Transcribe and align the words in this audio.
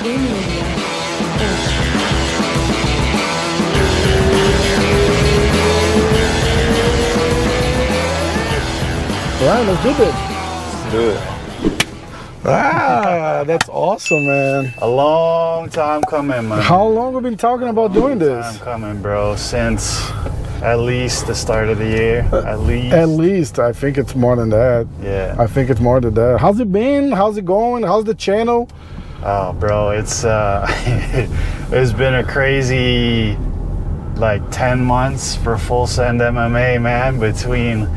All 0.00 0.04
right, 9.46 9.66
let's 9.66 9.82
do 9.82 9.94
this. 9.94 10.14
Let's 10.14 10.92
do 10.92 11.10
it. 11.10 11.84
Ah, 12.44 13.42
that's 13.44 13.68
awesome, 13.68 14.24
man. 14.26 14.72
A 14.78 14.88
long 14.88 15.68
time 15.68 16.02
coming, 16.02 16.48
man. 16.48 16.62
How 16.62 16.86
long 16.86 17.14
have 17.14 17.22
we 17.22 17.30
been 17.30 17.38
talking 17.38 17.68
about 17.68 17.92
doing 17.92 18.18
this? 18.18 18.44
Time 18.44 18.58
coming, 18.60 19.02
bro. 19.02 19.34
Since 19.36 20.10
at 20.62 20.76
least 20.78 21.26
the 21.26 21.34
start 21.34 21.68
of 21.68 21.78
the 21.78 21.86
year. 21.86 22.20
At 22.32 22.60
least. 22.60 22.94
At 22.94 23.08
least, 23.08 23.58
I 23.58 23.72
think 23.72 23.98
it's 23.98 24.14
more 24.14 24.36
than 24.36 24.50
that. 24.50 24.86
yeah. 25.02 25.34
I 25.38 25.48
think 25.48 25.70
it's 25.70 25.80
more 25.80 26.00
than 26.00 26.14
that. 26.14 26.38
How's 26.40 26.60
it 26.60 26.72
been? 26.72 27.10
How's 27.12 27.36
it 27.36 27.44
going? 27.44 27.82
How's 27.82 28.04
the 28.04 28.14
channel? 28.14 28.68
Oh, 29.22 29.52
bro, 29.52 29.90
it's 29.90 30.24
uh, 30.24 30.64
it's 31.72 31.92
been 31.92 32.14
a 32.14 32.24
crazy 32.24 33.36
like 34.14 34.48
ten 34.50 34.80
months 34.80 35.34
for 35.34 35.58
Full 35.58 35.88
Send 35.88 36.20
MMA, 36.20 36.80
man. 36.80 37.18
Between 37.18 37.88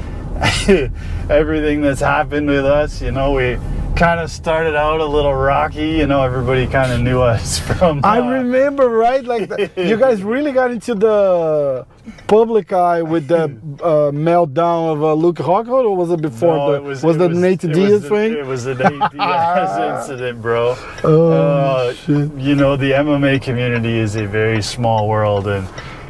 everything 1.29 1.81
that's 1.81 2.01
happened 2.01 2.47
with 2.47 2.65
us, 2.65 3.01
you 3.03 3.11
know, 3.11 3.33
we 3.33 3.59
kind 3.95 4.19
of 4.19 4.31
started 4.31 4.75
out 4.75 4.99
a 4.99 5.05
little 5.05 5.35
rocky. 5.35 5.89
You 5.89 6.07
know, 6.07 6.23
everybody 6.23 6.65
kind 6.65 6.91
of 6.91 7.01
knew 7.01 7.21
us 7.21 7.59
from. 7.77 8.01
I 8.03 8.19
uh, 8.19 8.27
remember, 8.27 8.89
right? 8.89 9.23
Like 9.23 9.49
the, 9.49 9.69
you 9.77 9.97
guys 9.97 10.23
really 10.23 10.51
got 10.51 10.71
into 10.71 10.95
the 10.95 11.85
public 12.27 12.71
eye 12.73 13.01
with 13.01 13.27
the 13.27 13.43
uh, 13.43 14.11
meltdown 14.11 14.93
of 14.93 15.03
uh, 15.03 15.13
Luke 15.13 15.37
Rockhold, 15.37 15.85
or 15.85 15.95
was 15.95 16.11
it 16.11 16.21
before? 16.21 16.55
No, 16.55 16.71
the, 16.71 16.77
it 16.77 16.83
was, 16.83 17.03
was 17.03 17.15
it 17.15 17.19
the 17.19 17.29
was- 17.29 17.37
Nate 17.37 17.63
it 17.63 17.67
was 17.69 17.77
Diaz 17.77 18.07
thing? 18.07 18.33
It 18.33 18.45
was 18.45 18.63
the 18.63 18.75
Nate 18.75 19.11
Diaz 19.11 20.01
incident, 20.07 20.41
bro. 20.41 20.75
Oh, 21.03 21.31
Uh, 21.31 21.93
shit. 21.93 22.31
You 22.35 22.55
know, 22.55 22.75
the 22.75 22.91
MMA 22.91 23.41
community 23.41 23.97
is 23.97 24.15
a 24.15 24.25
very 24.25 24.61
small 24.61 25.07
world, 25.09 25.47
and 25.47 25.67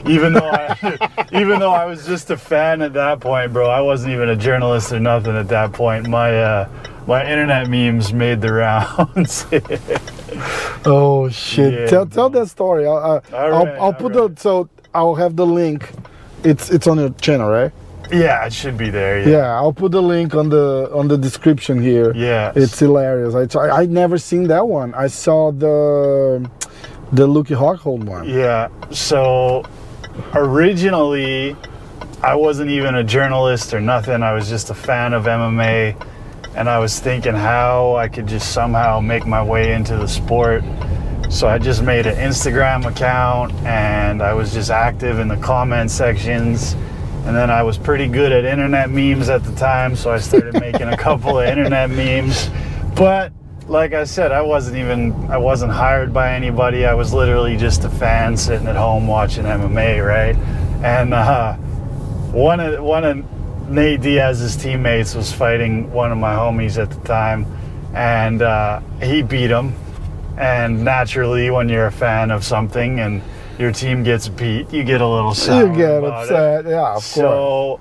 even 0.08 0.34
though 0.34 0.50
I, 0.50 1.28
even 1.34 1.60
though 1.60 1.74
I 1.74 1.86
was 1.86 2.06
just 2.06 2.32
a 2.32 2.38
fan 2.38 2.82
at 2.82 2.94
that 2.94 3.20
point, 3.20 3.54
bro, 3.54 3.70
I 3.70 3.82
wasn't 3.82 4.14
even 4.14 4.30
a 4.30 4.36
journalist 4.36 4.92
or 4.92 5.00
nothing 5.00 5.36
at 5.36 5.48
that 5.50 5.74
point. 5.74 6.08
My 6.08 6.36
uh, 6.42 6.70
my 7.08 7.22
internet 7.30 7.68
memes 7.70 8.12
made 8.14 8.42
the 8.42 8.52
rounds. 8.64 9.46
Oh 10.86 11.30
shit! 11.30 11.74
Yeah, 11.74 11.86
tell 11.88 12.06
tell 12.06 12.30
that 12.32 12.48
story. 12.48 12.86
I'll 12.88 12.98
I'll, 12.98 13.22
All 13.54 13.68
I'll, 13.68 13.82
I'll 13.84 13.94
put 13.94 14.14
right. 14.16 14.34
the 14.36 14.42
so 14.42 14.70
I'll 14.94 15.16
have 15.16 15.36
the 15.36 15.46
link. 15.46 15.92
It's 16.44 16.70
it's 16.70 16.88
on 16.88 16.98
your 16.98 17.12
channel, 17.12 17.50
right? 17.50 17.72
yeah, 18.12 18.46
it 18.46 18.54
should 18.54 18.78
be 18.78 18.90
there. 18.90 19.22
Yeah. 19.22 19.38
Yeah. 19.38 19.56
I'll 19.56 19.74
put 19.74 19.92
the 19.92 20.02
link 20.02 20.36
on 20.36 20.50
the 20.50 20.90
on 20.94 21.08
the 21.08 21.18
description 21.18 21.82
here. 21.82 22.14
Yeah. 22.16 22.52
It's 22.56 22.78
hilarious. 22.78 23.36
I 23.36 23.46
try, 23.46 23.70
I 23.70 23.86
never 23.86 24.18
seen 24.18 24.48
that 24.48 24.68
one. 24.68 24.94
I 24.94 25.08
saw 25.08 25.52
the 25.52 26.50
the 27.12 27.28
Luke 27.28 27.48
Rockhold 27.48 28.04
one. 28.04 28.28
Yeah. 28.28 28.70
So 28.92 29.64
originally, 30.34 31.56
I 32.22 32.36
wasn't 32.36 32.70
even 32.72 32.96
a 32.96 33.04
journalist 33.04 33.74
or 33.74 33.82
nothing. 33.82 34.24
I 34.24 34.34
was 34.34 34.50
just 34.50 34.70
a 34.70 34.76
fan 34.76 35.14
of 35.14 35.26
MMA. 35.26 36.08
And 36.54 36.70
I 36.70 36.80
was 36.80 37.00
thinking 37.00 37.34
how 37.34 37.96
I 37.96 38.10
could 38.10 38.28
just 38.28 38.52
somehow 38.52 39.00
make 39.00 39.26
my 39.26 39.42
way 39.42 39.72
into 39.72 39.96
the 39.96 40.08
sport. 40.08 40.64
So 41.32 41.48
I 41.48 41.58
just 41.60 41.82
made 41.82 42.08
an 42.08 42.18
Instagram 42.18 42.86
account 42.86 43.54
and 43.64 44.22
I 44.22 44.34
was 44.34 44.54
just 44.54 44.70
active 44.70 45.18
in 45.18 45.30
the 45.30 45.38
comment 45.38 45.90
sections. 45.90 46.74
And 47.26 47.34
then 47.34 47.50
I 47.50 47.64
was 47.64 47.78
pretty 47.78 48.10
good 48.10 48.34
at 48.34 48.44
internet 48.44 48.90
memes 48.90 49.30
at 49.30 49.42
the 49.46 49.56
time. 49.56 49.96
So 49.96 50.12
I 50.12 50.18
started 50.18 50.60
making 50.60 50.90
a 50.90 50.98
couple 50.98 51.40
of 51.40 51.48
internet 51.48 51.90
memes. 51.90 52.50
But 52.96 53.32
like 53.68 53.94
I 53.94 54.04
said, 54.04 54.34
I 54.34 54.42
wasn't 54.42 54.76
even 54.76 55.14
I 55.32 55.38
wasn't 55.38 55.72
hired 55.72 56.14
by 56.14 56.34
anybody. 56.34 56.86
I 56.86 56.94
was 56.94 57.14
literally 57.14 57.56
just 57.56 57.86
a 57.86 57.90
fan 57.90 58.36
sitting 58.36 58.68
at 58.68 58.76
home 58.76 59.08
watching 59.08 59.46
MMA, 59.46 60.06
right? 60.06 60.36
And 60.84 61.14
uh, 61.14 61.54
one 62.34 62.60
of 62.60 62.84
one 62.84 63.06
of 63.06 63.70
Nate 63.70 64.02
Diaz's 64.02 64.58
teammates 64.58 65.16
was 65.16 65.32
fighting 65.32 65.90
one 65.94 66.12
of 66.12 66.18
my 66.18 66.34
homies 66.34 66.78
at 66.78 66.90
the 66.90 67.00
time, 67.08 67.46
and 67.94 68.42
uh, 68.42 68.82
he 69.02 69.22
beat 69.22 69.50
him. 69.50 69.74
And 70.42 70.84
naturally, 70.84 71.52
when 71.52 71.70
you're 71.70 71.86
a 71.86 71.92
fan 71.92 72.32
of 72.32 72.44
something 72.44 73.00
and 73.00 73.22
your 73.60 73.72
team 73.72 74.02
gets 74.02 74.28
beat, 74.28 74.74
you 74.74 74.84
get 74.84 75.00
a 75.00 75.08
little 75.08 75.36
sour. 75.36 75.68
You 75.68 75.76
get 75.76 76.00
about 76.00 76.26
it. 76.26 76.32
upset. 76.32 76.66
Yeah, 76.66 76.80
of 76.80 76.94
course. 76.94 77.06
So, 77.06 77.80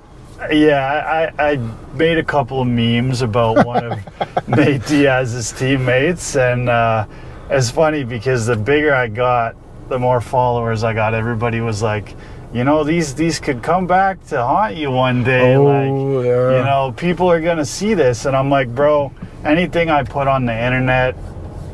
yeah, 0.51 1.31
I, 1.39 1.53
I 1.53 1.55
made 1.95 2.19
a 2.19 2.23
couple 2.23 2.61
of 2.61 2.67
memes 2.67 3.23
about 3.23 3.65
one 3.65 3.85
of 3.85 4.47
Nate 4.47 4.85
Diaz's 4.85 5.51
teammates, 5.51 6.35
and 6.35 6.69
uh, 6.69 7.07
it's 7.49 7.71
funny 7.71 8.03
because 8.03 8.45
the 8.45 8.55
bigger 8.55 8.93
I 8.93 9.07
got, 9.07 9.55
the 9.89 9.97
more 9.97 10.21
followers 10.21 10.83
I 10.83 10.93
got. 10.93 11.15
Everybody 11.15 11.61
was 11.61 11.81
like, 11.81 12.15
you 12.53 12.63
know, 12.63 12.83
these 12.83 13.15
these 13.15 13.39
could 13.39 13.63
come 13.63 13.87
back 13.87 14.23
to 14.27 14.37
haunt 14.37 14.75
you 14.75 14.91
one 14.91 15.23
day. 15.23 15.55
Oh, 15.55 15.63
like, 15.63 16.25
yeah. 16.25 16.59
you 16.59 16.63
know, 16.63 16.93
people 16.95 17.27
are 17.31 17.41
gonna 17.41 17.65
see 17.65 17.95
this, 17.95 18.25
and 18.25 18.35
I'm 18.35 18.51
like, 18.51 18.67
bro, 18.75 19.11
anything 19.43 19.89
I 19.89 20.03
put 20.03 20.27
on 20.27 20.45
the 20.45 20.53
internet 20.53 21.15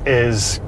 is 0.06 0.62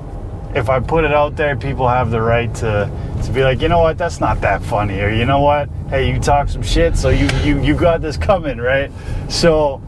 if 0.55 0.69
I 0.69 0.79
put 0.79 1.03
it 1.03 1.13
out 1.13 1.35
there, 1.35 1.55
people 1.55 1.87
have 1.87 2.11
the 2.11 2.21
right 2.21 2.53
to 2.55 2.91
to 3.23 3.31
be 3.31 3.43
like, 3.43 3.61
you 3.61 3.67
know 3.67 3.79
what, 3.79 3.97
that's 3.97 4.19
not 4.19 4.41
that 4.41 4.63
funny, 4.63 4.99
or 5.01 5.09
you 5.09 5.25
know 5.25 5.41
what, 5.41 5.69
hey, 5.89 6.11
you 6.11 6.19
talk 6.19 6.49
some 6.49 6.63
shit, 6.63 6.95
so 6.95 7.09
you 7.09 7.27
you 7.43 7.61
you 7.61 7.75
got 7.75 8.01
this 8.01 8.17
coming, 8.17 8.57
right? 8.57 8.91
So, 9.27 9.81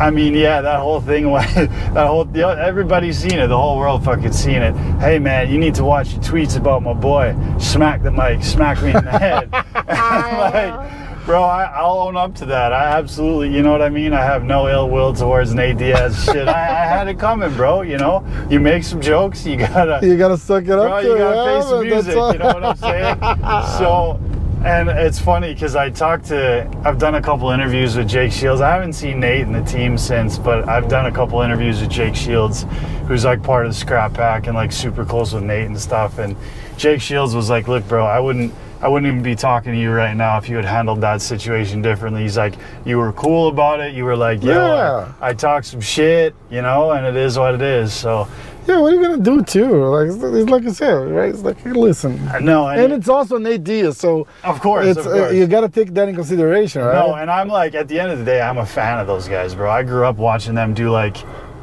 I 0.00 0.10
mean, 0.10 0.34
yeah, 0.34 0.60
that 0.60 0.80
whole 0.80 1.00
thing, 1.00 1.24
that 1.32 2.06
whole 2.06 2.28
everybody's 2.36 3.18
seen 3.18 3.38
it, 3.38 3.46
the 3.48 3.56
whole 3.56 3.78
world 3.78 4.04
fucking 4.04 4.32
seen 4.32 4.62
it. 4.62 4.74
Hey, 4.98 5.18
man, 5.18 5.50
you 5.50 5.58
need 5.58 5.74
to 5.76 5.84
watch 5.84 6.12
your 6.12 6.22
tweets 6.22 6.56
about 6.56 6.82
my 6.82 6.94
boy. 6.94 7.36
Smack 7.58 8.02
the 8.02 8.10
mic, 8.10 8.42
smack 8.42 8.82
me 8.82 8.88
in 8.94 9.04
the 9.04 9.18
head. 9.18 9.50
Like, 10.46 11.05
bro, 11.26 11.42
I, 11.42 11.64
I'll 11.64 11.98
own 11.98 12.16
up 12.16 12.34
to 12.36 12.46
that. 12.46 12.72
I 12.72 12.96
absolutely, 12.96 13.54
you 13.54 13.62
know 13.62 13.72
what 13.72 13.82
I 13.82 13.88
mean. 13.88 14.14
I 14.14 14.22
have 14.22 14.44
no 14.44 14.68
ill 14.68 14.88
will 14.88 15.12
towards 15.12 15.52
Nate 15.52 15.76
Diaz. 15.76 16.24
Shit, 16.24 16.48
I, 16.48 16.52
I 16.52 16.86
had 16.86 17.08
it 17.08 17.18
coming, 17.18 17.52
bro. 17.54 17.82
You 17.82 17.98
know, 17.98 18.24
you 18.48 18.60
make 18.60 18.84
some 18.84 19.00
jokes, 19.00 19.44
you 19.44 19.56
gotta 19.56 20.06
you 20.06 20.16
gotta 20.16 20.38
suck 20.38 20.62
it 20.62 20.68
bro, 20.68 20.92
up. 20.92 21.02
you 21.02 21.12
to 21.12 21.18
gotta 21.18 21.36
yeah, 21.36 21.60
face 21.60 21.70
the 21.70 21.82
music. 21.82 22.14
You 22.14 22.38
know 22.38 22.46
what 22.46 22.64
I'm 22.64 22.76
saying? 22.76 23.78
so, 23.78 24.20
and 24.64 24.88
it's 24.88 25.18
funny 25.18 25.52
because 25.52 25.74
I 25.74 25.90
talked 25.90 26.26
to, 26.26 26.70
I've 26.84 26.98
done 26.98 27.16
a 27.16 27.22
couple 27.22 27.50
interviews 27.50 27.96
with 27.96 28.08
Jake 28.08 28.30
Shields. 28.32 28.60
I 28.60 28.70
haven't 28.70 28.92
seen 28.92 29.20
Nate 29.20 29.42
and 29.42 29.54
the 29.54 29.64
team 29.64 29.98
since, 29.98 30.38
but 30.38 30.68
I've 30.68 30.88
done 30.88 31.06
a 31.06 31.12
couple 31.12 31.40
interviews 31.42 31.80
with 31.80 31.90
Jake 31.90 32.14
Shields, 32.14 32.66
who's 33.08 33.24
like 33.24 33.42
part 33.42 33.66
of 33.66 33.76
the 33.76 33.84
Skrap 33.84 34.14
Pack 34.14 34.46
and 34.46 34.54
like 34.54 34.70
super 34.70 35.04
close 35.04 35.34
with 35.34 35.42
Nate 35.42 35.66
and 35.66 35.78
stuff. 35.78 36.18
And 36.18 36.36
Jake 36.76 37.00
Shields 37.00 37.34
was 37.34 37.50
like, 37.50 37.66
"Look, 37.66 37.86
bro, 37.88 38.06
I 38.06 38.20
wouldn't." 38.20 38.54
I 38.82 38.88
wouldn't 38.88 39.10
even 39.10 39.22
be 39.22 39.34
talking 39.34 39.72
to 39.72 39.78
you 39.78 39.90
right 39.90 40.14
now 40.14 40.36
if 40.38 40.48
you 40.48 40.56
had 40.56 40.64
handled 40.66 41.00
that 41.00 41.22
situation 41.22 41.80
differently. 41.80 42.22
He's 42.22 42.36
like, 42.36 42.54
you 42.84 42.98
were 42.98 43.12
cool 43.12 43.48
about 43.48 43.80
it. 43.80 43.94
You 43.94 44.04
were 44.04 44.16
like, 44.16 44.42
Yeah. 44.42 45.12
I, 45.20 45.28
I 45.30 45.32
talked 45.34 45.66
some 45.66 45.80
shit, 45.80 46.34
you 46.50 46.60
know, 46.62 46.90
and 46.92 47.06
it 47.06 47.16
is 47.16 47.38
what 47.38 47.54
it 47.54 47.62
is. 47.62 47.92
So, 47.94 48.28
Yeah, 48.66 48.78
what 48.78 48.92
are 48.92 48.96
you 48.96 49.02
gonna 49.02 49.22
do 49.22 49.42
too? 49.42 49.84
Like 49.86 50.08
it's, 50.08 50.50
like 50.50 50.66
I 50.66 50.72
said, 50.72 50.92
right? 50.92 51.30
It's 51.30 51.42
like 51.42 51.58
hey, 51.62 51.70
listen, 51.70 52.16
no, 52.44 52.68
and, 52.68 52.80
and 52.80 52.92
it's 52.92 53.08
also 53.08 53.38
Nate 53.38 53.62
Diaz, 53.64 53.96
so 53.96 54.26
of 54.44 54.60
course, 54.60 54.86
it's 54.88 54.98
of 54.98 55.06
uh, 55.06 55.28
you 55.30 55.46
gotta 55.46 55.68
take 55.68 55.94
that 55.94 56.08
in 56.08 56.14
consideration, 56.16 56.82
right? 56.82 56.94
No, 56.94 57.14
and 57.14 57.30
I'm 57.30 57.48
like, 57.48 57.74
at 57.74 57.86
the 57.88 57.98
end 58.00 58.10
of 58.12 58.18
the 58.18 58.24
day, 58.24 58.40
I'm 58.42 58.58
a 58.58 58.66
fan 58.66 58.98
of 58.98 59.06
those 59.06 59.26
guys, 59.28 59.54
bro. 59.54 59.70
I 59.70 59.84
grew 59.84 60.04
up 60.04 60.16
watching 60.16 60.54
them 60.54 60.74
do 60.74 60.90
like, 60.90 61.16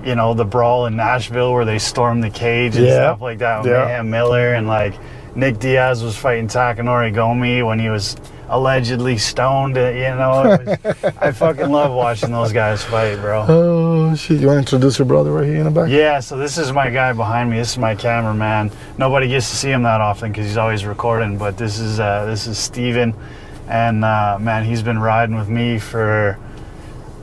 you 0.04 0.16
know, 0.16 0.34
the 0.34 0.46
brawl 0.46 0.86
in 0.88 0.96
Nashville 0.96 1.54
where 1.54 1.66
they 1.66 1.78
storm 1.78 2.22
the 2.22 2.30
cage 2.30 2.76
and 2.78 2.86
Yeah. 2.86 2.94
stuff 2.96 3.22
like 3.22 3.38
that 3.40 3.64
with 3.64 3.72
Yeah. 3.72 3.86
Mayhem 3.86 4.10
Miller 4.10 4.54
and 4.56 4.68
like 4.68 4.94
Nick 5.36 5.60
Diaz 5.60 6.04
was 6.04 6.16
fighting 6.16 6.48
Takanori 6.48 7.14
Gomi 7.14 7.66
when 7.66 7.80
he 7.80 7.90
was 7.90 8.16
allegedly 8.50 9.18
stoned. 9.18 9.78
uh, 9.78 9.90
You 9.90 10.16
know, 10.16 10.58
was, 10.84 11.14
I 11.20 11.32
fucking 11.32 11.72
love 11.72 11.92
watching 11.92 12.32
those 12.32 12.54
guys 12.54 12.84
fight, 12.84 13.16
bro. 13.20 13.46
Oh 13.50 14.16
shit! 14.16 14.40
You 14.42 14.48
want 14.48 14.58
to 14.58 14.60
introduce 14.76 15.00
your 15.00 15.08
brother 15.08 15.32
right 15.32 15.46
here 15.46 15.58
in 15.58 15.64
the 15.64 15.72
back? 15.72 15.90
Yeah, 15.90 16.20
so 16.20 16.38
this 16.38 16.58
is 16.60 16.72
my 16.72 16.90
guy 16.92 17.14
behind 17.14 17.50
me. 17.50 17.58
This 17.58 17.72
is 17.72 17.78
my 17.80 17.96
cameraman. 17.96 18.70
Nobody 19.00 19.28
gets 19.28 19.50
to 19.50 19.56
see 19.56 19.72
him 19.72 19.82
that 19.84 20.02
often 20.02 20.32
because 20.32 20.46
he's 20.46 20.58
always 20.58 20.86
recording. 20.86 21.38
But 21.38 21.58
this 21.58 21.80
is 21.80 22.00
uh, 22.00 22.26
this 22.26 22.46
is 22.46 22.58
Steven. 22.60 23.16
and 23.68 24.06
uh, 24.06 24.38
man, 24.40 24.66
he's 24.66 24.84
been 24.84 25.00
riding 25.00 25.36
with 25.36 25.50
me 25.50 25.80
for. 25.80 26.38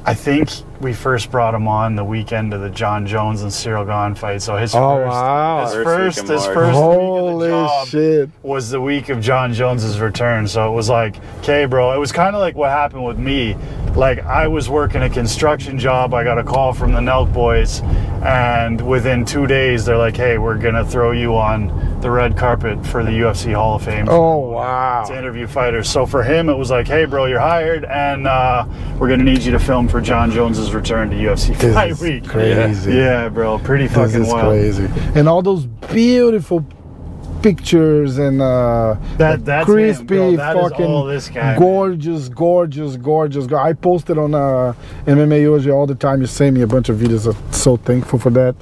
I 0.07 0.15
think 0.15 0.49
we 0.81 0.95
first 0.95 1.31
brought 1.31 1.55
him 1.55 1.69
on 1.69 1.95
the 1.95 2.03
weekend 2.05 2.55
of 2.55 2.63
the 2.63 2.71
Jon 2.71 3.07
Jones 3.07 3.43
and 3.43 3.51
Ciryl 3.51 3.87
Gane 3.87 4.15
fight. 4.15 4.41
So 4.41 4.57
his 4.57 4.75
Oh, 4.75 4.97
first, 4.97 5.11
wow. 5.11 5.65
his 5.65 5.75
First 5.75 5.85
first, 5.85 6.17
week 6.17 6.25
in 6.27 6.33
his 6.33 6.45
March. 6.47 6.55
first 6.55 6.67
week 6.69 6.77
of 6.77 6.83
Holy 6.83 7.49
the 7.49 7.55
job 7.55 7.89
shit! 7.89 8.31
was 8.43 8.71
the 8.71 8.81
week 8.81 9.09
of 9.11 9.21
Jon 9.21 9.53
Jones's 9.53 10.01
return. 10.01 10.49
So 10.49 10.73
it 10.73 10.75
was 10.75 10.89
like, 10.89 11.17
okay, 11.41 11.67
bro. 11.67 11.93
It 11.93 11.99
was 11.99 12.13
kind 12.13 12.35
of 12.35 12.41
like 12.41 12.55
what 12.57 12.71
happened 12.71 13.05
with 13.05 13.19
me. 13.19 13.57
Like 13.95 14.21
I 14.25 14.49
was 14.49 14.71
working 14.71 15.03
a 15.03 15.11
construction 15.11 15.79
job. 15.79 16.15
I 16.15 16.25
got 16.25 16.39
a 16.39 16.45
call 16.45 16.73
from 16.73 16.93
the 16.93 17.01
Nelk 17.01 17.31
boys, 17.35 17.81
and 18.25 18.81
within 18.81 19.25
two 19.27 19.47
days, 19.47 19.85
they're 19.85 19.99
like, 19.99 20.17
hey, 20.17 20.39
we're 20.39 20.57
gonna 20.59 20.85
throw 20.85 21.11
you 21.13 21.37
on 21.37 21.90
the 22.01 22.11
red 22.11 22.37
carpet 22.37 22.85
for 22.87 23.05
the 23.05 23.11
UFC 23.11 23.53
Hall 23.55 23.77
of 23.77 23.83
Fame. 23.85 24.07
Oh 24.09 24.39
wow. 24.39 25.05
to 25.07 25.17
interview 25.17 25.47
fighters. 25.47 25.89
So 25.89 26.07
for 26.07 26.23
him, 26.23 26.49
it 26.49 26.55
was 26.55 26.71
like, 26.71 26.87
"Hey, 26.89 27.05
bro, 27.05 27.27
you're 27.27 27.39
hired, 27.41 27.85
and 27.85 28.27
uh, 28.27 28.65
we're 28.99 29.09
gonna 29.09 29.25
need 29.25 29.43
you 29.43 29.53
to 29.53 29.59
film 29.59 29.89
for 29.89 30.01
Jon 30.01 30.31
Jones's 30.31 30.73
return 30.75 31.11
to 31.11 31.17
UFC 31.17 31.57
This 31.59 31.75
Fight 31.75 31.97
Week." 31.99 32.27
crazy. 32.27 32.93
Yeah, 32.95 33.29
bro, 33.29 33.59
pretty 33.59 33.87
fucking 33.89 34.19
This 34.21 34.27
is 34.29 34.33
wild. 34.33 34.49
crazy. 34.49 34.89
And 35.15 35.29
all 35.29 35.43
those 35.43 35.67
beautiful 35.67 36.65
pictures 37.43 38.19
and 38.19 38.43
uh 38.43 38.97
That- 39.17 39.45
that's 39.47 39.65
crispy 39.65 40.05
bro. 40.05 40.37
That 40.37 40.57
fucking 40.57 41.09
this 41.09 41.29
guy, 41.31 41.57
gorgeous 41.59 42.29
gorgeous 42.29 42.97
gorgeous 42.97 43.47
guy. 43.47 43.69
I 43.69 43.73
posted 43.73 44.19
on 44.19 44.35
uh 44.35 44.75
MMA 45.07 45.45
Hoje 45.47 45.71
all 45.73 45.87
the 45.87 45.95
time 45.95 46.21
you 46.21 46.27
send 46.27 46.55
me 46.55 46.61
a 46.63 46.67
bunch 46.67 46.91
of 46.91 46.99
videos 46.99 47.27
I'm 47.35 47.53
so 47.53 47.77
thankful 47.79 48.19
for 48.19 48.29
that 48.31 48.55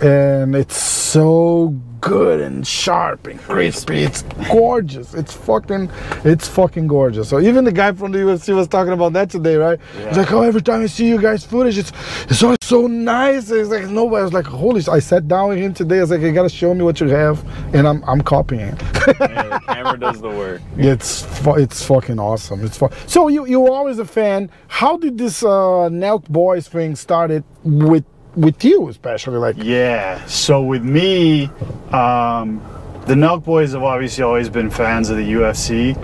and 0.00 0.54
it's 0.54 0.76
so 0.80 1.74
good 2.04 2.40
and 2.40 2.66
sharp 2.66 3.26
and 3.26 3.40
crispy. 3.40 4.02
It's 4.02 4.22
gorgeous. 4.50 5.14
It's 5.14 5.32
fucking 5.32 5.90
it's 6.24 6.46
fucking 6.46 6.86
gorgeous. 6.86 7.30
So 7.30 7.40
even 7.40 7.64
the 7.64 7.72
guy 7.72 7.92
from 7.92 8.12
the 8.12 8.18
UFC 8.18 8.54
was 8.54 8.68
talking 8.68 8.92
about 8.92 9.14
that 9.14 9.30
today 9.30 9.56
right? 9.56 9.80
He's 9.96 10.18
like 10.18 10.30
oh 10.30 10.42
every 10.42 10.60
time 10.60 10.82
I 10.82 10.86
see 10.86 11.08
you 11.08 11.20
guys 11.20 11.44
footage 11.44 11.78
it's 11.78 11.92
it's 12.28 12.42
always 12.42 12.58
so 12.62 12.86
nice. 12.86 13.50
It's 13.50 13.70
like 13.70 13.88
nobody 13.88 14.20
I 14.20 14.24
was 14.24 14.32
like 14.34 14.44
holy 14.44 14.82
I 14.90 14.98
sat 14.98 15.26
down 15.26 15.48
with 15.48 15.58
him 15.58 15.72
today. 15.72 15.98
I 15.98 16.00
was 16.02 16.10
like 16.10 16.20
you 16.20 16.32
gotta 16.32 16.50
show 16.50 16.74
me 16.74 16.82
what 16.82 17.00
you 17.00 17.08
have 17.08 17.42
and 17.74 17.88
I'm 17.88 18.04
I'm 18.04 18.20
copying 18.20 18.68
it. 18.68 18.82
Yeah, 19.06 19.42
the 19.48 19.60
camera 19.66 19.98
does 19.98 20.20
the 20.20 20.28
work. 20.28 20.60
it's 20.76 21.22
fu- 21.22 21.56
it's 21.56 21.84
fucking 21.84 22.18
awesome. 22.18 22.64
It's 22.64 22.76
fu- 22.76 22.90
so 23.06 23.28
you 23.28 23.46
you 23.46 23.60
were 23.60 23.70
always 23.70 23.98
a 23.98 24.04
fan. 24.04 24.50
How 24.68 24.98
did 24.98 25.16
this 25.16 25.42
uh, 25.42 25.88
Nelk 25.90 26.28
Boys 26.28 26.68
thing 26.68 26.96
started 26.96 27.44
with 27.62 28.04
with 28.36 28.64
you 28.64 28.88
especially? 28.88 29.38
Like 29.38 29.56
Yeah. 29.58 30.24
So 30.26 30.62
with 30.62 30.82
me, 30.84 31.46
um, 31.92 32.60
the 33.06 33.14
Nelk 33.14 33.44
Boys 33.44 33.72
have 33.72 33.82
obviously 33.82 34.24
always 34.24 34.48
been 34.48 34.70
fans 34.70 35.10
of 35.10 35.16
the 35.16 35.32
UFC, 35.32 35.96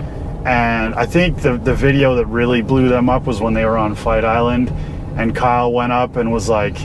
and 0.45 0.93
I 0.95 1.05
think 1.05 1.41
the 1.41 1.57
the 1.57 1.73
video 1.73 2.15
that 2.15 2.25
really 2.27 2.61
blew 2.61 2.89
them 2.89 3.09
up 3.09 3.25
was 3.25 3.41
when 3.41 3.53
they 3.53 3.65
were 3.65 3.77
on 3.77 3.95
Fight 3.95 4.23
Island, 4.23 4.69
and 5.17 5.35
Kyle 5.35 5.71
went 5.71 5.91
up 5.91 6.15
and 6.15 6.31
was 6.31 6.49
like 6.49 6.75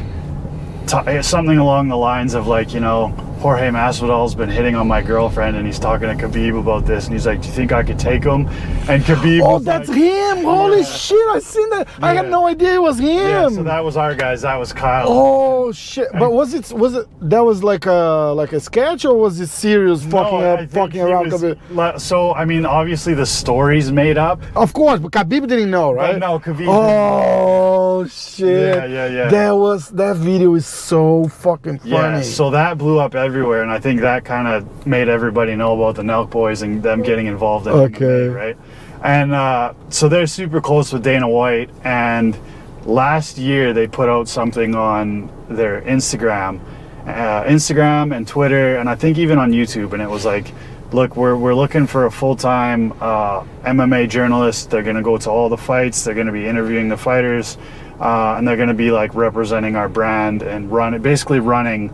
t- 0.87 1.23
something 1.23 1.59
along 1.59 1.89
the 1.89 1.97
lines 1.97 2.35
of 2.35 2.47
like, 2.47 2.73
you 2.75 2.81
know. 2.81 3.15
Jorge 3.41 3.69
Masvidal's 3.69 4.35
been 4.35 4.49
hitting 4.49 4.75
on 4.75 4.89
my 4.89 5.03
girlfriend, 5.03 5.57
and 5.57 5.67
he's 5.67 5.79
talking 5.79 6.09
to 6.09 6.15
Khabib 6.15 6.59
about 6.59 6.87
this, 6.87 7.05
and 7.05 7.13
he's 7.13 7.27
like, 7.27 7.43
"Do 7.43 7.49
you 7.49 7.53
think 7.55 7.71
I 7.71 7.83
could 7.83 7.99
take 7.99 8.25
him?" 8.25 8.49
And 8.89 9.03
Khabib, 9.05 9.43
oh, 9.45 9.59
that's 9.59 9.89
like, 9.89 9.99
him! 9.99 10.45
Holy 10.45 10.79
Yeah. 10.79 10.85
shit! 10.85 11.29
I 11.29 11.39
seen 11.41 11.69
that. 11.71 11.87
I 12.03 12.15
had 12.15 12.31
no 12.31 12.47
idea 12.47 12.75
it 12.75 12.83
was 12.83 12.99
him. 12.99 13.09
Yeah, 13.09 13.49
so 13.49 13.63
that 13.63 13.85
was 13.85 13.97
our 13.97 14.15
guys. 14.15 14.43
That 14.43 14.57
was 14.57 14.73
Kyle. 14.73 15.07
Oh 15.09 15.71
shit! 15.73 16.09
But 16.19 16.33
was 16.33 16.55
it 16.55 16.73
was 16.73 16.95
it 16.95 17.07
that 17.21 17.45
was 17.45 17.63
like 17.63 17.87
a 17.87 18.33
like 18.35 18.53
a 18.53 18.61
sketch 18.61 19.05
or 19.05 19.15
was 19.15 19.39
it 19.39 19.49
serious 19.49 20.03
fucking 20.03 20.41
No, 20.41 20.55
up, 20.55 20.71
fucking 20.71 21.01
around? 21.03 21.31
was- 21.33 21.43
Khabib? 21.43 22.01
So 22.01 22.33
I 22.35 22.45
mean, 22.47 22.65
obviously 22.65 23.15
the 23.15 23.27
story's 23.27 23.93
made 23.93 24.17
up. 24.19 24.41
Of 24.57 24.73
course, 24.73 24.99
but 25.01 25.13
Khabib 25.13 25.47
didn't 25.47 25.71
know, 25.71 25.93
right? 25.93 26.19
no, 26.19 26.39
Khabib 26.39 26.59
didn't 26.59 26.69
Oh 26.69 28.07
shit! 28.07 28.49
Yeah, 28.49 28.85
yeah, 28.87 29.07
yeah. 29.07 29.29
That 29.29 29.53
was 29.53 29.89
that 29.91 30.17
video 30.17 30.55
is 30.55 30.67
so 30.67 31.29
fucking 31.29 31.79
funny. 31.81 31.91
Yeah, 31.93 32.23
so 32.23 32.51
that 32.51 32.79
blew 32.79 32.99
up 32.99 33.15
everywhere, 33.27 33.63
and 33.63 33.71
I 33.71 33.79
think 33.79 34.01
that 34.01 34.25
kind 34.25 34.49
of 34.49 34.87
made 34.87 35.09
everybody 35.09 35.55
know 35.57 35.75
about 35.81 35.97
the 35.97 36.03
Nelk 36.03 36.31
Boys 36.31 36.63
and 36.63 36.83
them 36.83 37.03
getting 37.03 37.27
involved 37.27 37.67
in 37.67 37.73
Okay. 37.75 38.05
MMA, 38.05 38.35
right? 38.35 38.57
And 39.03 39.35
uh, 39.35 39.75
so 39.91 40.09
they're 40.09 40.27
super 40.27 40.61
close 40.61 40.93
with 40.93 41.03
Dana 41.03 41.29
White, 41.29 41.69
and 41.85 42.39
last 42.87 43.37
year 43.37 43.73
they 43.75 43.87
put 43.87 44.09
out 44.09 44.29
something 44.29 44.75
on 44.75 45.31
their 45.51 45.83
Instagram, 45.83 46.61
uh, 47.07 47.45
Instagram 47.45 48.17
and 48.17 48.27
Twitter, 48.27 48.77
and 48.79 48.89
I 48.89 48.95
think 48.95 49.19
even 49.19 49.39
on 49.39 49.53
YouTube, 49.53 49.93
and 49.93 50.01
it 50.01 50.09
was 50.09 50.25
like, 50.25 50.53
look, 50.93 51.17
we're, 51.17 51.37
we're 51.37 51.55
looking 51.55 51.87
for 51.87 52.07
a 52.07 52.11
full-time 52.11 52.93
uh, 53.01 53.43
MMA 53.65 54.09
journalist. 54.09 54.71
They're 54.71 54.83
gonna 54.85 55.03
go 55.03 55.19
to 55.19 55.31
all 55.31 55.49
the 55.49 55.57
fights. 55.59 56.05
They're 56.05 56.15
gonna 56.15 56.33
be 56.33 56.47
interviewing 56.47 56.89
the 56.89 56.97
fighters, 56.97 57.59
uh, 58.01 58.37
and 58.39 58.47
they're 58.47 58.57
gonna 58.57 58.73
be 58.75 58.91
like 58.91 59.15
representing 59.15 59.77
our 59.77 59.89
brand 59.89 60.43
and 60.43 60.71
run 60.71 61.01
basically 61.03 61.41
running 61.41 61.93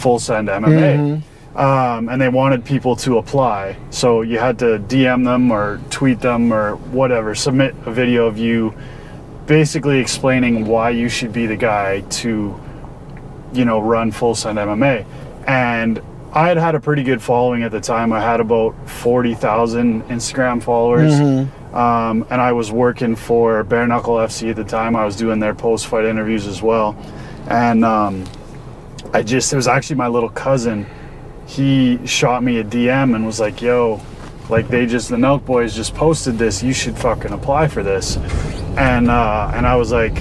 full 0.00 0.18
send 0.18 0.48
MMA. 0.48 1.22
Um, 1.56 2.08
and 2.08 2.20
they 2.20 2.28
wanted 2.28 2.64
people 2.64 2.94
to 2.96 3.18
apply. 3.18 3.76
So 3.90 4.22
you 4.22 4.38
had 4.38 4.58
to 4.60 4.78
DM 4.78 5.24
them 5.24 5.50
or 5.50 5.80
tweet 5.90 6.20
them 6.20 6.52
or 6.52 6.76
whatever, 6.76 7.34
submit 7.34 7.74
a 7.86 7.92
video 7.92 8.26
of 8.26 8.38
you 8.38 8.72
basically 9.46 9.98
explaining 9.98 10.64
why 10.66 10.90
you 10.90 11.08
should 11.08 11.32
be 11.32 11.46
the 11.46 11.56
guy 11.56 12.02
to, 12.02 12.54
you 13.52 13.64
know, 13.64 13.80
run 13.80 14.12
full 14.12 14.34
send 14.36 14.58
MMA. 14.58 15.04
And 15.46 16.00
I 16.32 16.46
had 16.46 16.56
had 16.56 16.76
a 16.76 16.80
pretty 16.80 17.02
good 17.02 17.20
following 17.20 17.64
at 17.64 17.72
the 17.72 17.80
time. 17.80 18.12
I 18.12 18.20
had 18.20 18.38
about 18.40 18.76
40,000 18.88 20.04
Instagram 20.04 20.62
followers. 20.62 21.12
Um, 21.74 22.26
and 22.30 22.40
I 22.40 22.52
was 22.52 22.70
working 22.70 23.16
for 23.16 23.64
Bare 23.64 23.88
Knuckle 23.88 24.14
FC 24.14 24.50
at 24.50 24.56
the 24.56 24.64
time. 24.64 24.94
I 24.94 25.04
was 25.04 25.16
doing 25.16 25.40
their 25.40 25.54
post 25.54 25.88
fight 25.88 26.04
interviews 26.04 26.46
as 26.46 26.62
well. 26.62 26.96
And 27.48 27.84
um, 27.84 28.24
I 29.12 29.22
just, 29.22 29.52
it 29.52 29.56
was 29.56 29.68
actually 29.68 29.96
my 29.96 30.08
little 30.08 30.28
cousin. 30.28 30.86
He 31.46 32.04
shot 32.06 32.42
me 32.44 32.58
a 32.58 32.64
DM 32.64 33.14
and 33.14 33.26
was 33.26 33.40
like, 33.40 33.60
yo, 33.60 34.00
like 34.48 34.68
they 34.68 34.86
just, 34.86 35.08
the 35.08 35.16
Nelk 35.16 35.44
Boys 35.44 35.74
just 35.74 35.94
posted 35.94 36.38
this. 36.38 36.62
You 36.62 36.72
should 36.72 36.96
fucking 36.96 37.32
apply 37.32 37.68
for 37.68 37.82
this. 37.82 38.16
And, 38.76 39.10
uh, 39.10 39.50
and 39.54 39.66
I 39.66 39.76
was 39.76 39.90
like, 39.90 40.14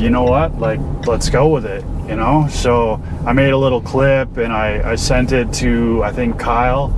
you 0.00 0.10
know 0.10 0.22
what? 0.22 0.58
Like, 0.58 0.80
let's 1.06 1.28
go 1.28 1.48
with 1.48 1.64
it, 1.66 1.84
you 2.08 2.16
know? 2.16 2.46
So 2.48 3.02
I 3.26 3.32
made 3.32 3.50
a 3.50 3.58
little 3.58 3.80
clip 3.80 4.36
and 4.36 4.52
I, 4.52 4.92
I 4.92 4.94
sent 4.94 5.32
it 5.32 5.52
to, 5.54 6.02
I 6.04 6.12
think, 6.12 6.38
Kyle. 6.38 6.94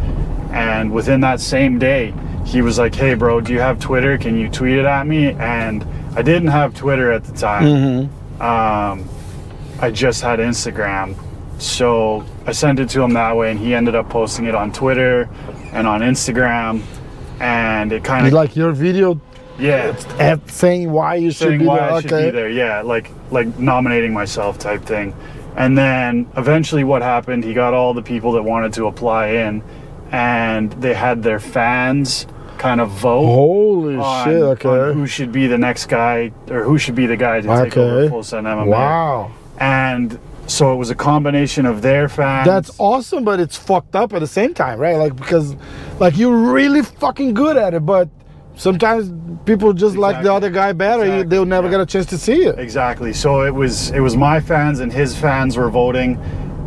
And 0.53 0.93
within 0.93 1.21
that 1.21 1.41
same 1.41 1.79
day, 1.79 2.15
he 2.45 2.61
was 2.61 2.79
like, 2.79 2.95
hey, 2.95 3.15
bro, 3.15 3.41
do 3.41 3.53
you 3.53 3.61
have 3.61 3.81
Twitter? 3.81 4.19
Can 4.19 4.37
you 4.39 4.49
tweet 4.51 4.77
it 4.77 4.85
at 4.85 5.07
me? 5.07 5.31
And 5.33 5.83
I 6.15 6.23
didn't 6.23 6.49
have 6.49 6.75
Twitter 6.75 7.11
at 7.11 7.25
the 7.25 7.33
time. 7.33 7.67
Um, 8.41 9.09
I 9.81 9.91
just 9.91 10.23
had 10.23 10.39
Instagram. 10.39 11.17
So 11.59 12.25
I 12.47 12.53
sent 12.53 12.81
it 12.81 12.89
to 12.91 13.03
him 13.03 13.13
that 13.15 13.37
way, 13.37 13.51
and 13.51 13.59
he 13.59 13.75
ended 13.75 13.95
up 13.95 14.09
posting 14.09 14.47
it 14.47 14.55
on 14.55 14.73
Twitter 14.73 15.29
and 15.73 15.87
on 15.87 16.01
Instagram. 16.01 16.83
And 17.41 17.93
it 17.93 18.05
kind 18.05 18.27
of, 18.27 18.33
like 18.33 18.57
your 18.57 18.73
video 18.73 19.21
yeah, 19.59 19.97
at 20.19 20.49
saying 20.51 20.91
why 20.91 21.17
you 21.17 21.31
should 21.31 21.59
be 21.59 21.67
why 21.67 21.77
there. 21.79 21.93
I 21.93 22.01
should 22.01 22.13
okay. 22.13 22.25
be 22.27 22.31
there. 22.31 22.49
Yeah, 22.49 22.83
like 22.83 23.11
like 23.31 23.59
nominating 23.59 24.13
myself 24.13 24.59
type 24.59 24.83
thing. 24.83 25.15
And 25.57 25.79
then 25.79 26.29
eventually, 26.37 26.83
what 26.83 27.03
happened? 27.03 27.45
He 27.45 27.55
got 27.55 27.75
all 27.75 27.95
the 27.95 28.03
people 28.03 28.33
that 28.33 28.43
wanted 28.43 28.73
to 28.75 28.87
apply 28.87 29.29
in, 29.29 29.63
and 30.11 30.73
they 30.73 30.95
had 30.95 31.23
their 31.23 31.39
fans 31.39 32.27
kind 32.59 32.81
of 32.81 32.91
vote. 32.91 33.27
Holy 33.27 33.97
on, 33.97 34.25
shit! 34.25 34.43
on 34.43 34.49
Okay. 34.49 34.95
who 34.95 35.07
should 35.07 35.31
be 35.31 35.47
the 35.47 35.59
next 35.59 35.87
guy 35.87 36.33
or 36.51 36.65
who 36.65 36.79
should 36.79 36.95
be 36.95 37.07
the 37.07 37.17
guy 37.17 37.41
to 37.41 37.65
take 37.65 37.77
over 37.77 38.09
full 38.09 38.23
send 38.25 38.47
MMA. 38.47 38.67
Wow. 38.67 39.33
And 39.59 40.19
so 40.47 40.73
it 40.73 40.77
was 40.77 40.91
a 40.91 40.95
combination 40.95 41.67
of 41.67 41.83
their 41.83 42.09
fans. 42.09 42.47
That's 42.47 42.71
awesome, 42.79 43.25
but 43.25 43.41
it's 43.41 43.57
fucked 43.57 43.97
up 43.97 44.13
at 44.13 44.19
the 44.19 44.27
same 44.27 44.55
time, 44.55 44.79
right? 44.79 44.97
Like 44.97 45.17
because, 45.17 45.57
like 45.99 46.17
you're 46.17 46.53
really 46.53 46.83
fucking 46.83 47.35
good 47.35 47.57
at 47.57 47.75
it, 47.75 47.87
but 47.87 48.09
sometimes 48.57 49.11
people 49.45 49.73
just 49.73 49.97
like 49.97 50.23
the 50.23 50.33
other 50.33 50.51
guy 50.51 50.73
better. 50.73 51.05
Exactly, 51.05 51.29
They'll 51.29 51.45
never 51.45 51.67
yeah. 51.67 51.73
get 51.73 51.81
a 51.81 51.87
chance 51.87 52.07
to 52.07 52.19
see 52.19 52.45
it. 52.45 52.59
Exactly. 52.59 53.13
So 53.13 53.43
it 53.43 53.55
was 53.55 53.91
it 53.91 54.01
was 54.01 54.17
my 54.17 54.41
fans 54.41 54.81
and 54.81 54.93
his 54.93 55.17
fans 55.17 55.57
were 55.57 55.71
voting, 55.71 56.19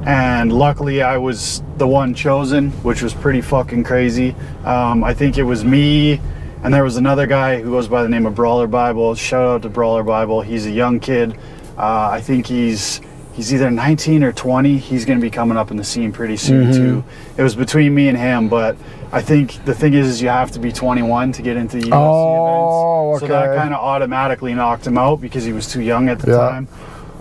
and 0.06 0.52
luckily 0.52 1.02
I 1.02 1.18
was 1.18 1.62
the 1.78 1.88
one 1.88 2.14
chosen, 2.14 2.72
which 2.84 3.02
was 3.02 3.14
pretty 3.14 3.42
fucking 3.42 3.84
crazy. 3.84 4.36
Um, 4.66 5.04
I 5.04 5.14
think 5.14 5.38
it 5.38 5.44
was 5.44 5.64
me, 5.64 6.20
and 6.64 6.74
there 6.74 6.84
was 6.84 6.98
another 6.98 7.28
guy 7.28 7.62
who 7.62 7.72
goes 7.72 7.88
by 7.88 8.02
the 8.02 8.10
name 8.10 8.26
of 8.26 8.34
Brawler 8.36 8.68
Bible. 8.68 9.14
Shout 9.16 9.48
out 9.48 9.62
to 9.62 9.70
Brawler 9.70 10.04
Bible. 10.04 10.42
He's 10.42 10.66
a 10.66 10.72
young 10.72 11.00
kid. 11.00 11.38
Uh, 11.78 12.10
I 12.12 12.22
think 12.22 12.48
he's 12.48 13.02
he's 13.34 13.54
either 13.54 13.70
19 13.70 14.24
or 14.24 14.32
20. 14.32 14.78
He's 14.78 15.06
going 15.06 15.20
to 15.20 15.22
be 15.22 15.30
coming 15.30 15.58
up 15.58 15.70
in 15.70 15.78
the 15.78 15.84
scene 15.84 16.12
pretty 16.12 16.38
soon 16.38 16.74
too. 16.74 17.04
It 17.38 17.44
was 17.44 17.56
between 17.56 17.94
me 17.94 18.08
and 18.10 18.18
him, 18.18 18.50
but 18.50 18.76
I 19.12 19.22
think 19.22 19.64
the 19.66 19.76
thing 19.76 19.94
is, 19.94 20.08
is 20.08 20.22
you 20.22 20.30
have 20.30 20.52
to 20.54 20.60
be 20.60 20.72
21 20.72 21.32
to 21.34 21.42
get 21.44 21.56
into 21.56 21.78
the 21.78 21.84
UFC 21.88 21.94
Oh, 21.94 23.16
events. 23.16 23.22
So 23.22 23.28
that 23.28 23.56
kind 23.56 23.74
of 23.74 23.80
automatically 23.80 24.54
knocked 24.56 24.88
him 24.88 24.98
out 24.98 25.22
because 25.22 25.44
he 25.44 25.54
was 25.54 25.68
too 25.72 25.82
young 25.82 26.10
at 26.10 26.18
the 26.20 26.32
Yeah. 26.32 26.38
time. 26.38 26.68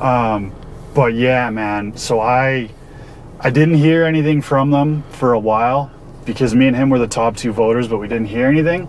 Um, 0.00 0.52
but 0.94 1.12
yeah, 1.14 1.50
man. 1.50 1.94
So 1.96 2.20
I 2.20 2.70
I 3.40 3.50
didn't 3.50 3.75
hear 3.75 4.04
anything 4.04 4.40
from 4.40 4.70
them 4.70 5.04
for 5.10 5.34
a 5.34 5.38
while 5.38 5.90
because 6.25 6.54
me 6.54 6.66
and 6.66 6.75
him 6.75 6.88
were 6.88 6.98
the 6.98 7.06
top 7.06 7.36
two 7.36 7.52
voters, 7.52 7.86
but 7.88 7.98
we 7.98 8.08
didn't 8.08 8.26
hear 8.28 8.46
anything. 8.46 8.88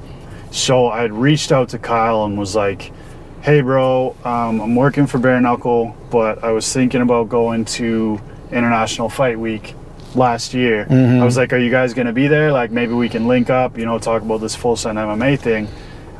So 0.51 0.87
I 0.87 1.01
had 1.01 1.11
reached 1.11 1.51
out 1.51 1.67
to 1.69 1.77
Kyle 1.77 2.23
and 2.23 2.37
was 2.37 2.55
like, 2.55 2.93
"Hey, 3.41 3.61
bro, 3.61 4.15
um, 4.25 4.59
I'm 4.59 4.75
working 4.75 5.07
for 5.07 5.19
Bare 5.19 5.39
Knuckle, 5.39 5.95
but 6.09 6.43
I 6.43 6.51
was 6.51 6.71
thinking 6.71 7.01
about 7.01 7.29
going 7.29 7.65
to 7.65 8.19
International 8.51 9.09
Fight 9.09 9.39
Week 9.39 9.75
last 10.15 10.53
year. 10.53 10.87
I 10.89 11.23
was 11.23 11.37
like, 11.37 11.53
are 11.53 11.57
you 11.57 11.69
guys 11.71 11.93
gonna 11.93 12.13
be 12.13 12.27
there? 12.27 12.51
Like, 12.51 12.71
maybe 12.71 12.93
we 12.93 13.09
can 13.09 13.27
link 13.27 13.49
up, 13.49 13.77
you 13.77 13.85
know, 13.85 13.99
talk 13.99 14.21
about 14.21 14.41
this 14.41 14.55
full 14.55 14.75
send 14.75 14.97
MMA 14.97 15.37
thing." 15.37 15.67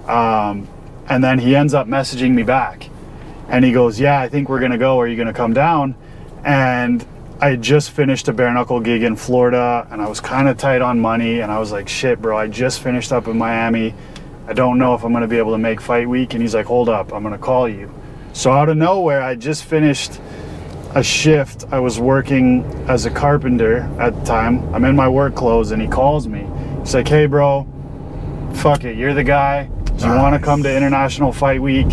Um, 0.07 0.67
and 1.09 1.23
then 1.23 1.39
he 1.39 1.55
ends 1.55 1.73
up 1.73 1.87
messaging 1.87 2.31
me 2.31 2.43
back, 2.43 2.89
and 3.49 3.63
he 3.65 3.71
goes, 3.71 3.99
"Yeah, 3.99 4.19
I 4.19 4.29
think 4.29 4.49
we're 4.49 4.59
gonna 4.59 4.77
go. 4.77 4.99
Are 4.99 5.07
you 5.07 5.15
gonna 5.17 5.33
come 5.33 5.53
down?" 5.53 5.95
And 6.45 7.05
I 7.39 7.55
just 7.55 7.91
finished 7.91 8.27
a 8.29 8.33
bare 8.33 8.51
knuckle 8.53 8.79
gig 8.79 9.03
in 9.03 9.15
Florida 9.15 9.85
and 9.91 10.01
I 10.01 10.07
was 10.07 10.19
kind 10.19 10.47
of 10.47 10.57
tight 10.57 10.81
on 10.81 10.99
money 10.99 11.41
and 11.41 11.51
I 11.51 11.59
was 11.59 11.71
like, 11.71 11.87
shit, 11.87 12.19
bro, 12.19 12.35
I 12.35 12.47
just 12.47 12.79
finished 12.79 13.11
up 13.11 13.27
in 13.27 13.37
Miami. 13.37 13.93
I 14.47 14.53
don't 14.53 14.77
know 14.77 14.93
if 14.93 15.03
I'm 15.03 15.11
gonna 15.13 15.27
be 15.27 15.37
able 15.37 15.51
to 15.51 15.57
make 15.57 15.81
fight 15.81 16.07
week. 16.07 16.33
And 16.33 16.41
he's 16.41 16.55
like, 16.55 16.65
hold 16.65 16.89
up, 16.89 17.13
I'm 17.13 17.23
gonna 17.23 17.37
call 17.37 17.67
you. 17.67 17.91
So 18.33 18.51
out 18.51 18.69
of 18.69 18.77
nowhere, 18.77 19.21
I 19.21 19.35
just 19.35 19.65
finished 19.65 20.19
a 20.95 21.03
shift. 21.03 21.65
I 21.71 21.79
was 21.79 21.99
working 21.99 22.63
as 22.87 23.05
a 23.05 23.11
carpenter 23.11 23.79
at 23.99 24.15
the 24.15 24.23
time. 24.23 24.73
I'm 24.73 24.85
in 24.85 24.95
my 24.95 25.09
work 25.09 25.35
clothes 25.35 25.71
and 25.71 25.81
he 25.81 25.87
calls 25.87 26.27
me. 26.27 26.47
He's 26.79 26.93
like, 26.95 27.07
hey, 27.07 27.25
bro, 27.25 27.67
fuck 28.53 28.83
it, 28.85 28.95
you're 28.95 29.13
the 29.13 29.23
guy. 29.23 29.65
Do 29.97 30.05
you 30.05 30.11
want 30.15 30.35
to 30.35 30.39
come 30.39 30.63
to 30.63 30.75
International 30.75 31.33
Fight 31.33 31.61
Week? 31.61 31.87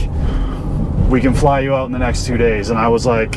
We 1.10 1.20
can 1.20 1.34
fly 1.34 1.60
you 1.60 1.74
out 1.74 1.86
in 1.86 1.92
the 1.92 1.98
next 1.98 2.26
two 2.26 2.36
days. 2.36 2.70
And 2.70 2.78
I 2.78 2.88
was 2.88 3.06
like, 3.06 3.34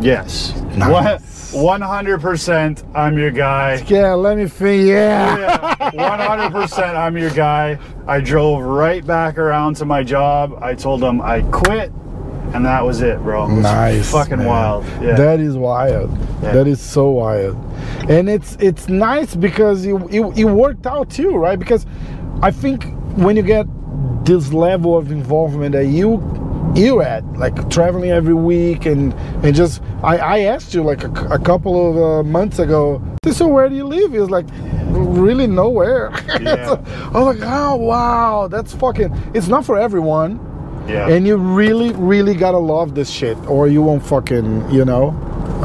yes. 0.00 0.54
Nice. 0.76 0.90
One- 0.90 1.35
100% 1.52 2.94
I'm 2.96 3.18
your 3.18 3.30
guy. 3.30 3.84
Yeah, 3.86 4.14
let 4.14 4.36
me 4.36 4.46
think. 4.48 4.88
Yeah. 4.88 5.36
Yeah, 5.38 5.90
100% 6.50 6.94
I'm 6.94 7.16
your 7.16 7.30
guy. 7.30 7.78
I 8.06 8.20
drove 8.20 8.62
right 8.62 9.04
back 9.06 9.38
around 9.38 9.76
to 9.76 9.84
my 9.84 10.02
job. 10.02 10.58
I 10.62 10.74
told 10.74 11.00
them 11.00 11.20
I 11.20 11.42
quit, 11.52 11.90
and 12.54 12.64
that 12.64 12.84
was 12.84 13.02
it, 13.02 13.18
bro. 13.20 13.44
It 13.50 13.54
was 13.54 13.62
Nice. 13.62 14.10
Fucking 14.12 14.38
man. 14.38 14.46
wild. 14.46 14.84
Yeah. 15.02 15.14
That 15.16 15.40
is 15.40 15.56
wild. 15.56 16.10
Yeah. 16.42 16.52
That 16.52 16.66
is 16.66 16.80
so 16.80 17.10
wild. 17.10 17.56
And 18.08 18.28
it's 18.28 18.56
it's 18.60 18.88
nice 18.88 19.34
because 19.34 19.84
it, 19.86 19.94
it, 20.10 20.38
it 20.38 20.44
worked 20.44 20.86
out 20.86 21.10
too, 21.10 21.36
right? 21.36 21.58
Because 21.58 21.86
I 22.42 22.50
think 22.50 22.84
when 23.16 23.36
you 23.36 23.42
get 23.42 23.66
this 24.24 24.52
level 24.52 24.96
of 24.96 25.10
involvement 25.10 25.72
that 25.72 25.86
you 25.86 26.18
you 26.76 27.00
at, 27.02 27.24
like 27.38 27.68
traveling 27.70 28.10
every 28.10 28.34
week 28.34 28.86
and 28.86 29.12
and 29.44 29.54
just 29.54 29.82
I, 30.02 30.18
I 30.18 30.38
asked 30.40 30.74
you 30.74 30.82
like 30.82 31.02
a 31.04 31.38
couple 31.38 31.74
of 31.90 31.96
uh, 31.96 32.22
months 32.28 32.58
ago, 32.58 33.00
so 33.32 33.46
where 33.48 33.68
do 33.68 33.74
you 33.74 33.84
live? 33.86 34.12
He 34.12 34.18
was 34.18 34.30
like, 34.30 34.46
really 34.90 35.46
nowhere. 35.46 36.10
Yeah. 36.40 36.76
I 37.14 37.18
was 37.18 37.38
like, 37.38 37.48
oh 37.50 37.76
wow, 37.76 38.48
that's 38.48 38.74
fucking. 38.74 39.10
It's 39.34 39.48
not 39.48 39.64
for 39.64 39.78
everyone. 39.78 40.38
yeah. 40.88 41.08
And 41.08 41.26
you 41.26 41.36
really, 41.36 41.92
really 41.92 42.34
gotta 42.34 42.58
love 42.58 42.94
this 42.94 43.10
shit, 43.10 43.36
or 43.46 43.66
you 43.68 43.82
won't 43.82 44.04
fucking, 44.04 44.70
you 44.70 44.84
know. 44.84 45.14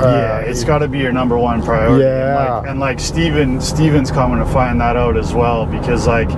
yeah, 0.01 0.39
it's 0.39 0.63
got 0.63 0.79
to 0.79 0.87
be 0.87 0.99
your 0.99 1.11
number 1.11 1.37
one 1.37 1.61
priority. 1.61 2.05
And 2.05 2.13
Yeah. 2.13 2.53
like, 2.59 2.69
and 2.69 2.79
like 2.79 2.99
Steven, 2.99 3.59
Steven's 3.59 4.09
coming 4.09 4.39
to 4.39 4.45
find 4.45 4.79
that 4.79 4.95
out 4.95 5.17
as 5.17 5.33
well 5.33 5.65
because 5.65 6.07
like 6.07 6.29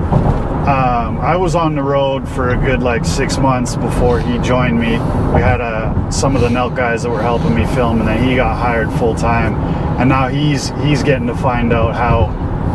um, 0.68 1.18
I 1.20 1.36
was 1.36 1.56
on 1.56 1.76
the 1.76 1.84
road 1.84 2.28
for 2.30 2.52
a 2.52 2.58
good 2.58 2.82
like 2.82 3.04
six 3.06 3.38
months 3.38 3.76
before 3.76 4.20
he 4.20 4.38
joined 4.40 4.80
me. 4.80 4.92
We 4.92 5.42
had 5.42 5.60
uh, 5.60 6.10
some 6.10 6.36
of 6.36 6.42
the 6.42 6.48
Nelk 6.48 6.76
guys 6.76 7.04
that 7.04 7.10
were 7.10 7.22
helping 7.22 7.54
me 7.54 7.66
film, 7.68 8.00
and 8.00 8.08
then 8.08 8.24
he 8.28 8.36
got 8.36 8.56
hired 8.58 8.90
full 8.94 9.14
time, 9.16 9.56
and 10.00 10.08
now 10.10 10.28
he's 10.30 10.70
he's 10.84 11.04
getting 11.04 11.28
to 11.28 11.36
find 11.36 11.74
out 11.74 11.96
how 11.96 12.28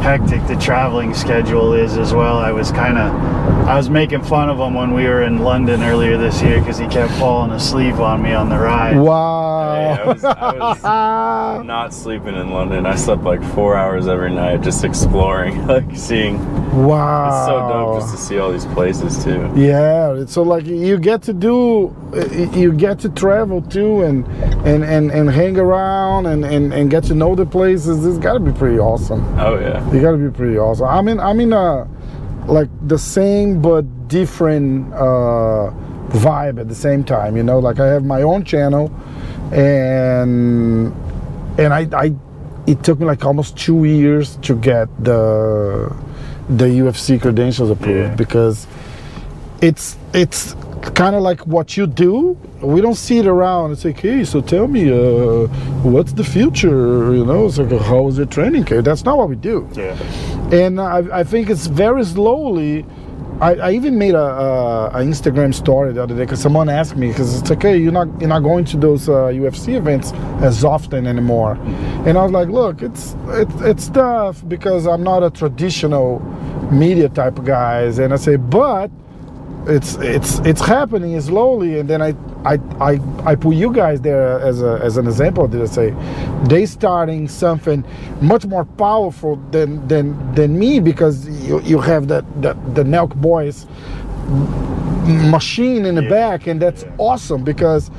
hectic 0.02 0.46
the 0.46 0.54
traveling 0.56 1.14
schedule 1.14 1.72
is 1.72 1.96
as 1.96 2.12
well. 2.12 2.38
I 2.38 2.52
was 2.52 2.70
kind 2.70 2.98
of 2.98 3.12
I 3.66 3.76
was 3.76 3.88
making 3.90 4.22
fun 4.22 4.48
of 4.50 4.58
him 4.58 4.74
when 4.74 4.92
we 4.92 5.04
were 5.04 5.22
in 5.22 5.38
London 5.38 5.82
earlier 5.82 6.16
this 6.18 6.40
year 6.42 6.58
because 6.60 6.78
he 6.78 6.86
kept 6.88 7.12
falling 7.14 7.50
asleep 7.52 7.94
on 7.96 8.22
me 8.22 8.32
on 8.34 8.48
the 8.50 8.58
ride. 8.58 8.96
Wow. 8.98 9.74
Yeah, 9.74 10.02
I 10.02 10.06
was- 10.06 10.24
I 10.24 10.52
was- 11.58 11.64
Not 11.66 11.92
sleeping 11.94 12.34
in 12.34 12.50
London. 12.50 12.86
I 12.86 12.94
slept 12.96 13.22
like 13.24 13.42
four 13.54 13.76
hours 13.76 14.08
every 14.08 14.30
night 14.32 14.60
just 14.60 14.84
exploring, 14.84 15.66
like 15.66 15.84
seeing. 15.96 16.38
Wow. 16.72 17.28
It's 17.28 17.46
so 17.46 17.68
dope 17.68 18.00
just 18.00 18.14
to 18.14 18.20
see 18.20 18.38
all 18.38 18.52
these 18.52 18.66
places 18.66 19.22
too. 19.24 19.50
Yeah, 19.54 20.14
it's 20.14 20.32
so 20.32 20.42
like 20.42 20.66
you 20.66 20.98
get 20.98 21.22
to 21.22 21.32
do, 21.32 21.94
you 22.52 22.72
get 22.72 22.98
to 23.00 23.08
travel 23.08 23.62
too, 23.62 24.02
and 24.02 24.26
and 24.66 24.84
and, 24.84 25.10
and 25.10 25.30
hang 25.30 25.58
around 25.58 26.26
and, 26.26 26.44
and 26.44 26.72
and 26.72 26.90
get 26.90 27.04
to 27.04 27.14
know 27.14 27.34
the 27.34 27.46
places. 27.46 28.04
It's 28.06 28.18
got 28.18 28.34
to 28.34 28.40
be 28.40 28.52
pretty 28.52 28.78
awesome. 28.78 29.22
Oh 29.38 29.58
yeah. 29.58 29.84
You 29.92 30.00
got 30.00 30.12
to 30.12 30.18
be 30.18 30.30
pretty 30.30 30.58
awesome. 30.58 30.86
I 30.86 31.00
mean, 31.02 31.20
I 31.20 31.32
mean, 31.32 31.52
uh, 31.52 31.86
like 32.46 32.68
the 32.88 32.98
same 32.98 33.60
but 33.60 34.08
different 34.08 34.92
uh, 34.94 35.70
vibe 36.08 36.58
at 36.58 36.68
the 36.68 36.74
same 36.74 37.04
time. 37.04 37.36
You 37.36 37.42
know, 37.42 37.58
like 37.58 37.78
I 37.80 37.86
have 37.86 38.04
my 38.04 38.22
own 38.22 38.44
channel, 38.44 38.90
and 39.52 40.92
and 41.58 41.74
I, 41.74 41.88
I 41.92 42.14
it 42.66 42.82
took 42.84 43.00
me 43.00 43.06
like 43.06 43.24
almost 43.24 43.56
two 43.56 43.84
years 43.84 44.36
to 44.42 44.54
get 44.56 44.88
the 45.02 45.94
the 46.48 46.64
UFC 46.66 47.20
credentials 47.20 47.70
approved 47.70 48.10
Yeah. 48.10 48.14
because 48.14 48.66
it's 49.60 49.96
it's 50.14 50.54
kind 50.94 51.14
of 51.16 51.22
like 51.22 51.46
what 51.46 51.76
you 51.76 51.86
do. 51.86 52.36
We 52.62 52.80
don't 52.80 52.94
see 52.94 53.18
it 53.18 53.26
around. 53.26 53.72
It's 53.72 53.84
like, 53.84 54.00
hey, 54.00 54.24
so 54.24 54.40
tell 54.40 54.66
me, 54.68 54.90
uh, 54.90 55.46
what's 55.82 56.12
the 56.12 56.24
future? 56.24 57.12
You 57.14 57.24
know, 57.26 57.46
it's 57.46 57.58
like, 57.58 57.70
how 57.82 58.08
is 58.08 58.16
your 58.16 58.26
training? 58.26 58.64
That's 58.64 59.04
not 59.04 59.18
what 59.18 59.28
we 59.28 59.36
do. 59.36 59.68
Yeah. 59.74 59.96
And 60.52 60.80
I, 60.80 60.98
I 61.20 61.24
think 61.24 61.50
it's 61.50 61.66
very 61.66 62.04
slowly. 62.04 62.84
I, 63.40 63.54
I 63.54 63.72
even 63.72 63.96
made 63.98 64.14
a, 64.14 64.18
a, 64.18 64.86
a 64.88 64.98
Instagram 65.04 65.54
story 65.54 65.92
the 65.92 66.02
other 66.02 66.16
day 66.16 66.22
because 66.22 66.40
someone 66.40 66.68
asked 66.68 66.96
me 66.96 67.08
because 67.08 67.40
it's 67.40 67.62
hey, 67.62 67.76
you're 67.78 67.92
not 67.92 68.08
you're 68.20 68.28
not 68.28 68.40
going 68.40 68.64
to 68.66 68.76
those 68.76 69.08
uh, 69.08 69.26
UFC 69.26 69.76
events 69.76 70.12
as 70.42 70.64
often 70.64 71.06
anymore, 71.06 71.52
and 72.04 72.18
I 72.18 72.22
was 72.24 72.32
like, 72.32 72.48
look, 72.48 72.82
it's 72.82 73.14
it's 73.28 73.60
it's 73.60 73.88
tough 73.90 74.46
because 74.48 74.88
I'm 74.88 75.04
not 75.04 75.22
a 75.22 75.30
traditional 75.30 76.18
media 76.72 77.08
type 77.08 77.44
guys, 77.44 78.00
and 78.00 78.12
I 78.12 78.16
say, 78.16 78.34
but 78.34 78.90
it's 79.68 79.96
it's 79.96 80.38
it's 80.40 80.60
happening 80.60 81.20
slowly 81.20 81.78
and 81.78 81.88
then 81.90 82.00
I, 82.02 82.14
I 82.44 82.58
I 82.80 83.00
I 83.24 83.34
put 83.34 83.54
you 83.54 83.72
guys 83.72 84.00
there 84.00 84.40
as 84.40 84.62
a 84.62 84.80
as 84.82 84.96
an 84.96 85.06
example 85.06 85.48
to 85.48 85.66
say 85.68 85.94
they 86.44 86.66
starting 86.66 87.28
something 87.28 87.84
much 88.20 88.46
more 88.46 88.64
powerful 88.64 89.36
than 89.50 89.86
than 89.88 90.34
than 90.34 90.58
me 90.58 90.80
because 90.80 91.28
you 91.46 91.60
you 91.62 91.78
have 91.80 92.08
that 92.08 92.24
the, 92.42 92.54
the 92.74 92.82
Nelk 92.82 93.14
boys 93.16 93.66
machine 95.06 95.86
in 95.86 95.94
the 95.94 96.02
Yeah. 96.02 96.08
back 96.08 96.46
and 96.46 96.60
that's 96.60 96.82
Yeah. 96.84 96.90
awesome 96.98 97.44
because 97.44 97.90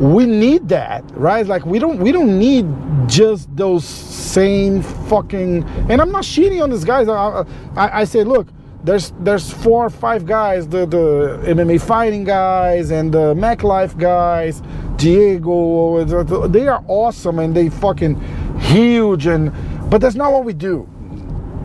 we 0.00 0.26
need 0.26 0.68
that 0.68 1.04
right 1.14 1.46
like 1.46 1.64
we 1.66 1.78
don't 1.78 1.98
we 2.00 2.12
don't 2.12 2.38
need 2.38 2.66
just 3.06 3.54
those 3.56 3.84
same 3.84 4.82
fucking 4.82 5.64
and 5.90 6.00
i'm 6.00 6.10
not 6.10 6.24
cheating 6.24 6.62
on 6.62 6.70
these 6.70 6.84
guys 6.84 7.08
i 7.08 7.44
i, 7.76 8.00
I 8.00 8.04
say 8.04 8.24
look 8.24 8.48
there's 8.84 9.12
there's 9.20 9.52
four 9.52 9.86
or 9.86 9.90
five 9.90 10.26
guys 10.26 10.66
the 10.68 10.86
the 10.86 11.40
mma 11.46 11.80
fighting 11.80 12.24
guys 12.24 12.90
and 12.90 13.12
the 13.12 13.34
mac 13.34 13.62
life 13.62 13.96
guys 13.96 14.60
diego 14.96 16.04
they 16.48 16.66
are 16.66 16.84
awesome 16.88 17.38
and 17.38 17.54
they 17.54 17.68
fucking 17.68 18.20
huge 18.58 19.26
and 19.26 19.52
but 19.88 20.00
that's 20.00 20.16
not 20.16 20.32
what 20.32 20.44
we 20.44 20.52
do 20.52 20.88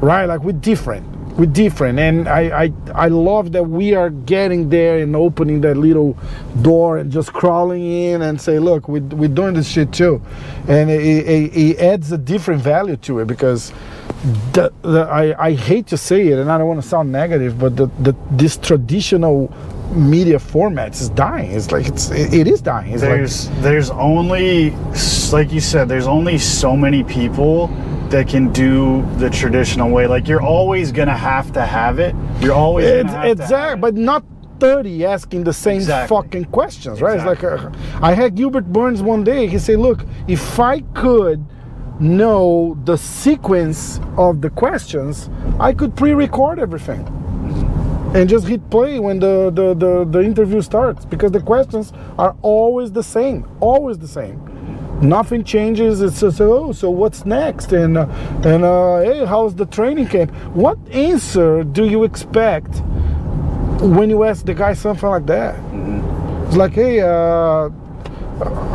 right? 0.01 0.25
Like 0.25 0.41
we're 0.41 0.51
different. 0.53 1.05
We're 1.37 1.45
different, 1.45 1.99
and 1.99 2.27
I, 2.27 2.63
I 2.63 2.73
I 2.95 3.07
love 3.09 3.51
that 3.51 3.63
we 3.63 3.93
are 3.93 4.09
getting 4.09 4.69
there 4.69 4.97
and 4.97 5.15
opening 5.15 5.61
that 5.61 5.77
little 5.77 6.17
door 6.63 6.97
and 6.97 7.11
just 7.11 7.31
crawling 7.31 7.83
in 7.85 8.23
and 8.23 8.41
say, 8.41 8.57
look, 8.57 8.87
we 8.87 9.01
we're 9.01 9.27
doing 9.27 9.53
this 9.53 9.67
shit 9.69 9.93
too, 9.93 10.19
and 10.67 10.89
it, 10.89 10.99
it, 11.01 11.55
it 11.55 11.79
adds 11.79 12.11
a 12.11 12.17
different 12.17 12.63
value 12.63 12.97
to 12.97 13.19
it 13.19 13.27
because 13.27 13.71
the, 14.53 14.73
the 14.81 15.01
I 15.01 15.49
I 15.49 15.53
hate 15.53 15.85
to 15.87 15.97
say 15.97 16.27
it, 16.29 16.39
and 16.39 16.51
I 16.51 16.57
don't 16.57 16.67
want 16.67 16.81
to 16.81 16.87
sound 16.87 17.11
negative, 17.11 17.59
but 17.59 17.75
the, 17.77 17.85
the 17.99 18.15
this 18.31 18.57
traditional 18.57 19.53
media 19.93 20.37
formats 20.37 21.01
is 21.01 21.09
dying. 21.09 21.51
It's 21.51 21.71
like 21.71 21.87
it's 21.87 22.09
it, 22.09 22.33
it 22.33 22.47
is 22.47 22.61
dying. 22.61 22.93
It's 22.93 23.03
like 23.03 23.11
There's 23.11 23.49
there's 23.61 23.89
only 23.91 24.71
like 25.31 25.51
you 25.51 25.59
said, 25.59 25.87
there's 25.87 26.07
only 26.07 26.39
so 26.39 26.75
many 26.75 27.03
people 27.03 27.67
that 28.11 28.27
can 28.27 28.51
do 28.53 29.05
the 29.17 29.29
traditional 29.29 29.89
way. 29.89 30.07
Like 30.07 30.27
you're 30.27 30.41
always 30.41 30.91
gonna 30.91 31.17
have 31.17 31.51
to 31.53 31.61
have 31.65 31.99
it. 31.99 32.15
You're 32.41 32.53
always 32.53 32.85
gonna 32.85 32.99
It's 32.99 33.11
have 33.11 33.21
to 33.21 33.27
have 33.27 33.39
exact, 33.39 33.73
it. 33.77 33.81
but 33.81 33.95
not 33.95 34.23
30 34.59 35.05
asking 35.05 35.43
the 35.43 35.53
same 35.53 35.77
Exactly. 35.77 36.15
fucking 36.15 36.45
questions, 36.45 37.01
right? 37.01 37.15
Exactly. 37.15 37.49
It's 37.49 37.63
like 37.63 37.73
uh, 38.01 38.05
I 38.05 38.13
had 38.13 38.35
Gilbert 38.35 38.71
Burns 38.73 39.01
one 39.03 39.23
day. 39.23 39.47
He 39.47 39.59
said, 39.59 39.79
"Look, 39.79 40.03
if 40.27 40.59
I 40.59 40.79
could 40.95 41.45
know 41.99 42.77
the 42.85 42.97
sequence 42.97 43.99
of 44.17 44.41
the 44.41 44.49
questions, 44.49 45.29
I 45.59 45.73
could 45.73 45.95
pre-record 45.95 46.59
everything." 46.59 47.05
And 48.15 48.29
just 48.29 48.47
hit 48.47 48.67
play 48.69 48.99
when 48.99 49.19
the, 49.19 49.51
the, 49.53 49.73
the, 49.75 50.05
the 50.09 50.21
interview 50.23 50.61
starts 50.61 51.03
because 51.05 51.31
the 51.33 51.41
questions 51.41 51.91
are 52.17 52.35
always 52.41 52.91
the 52.91 53.03
same, 53.03 53.45
always 53.59 53.97
the 53.99 54.07
same. 54.07 54.39
Nothing 55.01 55.43
changes. 55.43 56.01
It's 56.01 56.21
just 56.21 56.41
oh, 56.41 56.71
so 56.71 56.89
what's 56.89 57.23
next? 57.25 57.71
And 57.71 57.97
uh, 57.97 58.07
and 58.43 58.63
uh, 58.63 59.01
hey, 59.01 59.25
how's 59.25 59.53
the 59.53 59.67
training 59.67 60.07
camp? 60.07 60.31
What 60.55 60.77
answer 60.89 61.63
do 61.63 61.85
you 61.85 62.03
expect 62.03 62.81
when 63.81 64.09
you 64.09 64.23
ask 64.23 64.43
the 64.43 64.55
guy 64.55 64.73
something 64.73 65.07
like 65.07 65.27
that? 65.27 65.55
It's 66.47 66.55
like, 66.55 66.73
hey, 66.73 67.01
uh, 67.01 67.69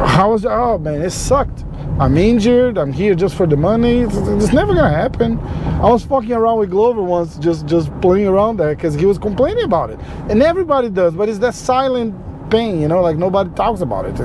how 0.07 0.31
was? 0.31 0.47
Oh 0.47 0.79
man, 0.79 1.03
it 1.03 1.11
sucked. 1.11 1.65
I'm 1.99 2.17
injured. 2.17 2.79
I'm 2.79 2.93
here 2.93 3.15
just 3.17 3.35
for 3.35 3.47
the 3.47 3.57
money. 3.57 4.01
It's, 4.01 4.17
it's 4.17 4.53
never 4.53 4.75
gonna 4.75 4.95
happen. 4.95 5.41
I 5.41 5.91
was 5.91 6.05
fucking 6.05 6.33
around 6.33 6.61
with 6.61 6.71
Glover 6.71 7.03
once, 7.03 7.37
just 7.39 7.67
just 7.67 7.91
playing 8.01 8.29
around 8.29 8.59
there 8.59 8.77
because 8.77 8.95
he 8.95 9.07
was 9.07 9.19
complaining 9.19 9.65
about 9.65 9.91
it, 9.91 9.99
and 10.31 10.41
everybody 10.41 10.89
does. 10.89 11.15
But 11.15 11.29
it's 11.29 11.39
that 11.41 11.55
silent 11.55 12.15
pain, 12.49 12.81
you 12.81 12.87
know, 12.87 13.01
like 13.01 13.17
nobody 13.17 13.51
talks 13.57 13.81
about 13.81 14.05
it. 14.05 14.21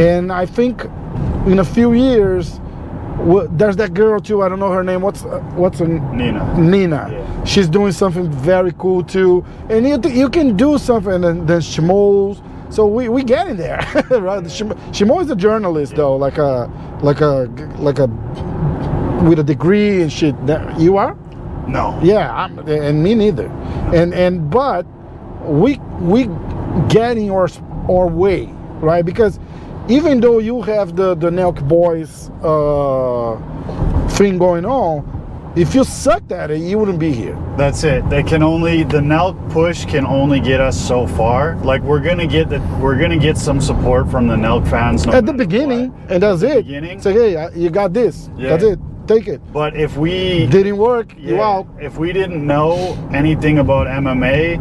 And 0.00 0.32
I 0.32 0.46
think 0.46 0.86
in 1.46 1.58
a 1.58 1.64
few 1.64 1.92
years, 1.92 2.60
there's 3.52 3.76
that 3.76 3.94
girl 3.94 4.20
too. 4.20 4.42
I 4.42 4.48
don't 4.48 4.58
know 4.58 4.70
her 4.70 4.82
name. 4.82 5.00
What's 5.00 5.24
uh, 5.24 5.40
what's 5.54 5.78
her 5.78 5.86
Nina. 5.86 6.58
Nina. 6.58 7.08
Yeah. 7.10 7.44
She's 7.44 7.68
doing 7.68 7.92
something 7.92 8.30
very 8.30 8.72
cool 8.78 9.02
too, 9.04 9.44
and 9.68 9.86
you 9.86 10.00
you 10.10 10.28
can 10.28 10.56
do 10.56 10.78
something. 10.78 11.24
And 11.24 11.48
then 11.48 11.60
Shimo's. 11.60 12.42
So 12.74 12.86
we 12.86 13.08
we 13.08 13.22
getting 13.22 13.56
there, 13.56 13.78
right? 14.10 14.42
Shimo 14.44 15.20
is 15.20 15.30
a 15.30 15.36
journalist 15.36 15.94
though, 15.94 16.16
like 16.16 16.38
a 16.38 16.70
like 17.02 17.20
a 17.20 17.50
like 17.78 17.98
a 17.98 18.06
with 19.28 19.38
a 19.38 19.44
degree 19.44 20.00
and 20.02 20.12
shit. 20.12 20.34
You 20.78 20.96
are? 20.96 21.16
No. 21.68 21.98
Yeah, 22.02 22.34
I'm, 22.34 22.58
and 22.60 23.02
me 23.02 23.14
neither. 23.14 23.48
And 23.92 24.14
and 24.14 24.50
but 24.50 24.86
we 25.44 25.78
we 26.00 26.28
getting 26.88 27.30
our 27.30 27.48
our 27.90 28.06
way, 28.06 28.46
right? 28.80 29.04
Because 29.04 29.38
even 29.88 30.20
though 30.20 30.38
you 30.38 30.62
have 30.62 30.96
the 30.96 31.14
the 31.14 31.30
Nelk 31.30 31.66
Boys 31.68 32.30
uh, 32.42 33.36
thing 34.16 34.38
going 34.38 34.64
on, 34.64 35.08
if 35.56 35.74
you 35.74 35.84
sucked 35.84 36.32
at 36.32 36.50
it, 36.50 36.58
you 36.60 36.78
wouldn't 36.78 36.98
be 36.98 37.12
here. 37.12 37.36
That's 37.56 37.84
it. 37.84 38.08
They 38.08 38.22
can 38.22 38.42
only 38.42 38.84
the 38.84 38.98
Nelk 39.00 39.36
push 39.50 39.84
can 39.84 40.06
only 40.06 40.40
get 40.40 40.60
us 40.60 40.78
so 40.80 41.06
far. 41.06 41.56
Like 41.56 41.82
we're 41.82 42.00
gonna 42.00 42.26
get 42.26 42.48
the 42.48 42.60
we're 42.80 42.98
gonna 42.98 43.18
get 43.18 43.36
some 43.36 43.60
support 43.60 44.10
from 44.10 44.26
the 44.28 44.36
Nelk 44.36 44.68
fans 44.68 45.04
no 45.06 45.12
At 45.12 45.26
the 45.26 45.32
beginning, 45.32 45.90
what. 45.92 46.12
and 46.12 46.22
that's 46.22 46.42
it. 46.42 46.64
beginning? 46.66 47.00
Say, 47.02 47.12
hey, 47.12 47.48
you 47.54 47.70
got 47.70 47.92
this. 47.92 48.30
Yeah. 48.36 48.50
That's 48.50 48.64
it. 48.64 48.78
Take 49.06 49.26
it. 49.26 49.40
But 49.52 49.74
if 49.76 49.96
we 49.96 50.46
Didn't 50.46 50.76
work. 50.78 51.12
You 51.18 51.34
Yeah, 51.36 51.42
out. 51.48 51.66
If 51.80 51.98
we 51.98 52.12
didn't 52.12 52.46
know 52.46 52.96
anything 53.12 53.58
about 53.58 53.88
MMA, 53.88 54.58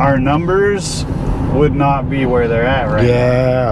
our 0.00 0.18
numbers 0.18 1.04
would 1.54 1.74
not 1.74 2.08
be 2.08 2.24
where 2.26 2.48
they're 2.48 2.66
at 2.66 2.86
right 2.90 3.02
now. 3.02 3.08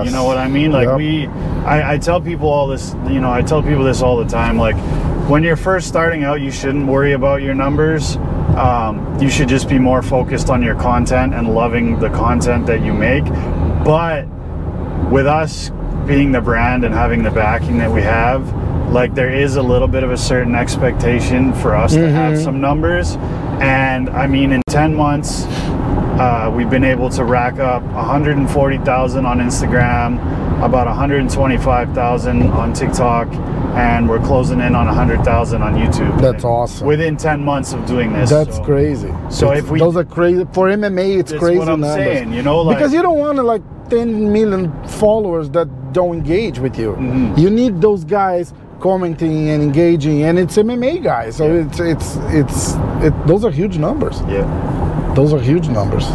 Yes. 0.02 0.06
You 0.06 0.12
know 0.12 0.24
what 0.24 0.38
I 0.38 0.48
mean? 0.48 0.70
Like 0.72 0.86
Yep. 0.88 0.96
we, 0.98 1.26
I, 1.64 1.94
I 1.94 1.98
tell 1.98 2.20
people 2.20 2.48
all 2.48 2.66
this. 2.66 2.94
You 3.08 3.20
know, 3.20 3.30
I 3.32 3.42
tell 3.42 3.62
people 3.62 3.84
this 3.84 4.02
all 4.02 4.16
the 4.16 4.28
time. 4.30 4.56
Like 4.58 4.76
when 5.28 5.42
you're 5.42 5.56
first 5.56 5.88
starting 5.88 6.24
out, 6.24 6.40
you 6.40 6.50
shouldn't 6.50 6.86
worry 6.86 7.12
about 7.12 7.42
your 7.42 7.54
numbers. 7.54 8.16
Um, 8.56 9.16
you 9.20 9.30
should 9.30 9.48
just 9.48 9.68
be 9.68 9.78
more 9.78 10.02
focused 10.02 10.50
on 10.50 10.62
your 10.62 10.74
content 10.74 11.34
and 11.34 11.54
loving 11.54 11.98
the 12.00 12.10
content 12.10 12.66
that 12.66 12.82
you 12.82 12.92
make. 12.92 13.24
But 13.84 14.26
with 15.10 15.26
us 15.26 15.70
being 16.06 16.32
the 16.32 16.40
brand 16.40 16.84
and 16.84 16.94
having 16.94 17.22
the 17.22 17.30
backing 17.30 17.78
that 17.78 17.90
we 17.90 18.02
have, 18.02 18.52
like 18.90 19.14
there 19.14 19.30
is 19.32 19.54
a 19.56 19.62
little 19.62 19.86
bit 19.86 20.02
of 20.02 20.10
a 20.10 20.16
certain 20.16 20.56
expectation 20.56 21.52
for 21.54 21.76
us 21.76 21.94
to 21.94 22.10
have 22.10 22.36
some 22.38 22.60
numbers. 22.60 23.14
And 23.60 24.10
I 24.10 24.26
mean, 24.26 24.50
in 24.52 24.62
10 24.68 24.94
months, 24.96 25.44
uh, 26.20 26.52
we've 26.54 26.68
been 26.68 26.84
able 26.84 27.08
to 27.08 27.24
rack 27.24 27.58
up 27.58 27.82
140,000 27.82 29.24
on 29.26 29.38
Instagram, 29.38 30.16
about 30.62 30.86
125,000 30.86 32.42
on 32.50 32.72
TikTok, 32.74 33.28
and 33.74 34.08
we're 34.08 34.20
closing 34.20 34.60
in 34.60 34.74
on 34.74 34.86
100,000 34.86 35.62
on 35.62 35.74
YouTube. 35.74 36.20
That's 36.20 36.44
awesome. 36.44 36.86
Within 36.86 37.16
10 37.16 37.42
months 37.44 37.72
of 37.72 37.86
doing 37.86 38.12
this. 38.12 38.28
That's 38.28 38.56
so- 38.56 38.64
crazy. 38.64 39.12
So 39.30 39.46
It's- 39.50 39.64
if 39.64 39.70
we- 39.70 39.78
those 39.78 39.96
are 39.96 40.04
crazy 40.04 40.46
for 40.52 40.68
MMA, 40.68 41.16
it's 41.18 41.32
crazy 41.32 41.58
what 41.58 41.68
I'm 41.68 41.80
numbers. 41.80 41.96
saying, 41.96 42.32
you 42.34 42.42
know, 42.42 42.60
like- 42.60 42.76
because 42.78 42.92
you 42.92 43.02
don't 43.02 43.18
want 43.18 43.36
to 43.36 43.42
like 43.42 43.62
10 43.88 44.30
million 44.32 44.72
followers 44.84 45.48
that 45.50 45.68
don't 45.92 46.14
engage 46.14 46.58
with 46.60 46.78
you. 46.78 46.90
Mm-hmm. 46.92 47.38
You 47.40 47.48
need 47.50 47.80
those 47.80 48.04
guys 48.04 48.52
commenting 48.78 49.48
and 49.50 49.62
engaging, 49.62 50.22
and 50.22 50.38
it's 50.38 50.56
MMA 50.58 50.98
guys. 50.98 51.36
So 51.36 51.46
Yeah. 51.46 51.62
it's 51.64 51.80
it's 51.80 52.18
it's 52.40 52.76
it. 53.06 53.14
Those 53.26 53.44
are 53.44 53.50
huge 53.50 53.78
numbers. 53.78 54.22
Yeah. 54.28 54.44
Those 55.20 55.34
are 55.34 55.38
huge 55.38 55.68
numbers. 55.68 56.06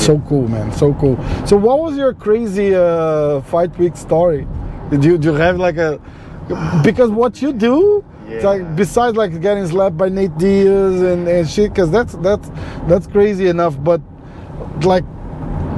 So 0.00 0.22
cool, 0.28 0.46
man. 0.46 0.70
So 0.70 0.94
cool. 0.94 1.16
So, 1.48 1.56
what 1.56 1.80
was 1.80 1.96
your 1.96 2.14
crazy 2.14 2.72
uh, 2.76 3.40
fight 3.40 3.76
week 3.76 3.96
story? 3.96 4.46
Did 4.88 5.04
you, 5.04 5.12
did 5.18 5.24
you 5.24 5.34
have 5.34 5.56
like 5.58 5.78
a 5.78 6.00
because 6.84 7.10
what 7.10 7.42
you 7.42 7.52
do? 7.52 8.04
Yeah. 8.28 8.46
like 8.46 8.76
besides 8.76 9.16
like 9.16 9.40
getting 9.40 9.66
slapped 9.66 9.96
by 9.96 10.10
Nate 10.10 10.38
Diaz 10.38 11.02
and, 11.02 11.26
and 11.26 11.50
shit, 11.50 11.72
because 11.72 11.90
that's 11.90 12.14
that's 12.26 12.48
that's 12.86 13.08
crazy 13.08 13.48
enough. 13.48 13.74
But 13.82 14.00
like 14.82 15.04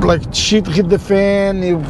like 0.04 0.22
shit 0.34 0.66
hit 0.66 0.90
the 0.90 0.98
fan. 0.98 1.62
It, 1.62 1.82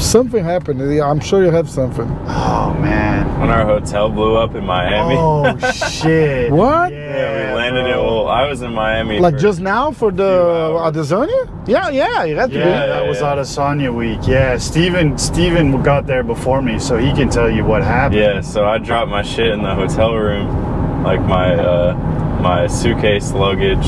something 0.00 0.42
happened. 0.42 0.80
I'm 0.80 1.20
sure 1.20 1.44
you 1.44 1.50
have 1.50 1.68
something. 1.68 2.08
Oh, 2.28 2.74
man. 2.80 3.40
When 3.40 3.50
our 3.50 3.64
hotel 3.64 4.08
blew 4.08 4.36
up 4.36 4.54
in 4.54 4.64
Miami. 4.64 5.16
Oh, 5.18 5.56
shit. 5.72 6.50
What? 6.58 6.92
Yeah, 6.92 7.54
we 7.54 7.57
landed 7.70 7.90
it. 7.90 7.96
Well, 7.96 8.28
I 8.28 8.48
was 8.48 8.62
in 8.62 8.72
Miami. 8.72 9.18
Like 9.18 9.34
for- 9.34 9.40
just 9.40 9.60
now 9.60 9.90
for 9.90 10.10
the 10.10 10.24
hours. 10.24 10.94
Adesanya? 10.96 11.68
Yeah, 11.68 11.88
yeah, 11.90 12.24
you 12.24 12.36
had 12.36 12.50
to 12.50 12.58
Yeah, 12.58 12.64
be. 12.64 12.70
that 12.70 13.06
was 13.08 13.20
yeah. 13.20 13.34
Adesanya 13.36 13.94
week. 13.94 14.20
Yeah, 14.26 14.56
Steven 14.58 15.16
Steven 15.18 15.82
got 15.82 16.06
there 16.06 16.22
before 16.22 16.62
me, 16.62 16.78
so 16.78 16.96
he 16.96 17.12
can 17.12 17.28
tell 17.28 17.50
you 17.50 17.64
what 17.64 17.82
happened. 17.82 18.20
Yeah, 18.20 18.40
so 18.40 18.64
I 18.66 18.78
dropped 18.78 19.10
my 19.10 19.22
shit 19.22 19.48
in 19.48 19.62
the 19.62 19.74
hotel 19.74 20.14
room, 20.14 21.02
like 21.02 21.20
my 21.20 21.54
uh, 21.54 21.94
my 22.40 22.66
suitcase, 22.66 23.32
luggage, 23.32 23.86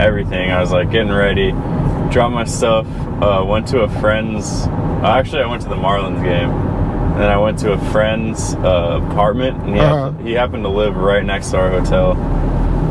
everything. 0.00 0.50
I 0.50 0.60
was 0.60 0.70
like 0.72 0.90
getting 0.90 1.12
ready, 1.12 1.50
dropped 2.12 2.34
my 2.34 2.44
stuff, 2.44 2.86
uh, 3.22 3.44
went 3.46 3.66
to 3.68 3.80
a 3.80 3.88
friend's. 4.00 4.66
uh, 4.66 5.16
Actually, 5.18 5.42
I 5.42 5.46
went 5.46 5.62
to 5.62 5.68
the 5.68 5.76
Marlins 5.76 6.22
game, 6.22 6.50
and 6.50 7.20
then 7.20 7.30
I 7.30 7.38
went 7.38 7.58
to 7.60 7.72
a 7.72 7.78
friend's 7.90 8.54
uh, 8.56 9.00
apartment, 9.10 9.56
and 9.64 9.74
he, 9.74 9.80
Uh-huh. 9.80 10.10
hap- 10.12 10.20
he 10.20 10.32
happened 10.34 10.62
to 10.64 10.68
live 10.70 10.96
right 10.96 11.24
next 11.24 11.50
to 11.50 11.58
our 11.58 11.70
hotel. 11.70 12.14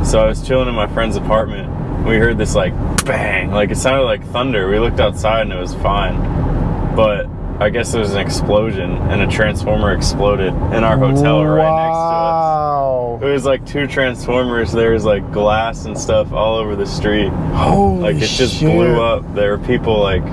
So 0.05 0.19
I 0.19 0.25
was 0.27 0.45
chilling 0.47 0.67
in 0.67 0.75
my 0.75 0.87
friend's 0.87 1.15
apartment. 1.15 2.05
We 2.07 2.17
heard 2.17 2.37
this 2.37 2.55
like 2.55 2.73
bang, 3.05 3.51
like 3.51 3.69
it 3.71 3.77
sounded 3.77 4.05
like 4.05 4.23
thunder. 4.27 4.69
We 4.69 4.79
looked 4.79 4.99
outside 4.99 5.41
and 5.41 5.53
it 5.53 5.59
was 5.59 5.75
fine, 5.75 6.15
but 6.95 7.27
I 7.59 7.69
guess 7.69 7.91
there 7.91 8.01
was 8.01 8.13
an 8.13 8.19
explosion 8.21 8.89
and 8.91 9.21
a 9.21 9.27
transformer 9.27 9.91
exploded 9.93 10.53
in 10.73 10.83
our 10.83 10.97
hotel 10.97 11.43
right 11.45 11.57
next 11.57 11.97
to 11.97 12.03
us. 12.05 12.39
Wow. 12.39 13.19
It 13.21 13.25
was 13.33 13.43
like 13.45 13.65
two 13.67 13.85
transformers. 13.85 14.71
There 14.71 14.91
was 14.91 15.03
like 15.03 15.29
glass 15.33 15.83
and 15.85 15.97
stuff 15.97 16.31
all 16.31 16.55
over 16.55 16.75
the 16.77 16.85
street. 16.85 17.29
Holy 17.29 18.01
Like 18.01 18.15
it 18.15 18.27
just 18.29 18.55
shit. 18.55 18.71
blew 18.71 19.01
up. 19.01 19.35
There 19.35 19.57
were 19.57 19.63
people 19.67 19.99
like 19.99 20.23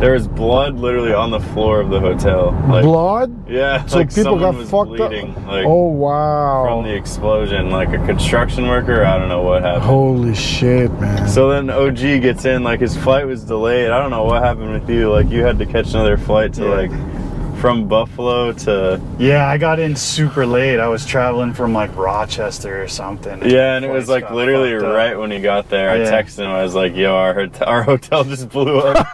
there 0.00 0.12
was 0.14 0.26
blood 0.26 0.76
literally 0.76 1.12
on 1.12 1.30
the 1.30 1.38
floor 1.40 1.80
of 1.80 1.90
the 1.90 2.00
hotel. 2.00 2.52
Like 2.68 2.82
Blood? 2.82 3.48
yeah, 3.48 3.84
So 3.86 3.98
like 3.98 4.14
people 4.14 4.38
got 4.38 4.54
was 4.54 4.70
fucked 4.70 4.88
bleeding, 4.96 5.36
up. 5.36 5.46
Like 5.46 5.64
oh 5.66 5.88
wow. 5.88 6.64
from 6.64 6.84
the 6.84 6.94
explosion, 6.94 7.70
like 7.70 7.90
a 7.90 7.98
construction 8.06 8.66
worker. 8.66 9.04
I 9.04 9.18
don't 9.18 9.28
know 9.28 9.42
what 9.42 9.62
happened. 9.62 9.84
Holy 9.84 10.34
shit, 10.34 10.90
man. 11.00 11.28
So 11.28 11.50
then 11.50 11.68
OG 11.70 11.96
gets 12.22 12.44
in, 12.46 12.62
like 12.64 12.80
his 12.80 12.96
flight 12.96 13.26
was 13.26 13.44
delayed. 13.44 13.90
I 13.90 13.98
don't 14.00 14.10
know 14.10 14.24
what 14.24 14.42
happened 14.42 14.72
with 14.72 14.88
you. 14.88 15.10
Like 15.12 15.28
you 15.30 15.44
had 15.44 15.58
to 15.58 15.66
catch 15.66 15.90
another 15.90 16.16
flight 16.16 16.54
to 16.54 16.62
Yeah. 16.64 16.68
like 16.70 16.90
from 17.60 17.86
Buffalo 17.86 18.52
to 18.52 19.00
Yeah, 19.18 19.46
I 19.46 19.58
got 19.58 19.78
in 19.78 19.94
super 19.94 20.46
late. 20.46 20.80
I 20.80 20.88
was 20.88 21.04
traveling 21.04 21.52
from 21.52 21.74
like 21.74 21.94
Rochester 21.94 22.82
or 22.82 22.88
something. 22.88 23.42
yeah, 23.48 23.76
and 23.76 23.84
it 23.84 23.90
was 23.90 24.08
like 24.08 24.30
literally 24.30 24.72
right 24.72 25.18
when 25.18 25.30
he 25.30 25.40
got 25.40 25.68
there. 25.68 25.90
I 25.90 25.98
texted 25.98 26.44
him. 26.44 26.50
I 26.50 26.62
was 26.62 26.74
like, 26.74 26.96
"Yo, 26.96 27.14
our 27.14 27.48
our 27.66 27.82
hotel 27.82 28.24
just 28.24 28.48
blew 28.48 28.78
up." 28.78 29.06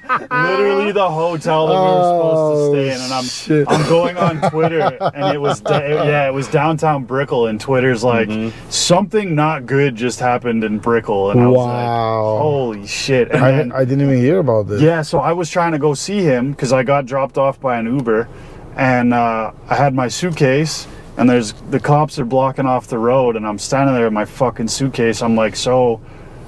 Literally 0.30 0.92
the 0.92 1.10
hotel 1.10 1.66
that 1.66 1.74
we 1.74 1.78
were 1.80 2.02
supposed 2.02 2.72
to 2.72 2.78
stay 2.78 2.94
in, 2.94 3.00
and 3.02 3.12
Oh, 3.12 3.16
I'm 3.16 3.24
shit. 3.24 3.66
I'm 3.68 3.88
going 3.88 4.16
on 4.16 4.50
Twitter, 4.50 4.80
and 5.14 5.34
it 5.34 5.40
was 5.40 5.60
da- 5.60 5.78
yeah, 6.04 6.26
it 6.28 6.32
was 6.34 6.48
downtown 6.48 7.04
Brickell, 7.04 7.46
and 7.48 7.60
Twitter's 7.60 8.02
like 8.04 8.28
Mm-hmm. 8.28 8.70
something 8.70 9.34
not 9.34 9.66
good 9.66 9.94
just 9.96 10.20
happened 10.20 10.64
in 10.64 10.78
Brickell, 10.78 11.30
and 11.30 11.40
I 11.40 11.46
was 11.46 11.56
like, 11.58 11.66
Wow. 11.66 12.38
holy 12.40 12.86
shit! 12.86 13.30
And 13.30 13.44
I, 13.44 13.50
then- 13.52 13.72
I 13.72 13.84
didn't 13.84 14.02
even 14.02 14.16
hear 14.18 14.38
about 14.38 14.66
this. 14.68 14.80
Yeah, 14.80 15.02
so 15.02 15.18
I 15.18 15.32
was 15.32 15.50
trying 15.50 15.72
to 15.72 15.78
go 15.78 15.94
see 15.94 16.20
him 16.20 16.52
because 16.52 16.72
I 16.72 16.82
got 16.82 17.06
dropped 17.06 17.38
off 17.38 17.60
by 17.60 17.78
an 17.78 17.86
Uber, 17.86 18.28
and 18.76 19.12
uh, 19.14 19.52
I 19.68 19.74
had 19.74 19.94
my 19.94 20.08
suitcase, 20.08 20.86
and 21.16 21.28
there's 21.28 21.52
the 21.70 21.78
cops 21.80 22.18
are 22.18 22.24
blocking 22.24 22.66
off 22.66 22.86
the 22.86 22.98
road, 22.98 23.36
and 23.36 23.46
I'm 23.46 23.58
standing 23.58 23.94
there 23.94 24.04
with 24.04 24.12
my 24.12 24.24
fucking 24.24 24.68
suitcase. 24.68 25.22
I'm 25.22 25.36
like, 25.36 25.54
so 25.56 26.00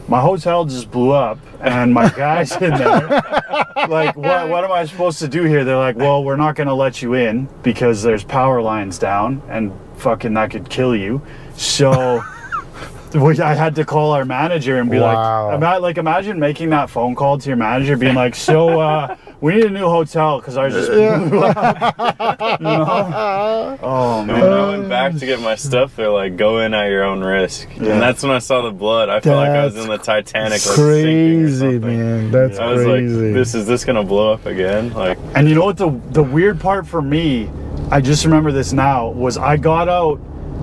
my 0.09 0.21
hotel 0.21 0.65
just 0.65 0.91
blew 0.91 1.11
up, 1.13 1.39
and 1.61 1.93
my 1.93 2.09
guy's 2.11 2.53
in 2.57 2.71
there. 2.71 3.07
like, 3.89 4.17
what 4.17 4.49
what 4.49 4.65
am 4.65 4.73
I 4.73 4.85
supposed 4.87 5.19
to 5.21 5.29
do 5.29 5.45
here? 5.45 5.65
They're 5.65 5.77
like, 5.77 5.97
well, 5.97 6.25
we're 6.25 6.37
not 6.37 6.55
gonna 6.57 6.75
let 6.75 7.03
you 7.03 7.15
in 7.15 7.49
because 7.63 8.03
there's 8.03 8.25
power 8.25 8.61
lines 8.63 8.99
down, 8.99 9.43
and 9.49 9.73
fucking 9.97 10.35
that 10.35 10.51
could 10.51 10.69
kill 10.69 10.95
you. 10.97 11.23
So. 11.57 12.23
we- 13.15 13.41
I 13.41 13.55
had 13.55 13.75
to 13.77 13.85
call 13.85 14.13
our 14.13 14.25
manager 14.25 14.79
and 14.79 14.91
be 14.91 14.99
Wow. 14.99 15.59
like, 15.59 15.81
like 15.81 15.97
imagine 15.99 16.39
making 16.39 16.71
that 16.71 16.91
phone 16.91 17.15
call 17.15 17.39
to 17.39 17.49
your 17.49 17.57
manager, 17.57 17.97
being 17.97 18.15
like, 18.15 18.35
"So, 18.35 18.79
uh, 18.81 19.17
we 19.41 19.55
need 19.57 19.65
a 19.65 19.71
new 19.71 19.87
hotel 19.89 20.39
because 20.41 20.57
ours 20.57 20.73
just 20.75 20.91
blew 20.91 21.41
up." 21.45 22.57
You 22.61 22.65
know? 22.65 23.79
Oh 23.83 24.21
And 24.21 24.29
when 24.33 24.43
I 24.53 24.69
went 24.71 24.89
back 24.89 25.15
to 25.17 25.27
get 25.27 25.41
my 25.41 25.55
stuff, 25.57 25.97
they're 25.97 26.11
like, 26.11 26.37
"Go 26.37 26.59
in 26.59 26.75
at 26.75 26.89
your 26.89 27.05
own 27.05 27.23
risk." 27.23 27.69
Yeah. 27.77 27.93
And 27.93 28.03
that's 28.03 28.23
when 28.23 28.33
I 28.33 28.39
saw 28.39 28.63
the 28.63 28.71
blood. 28.71 29.09
I 29.09 29.21
felt 29.21 29.37
like 29.37 29.51
I 29.51 29.65
was 29.65 29.77
in 29.77 29.89
the 29.89 29.99
Titanic. 29.99 30.65
Like, 30.67 30.75
Crazy, 30.77 31.59
something. 31.59 31.81
man. 31.81 32.31
That's 32.31 32.59
I 32.59 32.73
was 32.73 32.85
crazy. 32.85 33.15
like, 33.15 33.35
"This 33.35 33.55
is 33.55 33.67
this 33.67 33.85
gonna 33.85 34.05
blow 34.05 34.33
up 34.33 34.47
again?" 34.47 34.93
Like, 34.93 35.19
and 35.35 35.49
you 35.49 35.55
know 35.55 35.65
what 35.65 35.77
the 35.77 35.91
the 36.11 36.23
weird 36.23 36.61
part 36.61 36.87
for 36.87 37.03
me, 37.03 37.51
I 37.91 38.01
just 38.01 38.25
remember 38.25 38.53
this 38.53 38.73
now 38.73 39.09
was 39.09 39.37
I 39.39 39.57
got 39.57 39.89
out 39.89 40.21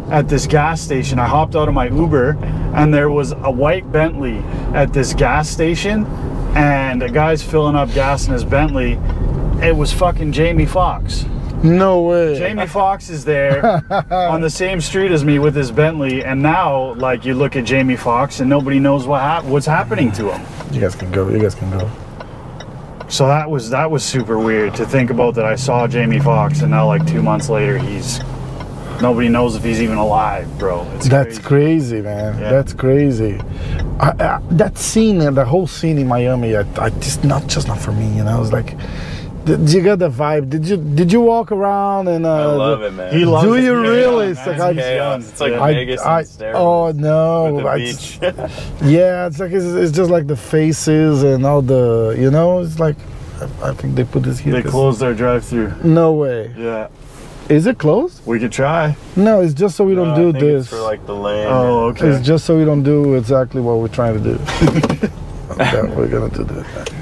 at 0.10 0.28
this 0.30 0.46
gas 0.48 0.82
station. 0.82 1.20
I 1.20 1.28
hopped 1.28 1.56
out 1.56 1.68
of 1.68 1.74
my 1.74 1.88
Uber, 1.88 2.38
and 2.76 2.94
there 2.94 3.10
was 3.10 3.32
a 3.32 3.52
white 3.52 3.92
Bentley 3.92 4.38
at 4.74 4.94
this 4.94 5.14
gas 5.14 5.50
station, 5.50 6.06
and 6.56 7.02
a 7.02 7.10
guy's 7.10 7.42
filling 7.44 7.76
up 7.76 7.92
gas 7.94 8.28
in 8.28 8.34
his 8.34 8.44
Bentley. 8.44 9.00
It 9.62 9.76
was 9.76 9.92
fucking 9.94 10.32
Jamie 10.34 10.66
Foxx. 10.66 11.26
No 11.64 12.02
way. 12.02 12.38
Jamie 12.38 12.68
Foxx 12.68 13.10
is 13.10 13.24
there 13.24 13.66
on 14.12 14.42
the 14.42 14.50
same 14.50 14.82
street 14.82 15.12
as 15.12 15.24
me 15.24 15.40
with 15.40 15.56
his 15.56 15.72
Bentley, 15.72 16.24
and 16.24 16.42
now 16.42 16.94
like 16.96 17.24
you 17.24 17.34
look 17.34 17.56
at 17.56 17.64
Jamie 17.64 17.96
Foxx 17.96 18.42
and 18.42 18.50
nobody 18.50 18.80
knows 18.80 19.08
what 19.08 19.22
hap- 19.22 19.46
what's 19.46 19.66
happening 19.66 20.12
to 20.14 20.34
him. 20.34 20.46
You 20.74 20.82
guys 20.82 20.96
can 20.96 21.10
go. 21.12 21.30
You 21.30 21.40
guys 21.40 21.56
can 21.56 21.72
go. 21.72 21.90
So 23.08 23.28
that 23.28 23.50
was 23.50 23.70
that 23.70 23.90
was 23.90 24.04
super 24.04 24.40
weird 24.40 24.76
to 24.76 24.86
think 24.86 25.10
about 25.10 25.36
that 25.36 25.46
I 25.46 25.56
saw 25.56 25.88
Jamie 25.88 26.20
Foxx 26.20 26.62
and 26.62 26.72
now 26.72 26.88
like 26.88 27.06
two 27.06 27.22
months 27.22 27.48
later 27.48 27.78
he's 27.78 28.20
nobody 29.02 29.30
knows 29.30 29.56
if 29.56 29.64
he's 29.64 29.82
even 29.82 29.98
alive, 29.98 30.48
bro. 30.60 30.88
It's 30.96 31.08
That's 31.08 31.38
crazy. 31.40 32.00
crazy, 32.00 32.02
man. 32.02 32.40
Yeah. 32.40 32.50
That's 32.52 32.74
crazy. 32.74 33.40
I, 34.00 34.10
I, 34.20 34.42
that 34.52 34.78
scene 34.78 35.22
and 35.22 35.36
the 35.38 35.46
whole 35.46 35.68
scene 35.68 35.98
in 35.98 36.08
Miami, 36.08 36.56
I, 36.56 36.62
I 36.78 36.90
just 36.92 37.24
not 37.24 37.48
just 37.48 37.68
not 37.68 37.80
for 37.80 37.92
me. 37.92 38.08
You 38.16 38.24
know, 38.24 38.42
it's 38.42 38.52
like, 38.52 38.76
did 39.46 39.70
you 39.72 39.82
get 39.82 40.00
the 40.00 40.10
vibe? 40.10 40.50
Did 40.50 40.66
you 40.68 40.78
did 40.78 41.12
you 41.12 41.20
walk 41.22 41.52
around 41.52 42.08
and? 42.08 42.26
Uh, 42.26 42.34
I 42.34 42.46
love 42.56 42.82
it, 42.82 42.92
man. 42.94 43.14
He 43.14 43.26
loves 43.26 43.46
Do 43.46 43.54
it. 43.56 43.64
you 43.64 43.74
Yeah, 43.84 43.90
really? 43.90 44.28
man, 44.34 44.38
It's 44.38 44.48
like 44.48 44.60
I- 44.78 45.16
It's 45.18 45.42
like 45.42 45.52
Yeah. 45.52 45.62
I, 45.64 45.74
Vegas 45.74 46.02
I, 46.02 46.20
and 46.20 46.28
steroids 46.28 46.54
oh 46.56 46.86
with 46.88 46.96
no! 46.98 47.62
the 47.62 47.76
beach. 47.76 48.20
just- 48.20 48.82
yeah, 48.84 49.28
it's 49.28 49.40
like 49.40 49.52
it's, 49.52 49.66
it's 49.66 49.92
just 49.96 50.10
like 50.10 50.28
the 50.28 50.38
faces 50.38 51.24
and 51.24 51.46
all 51.46 51.62
the 51.62 52.16
you 52.18 52.32
know. 52.32 52.60
It's 52.60 52.80
like 52.80 52.96
I, 53.42 53.70
I 53.70 53.74
think 53.74 53.96
they 53.96 54.06
put 54.06 54.24
this 54.24 54.40
here. 54.40 54.54
They 54.54 54.62
closed 54.64 55.00
their 55.02 55.14
drive-through. 55.14 55.74
No 55.84 56.14
way. 56.14 56.54
Yeah, 56.58 56.88
Is 57.50 57.68
it 57.68 57.78
closed? 57.78 58.26
we 58.26 58.40
could 58.40 58.52
try. 58.52 58.96
No, 59.16 59.42
it's 59.42 59.54
just 59.54 59.76
so 59.76 59.84
we 59.84 59.96
don't 59.96 60.10
No, 60.10 60.14
I 60.14 60.18
do 60.18 60.32
think 60.32 60.44
this. 60.44 60.62
It's 60.62 60.70
for 60.70 60.80
like 60.80 61.06
the 61.06 61.16
lane. 61.16 61.48
Oh, 61.50 61.90
okay. 61.90 62.08
It's 62.08 62.26
just 62.26 62.46
so 62.46 62.58
we 62.58 62.64
don't 62.64 62.84
do 62.84 63.16
exactly 63.16 63.62
what 63.62 63.80
we're 63.80 63.90
trying 63.90 64.22
to 64.22 64.24
do. 64.24 64.36
okay, 65.52 65.82
we're 65.96 66.08
gonna 66.08 66.30
do 66.30 66.46
that. 66.46 66.94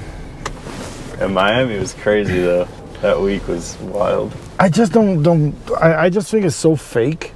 And 1.20 1.36
Miami 1.36 1.78
was 1.78 1.94
crazy 1.94 2.40
though. 2.40 2.68
That 3.02 3.20
week 3.20 3.48
was 3.48 3.78
wild. 3.80 4.34
I 4.60 4.70
just 4.70 4.92
don't 4.92 5.22
don't. 5.22 5.56
I, 5.80 6.06
I 6.06 6.10
just 6.10 6.32
think 6.32 6.46
it's 6.46 6.56
so 6.56 6.76
fake. 6.76 7.34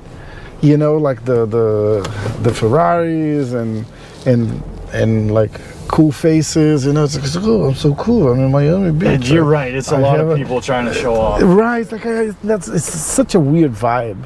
You 0.62 0.78
know, 0.78 0.98
like 0.98 1.26
the 1.26 1.46
the 1.46 2.38
the 2.42 2.54
Ferraris 2.54 3.54
and 3.54 3.86
and 4.26 4.64
and 4.94 5.32
like 5.32 5.60
cool 5.96 6.12
faces. 6.12 6.86
You 6.86 6.92
know, 6.92 7.06
it's 7.06 7.16
like 7.16 7.44
oh, 7.46 7.70
I'm 7.70 7.76
so 7.76 7.96
cool. 7.96 8.30
I'm 8.32 8.40
in 8.40 8.52
Miami 8.52 8.92
Beach. 8.92 9.08
And 9.08 9.28
you're 9.28 9.46
right. 9.46 9.74
It's 9.74 9.92
a 9.92 9.96
I 9.96 10.00
lot 10.00 10.18
have 10.18 10.28
of 10.28 10.34
a- 10.34 10.36
people 10.36 10.60
trying 10.60 10.86
to 10.86 10.94
show 10.94 11.16
off. 11.16 11.42
Right, 11.42 11.80
it's 11.82 11.92
like 11.94 12.06
I, 12.06 12.28
that's 12.44 12.68
it's 12.68 12.84
such 12.94 13.34
a 13.34 13.40
weird 13.40 13.72
vibe. 13.72 14.22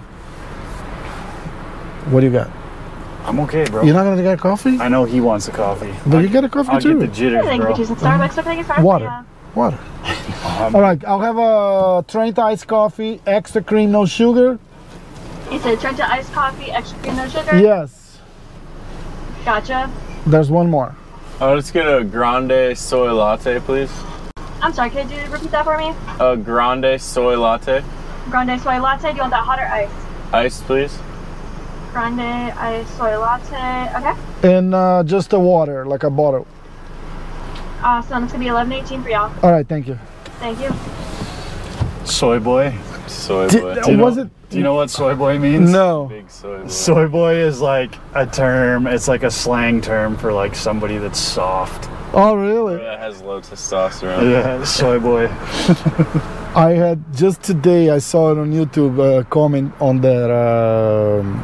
What 2.12 2.22
do 2.22 2.26
you 2.26 2.32
got? 2.34 2.50
I'm 3.26 3.40
okay, 3.42 3.66
bro. 3.70 3.84
You're 3.84 3.94
not 3.94 4.04
gonna 4.06 4.24
get 4.24 4.34
a 4.34 4.42
coffee? 4.42 4.80
I 4.80 4.88
know 4.88 5.06
he 5.06 5.22
wants 5.22 5.48
a 5.48 5.52
coffee. 5.52 5.94
But 6.08 6.18
I, 6.18 6.22
you 6.22 6.30
get 6.30 6.44
a 6.44 6.50
coffee 6.50 6.72
I'll 6.72 6.82
too. 6.82 7.00
get 7.00 7.08
the 7.08 7.16
jitters, 7.16 7.46
Thank 7.46 7.60
you 7.60 7.66
bro. 7.66 7.76
for 7.76 7.78
choosing 7.78 7.96
Starbucks. 7.98 8.36
What 8.36 8.44
can 8.46 8.48
I 8.48 8.56
get 8.56 8.66
for 8.66 8.82
Water. 8.82 9.26
Water. 9.56 9.80
Um, 10.40 10.74
All 10.76 10.82
right, 10.82 11.04
I'll 11.06 11.20
have 11.20 11.38
a 11.38 12.04
Trent 12.10 12.40
iced 12.40 12.66
coffee, 12.68 13.22
extra 13.26 13.62
cream, 13.62 13.92
no 13.92 14.06
sugar. 14.06 14.58
You 15.52 15.60
said 15.60 15.80
Trenta 15.82 16.10
iced 16.10 16.32
coffee, 16.32 16.72
extra 16.72 16.98
cream, 17.00 17.18
no 17.18 17.28
sugar? 17.28 17.60
Yes. 17.60 18.18
Gotcha. 19.44 19.92
There's 20.26 20.50
one 20.50 20.70
more. 20.70 20.96
Oh, 21.42 21.54
let's 21.56 21.72
get 21.72 21.88
a 21.88 22.04
grande 22.04 22.78
soy 22.78 23.14
latte, 23.14 23.60
please. 23.62 23.90
I'm 24.62 24.74
sorry, 24.74 24.90
could 24.90 25.10
you 25.10 25.22
repeat 25.32 25.52
that 25.52 25.64
for 25.64 25.78
me? 25.78 25.94
A 26.20 26.36
grande 26.36 27.00
soy 27.00 27.38
latte, 27.38 27.82
Grande 28.30 28.60
soy 28.60 28.78
latte. 28.80 29.12
Do 29.12 29.16
you 29.16 29.22
want 29.22 29.32
that 29.32 29.46
hot 29.46 29.58
or 29.58 29.66
iced? 29.66 29.94
iced, 30.34 30.64
please. 30.66 31.00
Grande 31.94 32.20
iced 32.60 32.98
soy 32.98 33.18
latte. 33.18 33.90
Okay. 33.96 34.58
And 34.58 34.76
uh, 34.76 35.02
just 35.06 35.30
the 35.30 35.40
water, 35.40 35.86
like 35.86 36.04
a 36.04 36.10
bottle. 36.10 36.46
Awesome. 37.82 38.26
It's 38.26 38.34
gonna 38.34 38.44
be 38.44 38.50
11.18 38.52 39.02
for 39.02 39.10
y'all. 39.10 39.32
All 39.42 39.52
right, 39.54 39.66
thank 39.66 39.88
you. 39.88 39.98
Thank 40.40 40.60
you. 40.60 40.74
soy 42.06 42.40
boy. 42.40 42.74
Soy 43.10 43.48
Did- 43.48 43.62
boy. 43.62 43.82
Do 43.82 43.92
you 43.92 43.98
know- 43.98 44.04
was 44.06 44.18
it? 44.18 44.30
Do 44.50 44.58
you 44.58 44.64
know 44.64 44.74
what 44.74 44.90
soy 44.90 45.14
boy 45.16 45.38
means? 45.38 45.70
No. 45.72 46.06
Big 46.10 46.30
soy 46.30 46.62
boy. 46.64 46.68
Soy 46.68 47.08
boy 47.08 47.36
is 47.36 47.62
like 47.62 47.94
a 48.16 48.26
term. 48.26 48.88
It's 48.88 49.08
like 49.08 49.22
a 49.24 49.30
slang 49.30 49.80
term 49.82 50.18
for 50.18 50.34
like 50.34 50.56
somebody 50.56 50.98
that's 50.98 51.20
soft. 51.20 51.88
Oh, 52.14 52.34
really? 52.36 52.78
That 52.78 52.98
has 53.00 53.22
low 53.22 53.40
testosterone. 53.42 54.32
Yeah, 54.32 54.64
soy 54.64 55.00
boy. 55.00 55.28
I 56.56 56.72
had 56.72 57.04
just 57.16 57.44
today. 57.44 57.92
I 57.92 58.00
saw 58.00 58.32
it 58.32 58.40
on 58.40 58.52
YouTube. 58.52 58.98
Uh, 59.00 59.24
comment 59.26 59.72
on 59.80 60.02
that. 60.02 60.32
Um, 60.32 61.44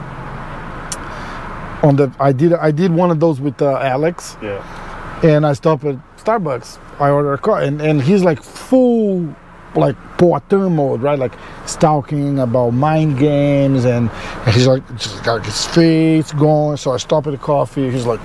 on 1.84 1.96
the, 1.96 2.12
I 2.20 2.32
did. 2.32 2.54
I 2.54 2.72
did 2.72 2.92
one 2.92 3.12
of 3.12 3.20
those 3.20 3.40
with 3.40 3.62
uh, 3.62 3.78
Alex, 3.78 4.38
Yeah. 4.42 5.22
and 5.24 5.46
I 5.46 5.54
stopped 5.54 5.84
at 5.86 5.98
Starbucks. 6.18 6.80
I 7.00 7.10
ordered 7.12 7.34
a 7.34 7.38
car, 7.38 7.62
and, 7.62 7.80
and 7.82 8.02
he's 8.02 8.24
like 8.24 8.42
full, 8.42 9.36
like 9.76 9.96
Poatan 10.18 10.72
mode, 10.72 11.02
right? 11.02 11.18
Like 11.20 11.34
he's 11.62 11.76
talking 11.76 12.40
about 12.40 12.72
mind 12.72 13.18
games, 13.18 13.86
and, 13.86 14.10
and 14.10 14.54
he's 14.54 14.68
like 14.68 14.88
just 14.98 15.24
got 15.24 15.46
his 15.46 15.66
face 15.68 16.32
going. 16.34 16.78
So 16.78 16.92
I 16.92 16.98
stopped 16.98 17.28
at 17.28 17.32
the 17.32 17.38
coffee. 17.38 17.90
He's 17.92 18.06
like, 18.06 18.20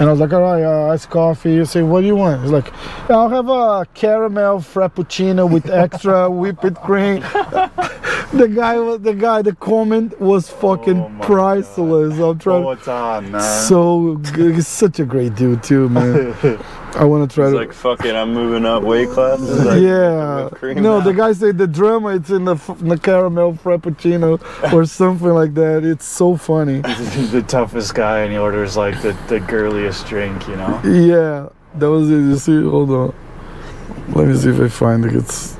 and 0.00 0.08
I 0.08 0.10
was 0.10 0.20
like, 0.20 0.32
all 0.32 0.42
right, 0.42 0.62
uh, 0.62 0.92
iced 0.92 1.10
coffee. 1.10 1.54
You 1.54 1.64
say, 1.64 1.82
what 1.82 2.00
do 2.00 2.06
you 2.08 2.16
want? 2.16 2.42
He's 2.42 2.50
like, 2.50 2.66
"Yeah, 3.08 3.16
I'll 3.16 3.28
have 3.28 3.48
a 3.48 3.86
caramel 3.94 4.58
frappuccino 4.58 5.48
with 5.48 5.70
extra 5.70 6.28
whipped 6.40 6.74
cream. 6.82 7.20
the 8.32 8.50
guy 8.52 8.78
was 8.78 9.00
the 9.02 9.14
guy. 9.14 9.42
The 9.42 9.54
comment 9.54 10.20
was 10.20 10.48
fucking 10.50 11.00
Oh 11.00 11.18
priceless. 11.22 12.18
I'm 12.18 12.38
trying. 12.38 12.64
What's 12.64 12.88
on, 12.88 13.30
man? 13.30 13.40
So 13.68 14.16
good. 14.32 14.56
He's 14.56 14.66
such 14.66 14.98
a 14.98 15.04
great 15.04 15.36
dude 15.36 15.62
too, 15.62 15.88
man. 15.88 16.34
I 16.96 17.04
want 17.04 17.28
to 17.28 17.34
try 17.34 17.46
It's 17.46 17.52
to. 17.52 17.58
like, 17.58 17.72
fuck 17.72 18.04
it, 18.04 18.14
I'm 18.14 18.32
moving 18.34 18.64
up 18.64 18.82
weight 18.82 19.08
classes. 19.10 19.64
Like, 19.64 19.80
yeah. 19.82 20.48
No, 20.80 20.98
now. 20.98 21.00
the 21.00 21.12
guy 21.12 21.32
said 21.32 21.58
the 21.58 21.66
drama 21.66 22.08
it's 22.16 22.30
in 22.30 22.44
the, 22.44 22.54
f- 22.54 22.78
the 22.78 22.96
caramel 22.98 23.54
frappuccino 23.54 24.38
or 24.72 24.84
something 25.00 25.28
like 25.28 25.54
that. 25.54 25.84
It's 25.84 26.04
so 26.06 26.36
funny. 26.36 26.82
He's 27.12 27.32
the 27.32 27.42
toughest 27.42 27.94
guy, 27.94 28.20
and 28.20 28.32
he 28.32 28.38
orders 28.38 28.76
like 28.76 29.00
the, 29.02 29.12
the 29.28 29.40
girliest 29.40 30.06
drink, 30.06 30.46
you 30.48 30.56
know? 30.56 30.80
Yeah, 30.84 31.48
that 31.78 31.90
was 31.90 32.08
it. 32.10 32.14
You 32.14 32.36
see, 32.36 32.62
hold 32.62 32.90
on. 32.90 33.14
Let 34.10 34.28
me 34.28 34.36
see 34.36 34.50
if 34.50 34.60
I 34.60 34.68
find 34.68 35.04
it. 35.04 35.14
It's 35.14 35.56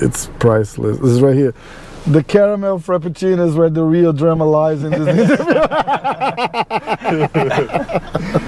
it's 0.00 0.26
priceless. 0.38 0.98
This 0.98 1.10
is 1.10 1.20
right 1.20 1.34
here. 1.34 1.52
The 2.06 2.22
caramel 2.22 2.78
frappuccino 2.78 3.46
is 3.48 3.54
where 3.56 3.68
the 3.68 3.82
real 3.82 4.12
drama 4.14 4.44
lies 4.46 4.82
in 4.84 4.92
this 4.92 5.08
interview. 5.18 5.44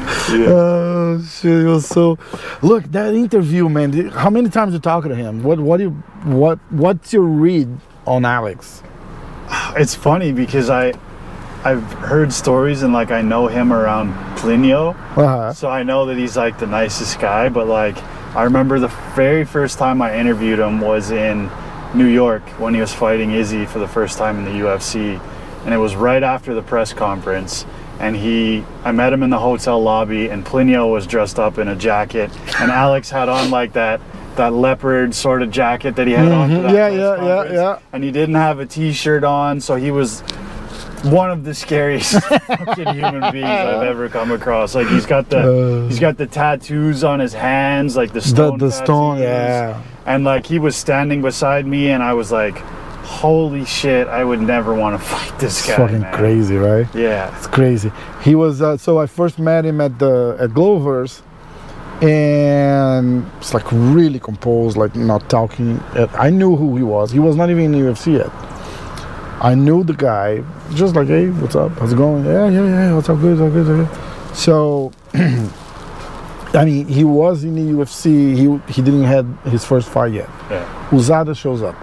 Oh 0.32 1.22
shit! 1.22 1.62
It 1.62 1.66
was 1.66 1.86
so. 1.86 2.18
Look, 2.62 2.84
that 2.92 3.14
interview, 3.14 3.68
man. 3.68 3.92
How 4.10 4.30
many 4.30 4.48
times 4.48 4.72
you 4.72 4.78
talking 4.78 5.10
to 5.10 5.16
him? 5.16 5.42
What 5.42 5.58
what 5.60 5.78
do 5.78 5.84
you 5.84 5.90
what 6.24 6.58
what's 6.70 7.12
your 7.12 7.24
read 7.24 7.68
on 8.06 8.24
Alex? 8.24 8.82
It's 9.76 9.94
funny 9.94 10.32
because 10.32 10.70
I. 10.70 10.92
I've 11.62 11.82
heard 11.92 12.32
stories 12.32 12.82
and 12.82 12.94
like 12.94 13.10
I 13.10 13.20
know 13.20 13.46
him 13.46 13.70
around 13.70 14.14
Plinio, 14.38 14.94
Uh-huh. 15.14 15.52
so 15.52 15.68
I 15.68 15.82
know 15.82 16.06
that 16.06 16.16
he's 16.16 16.34
like 16.34 16.58
the 16.58 16.66
nicest 16.66 17.20
guy. 17.20 17.50
But 17.50 17.66
like, 17.66 17.98
I 18.34 18.44
remember 18.44 18.78
the 18.78 18.88
very 19.14 19.44
first 19.44 19.78
time 19.78 20.00
I 20.00 20.16
interviewed 20.16 20.58
him 20.58 20.80
was 20.80 21.10
in 21.10 21.50
New 21.92 22.06
York 22.06 22.40
when 22.58 22.72
he 22.72 22.80
was 22.80 22.94
fighting 22.94 23.32
Izzy 23.32 23.66
for 23.66 23.78
the 23.78 23.86
first 23.86 24.16
time 24.16 24.38
in 24.38 24.46
the 24.46 24.52
UFC, 24.64 25.20
and 25.66 25.74
it 25.74 25.76
was 25.76 25.94
right 25.96 26.22
after 26.22 26.54
the 26.54 26.62
press 26.62 26.94
conference. 26.94 27.66
And 28.00 28.16
he, 28.16 28.64
I 28.82 28.92
met 28.92 29.12
him 29.12 29.22
in 29.22 29.28
the 29.30 29.38
hotel 29.38 29.80
lobby, 29.82 30.28
and 30.30 30.44
Plinio 30.44 30.90
was 30.90 31.06
dressed 31.06 31.38
up 31.38 31.58
in 31.58 31.68
a 31.68 31.76
jacket, 31.76 32.30
and 32.58 32.70
Alex 32.70 33.10
had 33.10 33.28
on 33.28 33.50
like 33.50 33.74
that 33.74 34.00
that 34.36 34.54
leopard 34.54 35.14
sort 35.14 35.42
of 35.42 35.50
jacket 35.50 35.96
that 35.96 36.06
he 36.06 36.14
had 36.14 36.32
on. 36.32 36.48
Mhm. 36.48 36.62
that 36.62 36.72
Yeah, 36.72 36.88
yeah, 36.88 36.96
yeah, 36.98 37.16
conference. 37.16 37.52
yeah. 37.54 37.78
And 37.92 38.02
he 38.04 38.10
didn't 38.10 38.36
have 38.36 38.58
a 38.58 38.64
T-shirt 38.64 39.22
on, 39.22 39.60
so 39.60 39.74
he 39.76 39.90
was 39.90 40.22
one 41.02 41.30
of 41.30 41.44
the 41.44 41.52
scariest 41.54 42.12
fucking 42.46 42.88
human 42.94 43.32
beings 43.32 43.44
I've 43.48 43.82
ever 43.82 44.08
come 44.08 44.30
across. 44.32 44.74
Like 44.74 44.86
he's 44.88 45.04
got 45.04 45.28
the 45.28 45.82
Uh. 45.84 45.88
he's 45.88 45.98
got 45.98 46.16
the 46.16 46.26
tattoos 46.26 47.04
on 47.04 47.20
his 47.20 47.34
hands, 47.34 47.96
like 47.96 48.10
the 48.12 48.20
The 48.20 48.26
stone. 48.26 48.58
the 48.58 48.66
the 48.66 48.72
stone, 48.72 49.18
yeah. 49.18 49.82
And 50.06 50.24
like 50.24 50.46
he 50.46 50.58
was 50.58 50.74
standing 50.76 51.20
beside 51.20 51.66
me, 51.66 51.90
and 51.90 52.02
I 52.02 52.14
was 52.14 52.32
like, 52.32 52.56
"Holy 53.10 53.64
shit! 53.64 54.06
I 54.08 54.22
would 54.24 54.40
never 54.40 54.72
want 54.74 54.92
to 54.98 55.04
fight 55.14 55.32
this 55.38 55.58
It's 55.58 55.68
guy." 55.68 55.76
fucking 55.76 56.00
man. 56.02 56.14
crazy, 56.14 56.56
right? 56.56 56.86
Yeah. 56.94 57.36
It's 57.36 57.46
crazy. 57.46 57.90
He 58.22 58.34
was 58.34 58.62
uh, 58.62 58.76
so 58.76 58.98
I 58.98 59.06
first 59.06 59.38
met 59.38 59.64
him 59.64 59.80
at 59.80 59.98
the 59.98 60.36
at 60.38 60.54
Glover's, 60.54 61.22
and 62.02 63.26
it's 63.38 63.52
like 63.54 63.66
really 63.72 64.18
composed, 64.20 64.76
like 64.76 64.94
not 64.96 65.28
talking. 65.28 65.80
I 66.26 66.30
knew 66.30 66.56
who 66.56 66.76
he 66.76 66.82
was. 66.82 67.10
He 67.10 67.18
was 67.18 67.36
not 67.36 67.50
even 67.50 67.64
in 67.66 67.72
the 67.72 67.78
UFC 67.90 68.18
yet. 68.18 68.30
I 69.42 69.54
knew 69.54 69.82
the 69.84 69.94
guy, 69.94 70.44
just 70.74 70.94
like, 70.94 71.08
hey, 71.08 71.30
what's 71.30 71.56
up? 71.56 71.72
How's 71.78 71.92
it 71.92 71.96
going? 71.96 72.24
Yeah, 72.26 72.48
yeah, 72.50 72.64
yeah. 72.64 72.94
What's 72.94 73.08
up? 73.08 73.18
Good, 73.20 73.38
what's 73.40 73.54
good, 73.54 73.66
what's 73.78 73.90
good. 73.90 74.36
So, 74.36 74.92
I 76.52 76.64
mean, 76.64 76.86
he 76.86 77.04
was 77.04 77.42
in 77.44 77.54
the 77.54 77.72
UFC. 77.72 78.04
He 78.36 78.72
he 78.72 78.82
didn't 78.82 79.04
have 79.04 79.26
his 79.44 79.64
first 79.64 79.88
fight 79.88 80.12
yet. 80.12 80.28
Yeah. 80.50 80.88
Uzada 80.90 81.34
shows 81.36 81.62
up. 81.62 81.74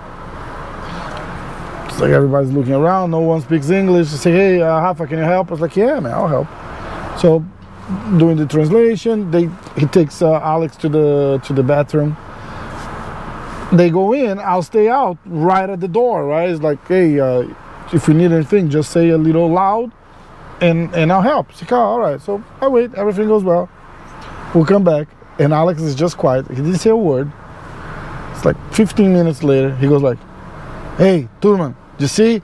It's 1.97 2.01
like 2.03 2.11
everybody's 2.11 2.51
looking 2.51 2.73
around, 2.73 3.09
no 3.09 3.21
one 3.21 3.41
speaks 3.41 3.71
English. 3.71 4.11
They 4.11 4.17
say, 4.17 4.31
hey, 4.31 4.61
uh, 4.61 4.93
can 4.93 5.17
you 5.17 5.23
help? 5.23 5.47
I 5.47 5.51
was 5.53 5.61
like, 5.61 5.75
yeah, 5.75 5.99
man, 5.99 6.13
I'll 6.13 6.27
help. 6.27 6.47
So, 7.19 7.43
doing 8.19 8.37
the 8.37 8.45
translation, 8.45 9.31
they 9.31 9.49
he 9.75 9.87
takes 9.87 10.21
uh, 10.21 10.39
Alex 10.41 10.75
to 10.75 10.89
the 10.89 11.41
to 11.43 11.53
the 11.53 11.63
bathroom. 11.63 12.15
they 13.73 13.89
go 13.89 14.13
in, 14.13 14.37
I'll 14.37 14.61
stay 14.61 14.89
out 14.89 15.17
right 15.25 15.67
at 15.67 15.79
the 15.79 15.87
door, 15.87 16.27
right? 16.27 16.47
It's 16.47 16.61
like, 16.61 16.87
hey, 16.87 17.19
uh, 17.19 17.47
if 17.91 18.07
you 18.07 18.13
need 18.13 18.31
anything, 18.31 18.69
just 18.69 18.91
say 18.91 19.09
a 19.09 19.17
little 19.17 19.49
loud 19.49 19.91
and 20.61 20.93
and 20.93 21.11
I'll 21.11 21.23
help. 21.23 21.49
She's 21.49 21.63
like, 21.63 21.71
oh, 21.71 21.77
all 21.77 21.99
right. 21.99 22.21
So 22.21 22.43
I 22.61 22.67
wait, 22.67 22.93
everything 22.93 23.27
goes 23.27 23.43
well. 23.43 23.71
We'll 24.53 24.65
come 24.65 24.83
back, 24.83 25.07
and 25.39 25.51
Alex 25.51 25.81
is 25.81 25.95
just 25.95 26.15
quiet. 26.15 26.47
He 26.47 26.57
didn't 26.57 26.77
say 26.77 26.91
a 26.91 26.95
word. 26.95 27.31
It's 28.33 28.45
like 28.45 28.57
15 28.71 29.11
minutes 29.11 29.41
later, 29.41 29.75
he 29.77 29.87
goes 29.87 30.03
like, 30.03 30.19
hey, 30.97 31.27
Turman, 31.41 31.73
you 32.03 32.07
see? 32.07 32.41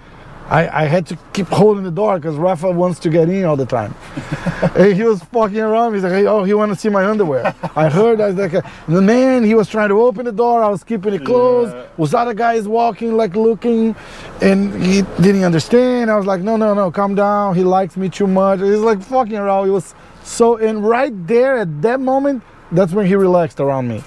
I, 0.49 0.83
I 0.83 0.85
had 0.85 1.07
to 1.07 1.17
keep 1.31 1.47
holding 1.47 1.83
the 1.83 1.91
door 1.91 2.19
because 2.19 2.35
Rafa 2.35 2.69
wants 2.69 2.99
to 2.99 3.09
get 3.09 3.29
in 3.29 3.45
all 3.45 3.55
the 3.55 3.65
time. 3.65 3.95
and 4.75 4.93
he 4.93 5.03
was 5.03 5.23
fucking 5.23 5.57
around. 5.57 5.93
He's 5.93 6.03
like, 6.03 6.11
hey, 6.11 6.25
oh, 6.27 6.43
he 6.43 6.53
want 6.53 6.73
to 6.73 6.77
see 6.77 6.89
my 6.89 7.05
underwear. 7.05 7.55
I 7.75 7.89
heard 7.89 8.19
I 8.19 8.27
was 8.27 8.35
like, 8.35 8.53
uh, 8.53 8.61
the 8.87 9.01
man, 9.01 9.43
he 9.45 9.55
was 9.55 9.69
trying 9.69 9.89
to 9.89 10.01
open 10.01 10.25
the 10.25 10.31
door. 10.31 10.61
I 10.61 10.67
was 10.67 10.83
keeping 10.83 11.13
it 11.13 11.25
closed. 11.25 11.73
Yeah. 11.73 11.87
Was 11.97 12.13
other 12.13 12.33
guys 12.33 12.67
walking, 12.67 13.15
like 13.15 13.35
looking, 13.35 13.95
and 14.41 14.83
he 14.83 15.03
didn't 15.21 15.43
understand. 15.43 16.11
I 16.11 16.17
was 16.17 16.25
like, 16.25 16.41
no, 16.41 16.57
no, 16.57 16.73
no, 16.73 16.91
calm 16.91 17.15
down. 17.15 17.55
He 17.55 17.63
likes 17.63 17.95
me 17.95 18.09
too 18.09 18.27
much. 18.27 18.59
He's 18.59 18.79
like 18.79 19.01
fucking 19.01 19.37
around. 19.37 19.65
He 19.65 19.71
was 19.71 19.95
so, 20.23 20.57
and 20.57 20.87
right 20.87 21.13
there 21.25 21.57
at 21.57 21.81
that 21.81 21.99
moment, 21.99 22.43
that's 22.71 22.91
when 22.91 23.05
he 23.05 23.15
relaxed 23.15 23.59
around 23.59 23.87
me. 23.87 24.03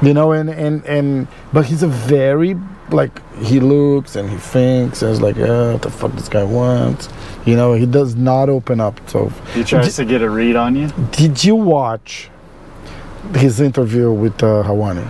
You 0.00 0.14
know, 0.14 0.32
and 0.32 0.48
and 0.48 0.84
and, 0.86 1.26
but 1.52 1.66
he's 1.66 1.82
a 1.82 1.88
very 1.88 2.56
like 2.90 3.20
he 3.38 3.60
looks 3.60 4.16
and 4.16 4.30
he 4.30 4.36
thinks 4.36 5.02
and 5.02 5.10
it's 5.10 5.20
like, 5.20 5.36
uh, 5.38 5.72
what 5.72 5.82
the 5.82 5.90
fuck 5.90 6.12
this 6.12 6.28
guy 6.28 6.44
wants. 6.44 7.08
You 7.44 7.56
know, 7.56 7.74
he 7.74 7.86
does 7.86 8.14
not 8.14 8.48
open 8.48 8.80
up. 8.80 9.00
So, 9.08 9.30
He 9.54 9.64
tries 9.64 9.96
to 9.96 10.04
get 10.04 10.22
a 10.22 10.28
read 10.30 10.54
on 10.56 10.76
you. 10.76 10.88
did 11.12 11.42
you 11.42 11.56
watch 11.56 12.30
his 13.34 13.60
interview 13.60 14.12
with 14.12 14.42
uh, 14.42 14.62
Helwani? 14.64 15.06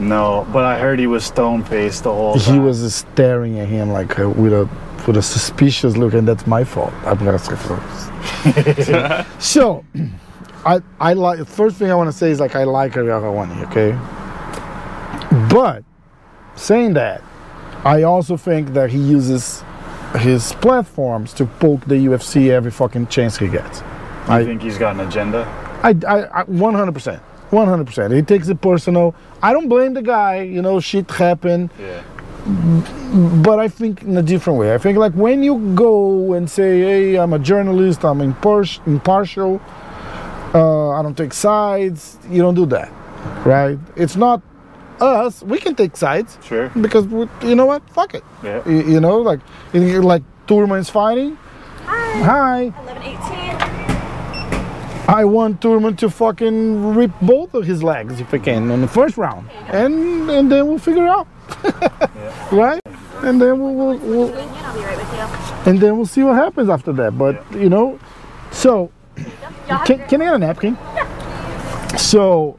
No, 0.00 0.46
but 0.52 0.64
I 0.64 0.78
heard 0.78 0.98
he 0.98 1.06
was 1.06 1.24
stone 1.24 1.64
faced 1.64 2.04
the 2.04 2.12
whole 2.12 2.34
time. 2.36 2.54
He 2.54 2.60
was 2.60 2.94
staring 2.94 3.58
at 3.58 3.68
him 3.68 3.90
like 3.90 4.18
uh, 4.18 4.28
with 4.28 4.52
a 4.52 4.68
with 5.06 5.16
a 5.16 5.22
suspicious 5.22 5.96
look, 5.96 6.12
and 6.14 6.28
that's 6.28 6.46
my 6.46 6.64
fault. 6.64 6.92
I'm 7.04 7.18
gonna 7.18 7.38
say 7.38 7.56
so, 9.38 9.84
I 10.68 10.82
I 11.00 11.14
like 11.14 11.46
first 11.46 11.76
thing 11.76 11.90
I 11.90 11.94
want 11.94 12.08
to 12.12 12.16
say 12.16 12.30
is 12.30 12.40
like 12.40 12.54
I 12.54 12.64
like 12.64 12.94
Ariel 12.94 13.22
Helwani, 13.22 13.56
okay. 13.68 13.92
But 15.48 15.82
saying 16.56 16.92
that, 16.92 17.22
I 17.84 18.02
also 18.02 18.36
think 18.36 18.74
that 18.74 18.90
he 18.90 18.98
uses 18.98 19.64
his 20.18 20.52
platforms 20.54 21.32
to 21.34 21.46
poke 21.46 21.86
the 21.86 21.94
UFC 21.94 22.50
every 22.50 22.70
fucking 22.70 23.06
chance 23.06 23.38
he 23.38 23.48
gets. 23.48 23.80
I 24.26 24.44
think 24.44 24.60
he's 24.60 24.76
got 24.76 24.94
an 24.94 25.08
agenda. 25.08 25.46
I, 25.82 25.90
I, 26.06 26.40
I 26.40 26.44
100%. 26.44 27.20
100%. 27.50 28.14
He 28.14 28.22
takes 28.22 28.48
it 28.48 28.60
personal. 28.60 29.14
I 29.42 29.54
don't 29.54 29.68
blame 29.68 29.94
the 29.94 30.02
guy. 30.02 30.42
You 30.42 30.60
know, 30.60 30.80
shit 30.80 31.10
happened. 31.10 31.70
Yeah. 31.80 32.02
But 33.42 33.58
I 33.58 33.68
think 33.68 34.02
in 34.02 34.18
a 34.18 34.22
different 34.22 34.58
way. 34.58 34.74
I 34.74 34.78
think 34.78 34.98
like 34.98 35.12
when 35.12 35.42
you 35.42 35.72
go 35.74 36.34
and 36.34 36.50
say, 36.50 36.80
hey, 36.80 37.16
I'm 37.16 37.32
a 37.32 37.38
journalist, 37.38 38.04
I'm 38.04 38.20
impartial, 38.20 39.62
uh, 40.54 40.90
I 40.90 41.02
don't 41.02 41.16
take 41.16 41.32
sides, 41.32 42.18
you 42.30 42.42
don't 42.42 42.54
do 42.54 42.66
that. 42.66 42.90
Right? 43.44 43.78
It's 43.96 44.16
not 44.16 44.42
us. 45.00 45.42
We 45.42 45.58
can 45.58 45.74
take 45.74 45.96
sides 45.96 46.38
Sure. 46.44 46.70
because, 46.80 47.06
we, 47.06 47.28
you 47.42 47.54
know 47.54 47.66
what? 47.66 47.88
Fuck 47.90 48.14
it. 48.14 48.24
Yeah. 48.42 48.66
You, 48.68 48.82
you 48.82 49.00
know, 49.00 49.18
like, 49.18 49.40
like 49.72 50.22
Turman's 50.46 50.90
fighting. 50.90 51.36
Hi. 51.84 52.22
Hi. 52.22 52.62
1118. 52.84 53.48
I 55.08 55.24
want 55.24 55.60
Turman 55.62 55.96
to 55.98 56.10
fucking 56.10 56.94
rip 56.94 57.10
both 57.22 57.54
of 57.54 57.64
his 57.64 57.82
legs 57.82 58.20
if 58.20 58.34
I 58.34 58.38
can 58.38 58.70
in 58.70 58.82
the 58.82 58.88
first 58.88 59.16
round, 59.16 59.48
and 59.68 60.28
and 60.30 60.52
then 60.52 60.66
we'll 60.66 60.78
figure 60.78 61.04
it 61.04 61.08
out, 61.08 61.26
right? 62.52 62.80
And 63.24 63.40
then 63.40 63.58
we'll, 63.58 63.72
we'll, 63.74 63.98
we'll 64.00 64.34
I'll 64.34 64.74
be 64.74 64.80
right 64.84 64.98
with 64.98 65.12
you. 65.14 65.70
and 65.70 65.80
then 65.80 65.96
we'll 65.96 66.04
see 66.04 66.22
what 66.22 66.34
happens 66.34 66.68
after 66.68 66.92
that. 66.92 67.16
But 67.16 67.42
you 67.52 67.70
know, 67.70 67.98
so 68.52 68.70
Y'all 68.72 68.82
have 68.82 68.92
a 68.92 68.97
can, 69.84 69.98
can 70.08 70.22
I 70.22 70.24
get 70.26 70.34
a 70.34 70.38
napkin? 70.38 70.76
So. 71.98 72.58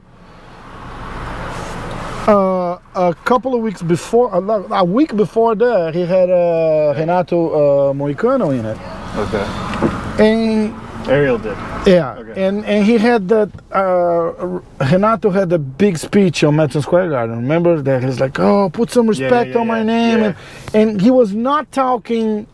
Uh, 2.27 2.77
a 2.93 3.15
couple 3.25 3.55
of 3.55 3.61
weeks 3.61 3.81
before, 3.81 4.29
a, 4.31 4.83
week 4.83 5.15
before 5.15 5.55
that, 5.55 5.95
he 5.95 6.01
had 6.05 6.29
uh, 6.29 6.93
Renato 6.95 7.89
uh, 7.89 7.93
Moicano 7.93 8.51
in 8.53 8.65
it, 8.65 8.77
Okay. 9.17 10.23
and 10.23 10.75
Ariel 11.09 11.39
did. 11.39 11.57
Yeah, 11.87 12.17
Okay. 12.19 12.45
and 12.45 12.65
and 12.65 12.85
he 12.85 12.97
had 12.99 13.29
that. 13.29 13.49
Uh, 13.71 14.59
Renato 14.91 15.31
had 15.31 15.51
a 15.53 15.57
big 15.57 15.97
speech 15.97 16.43
on 16.43 16.57
Madison 16.57 16.81
Square 16.83 17.09
Garden. 17.09 17.37
Remember 17.37 17.81
that 17.81 18.03
he's 18.03 18.19
like, 18.19 18.37
"Oh, 18.39 18.69
put 18.69 18.91
some 18.91 19.07
respect 19.07 19.51
yeah, 19.51 19.59
on 19.61 19.67
my 19.67 19.81
name," 19.81 20.19
yeah. 20.19 20.33
and 20.73 20.91
and 20.91 21.01
he 21.01 21.09
was 21.09 21.33
not 21.33 21.71
talking 21.71 22.45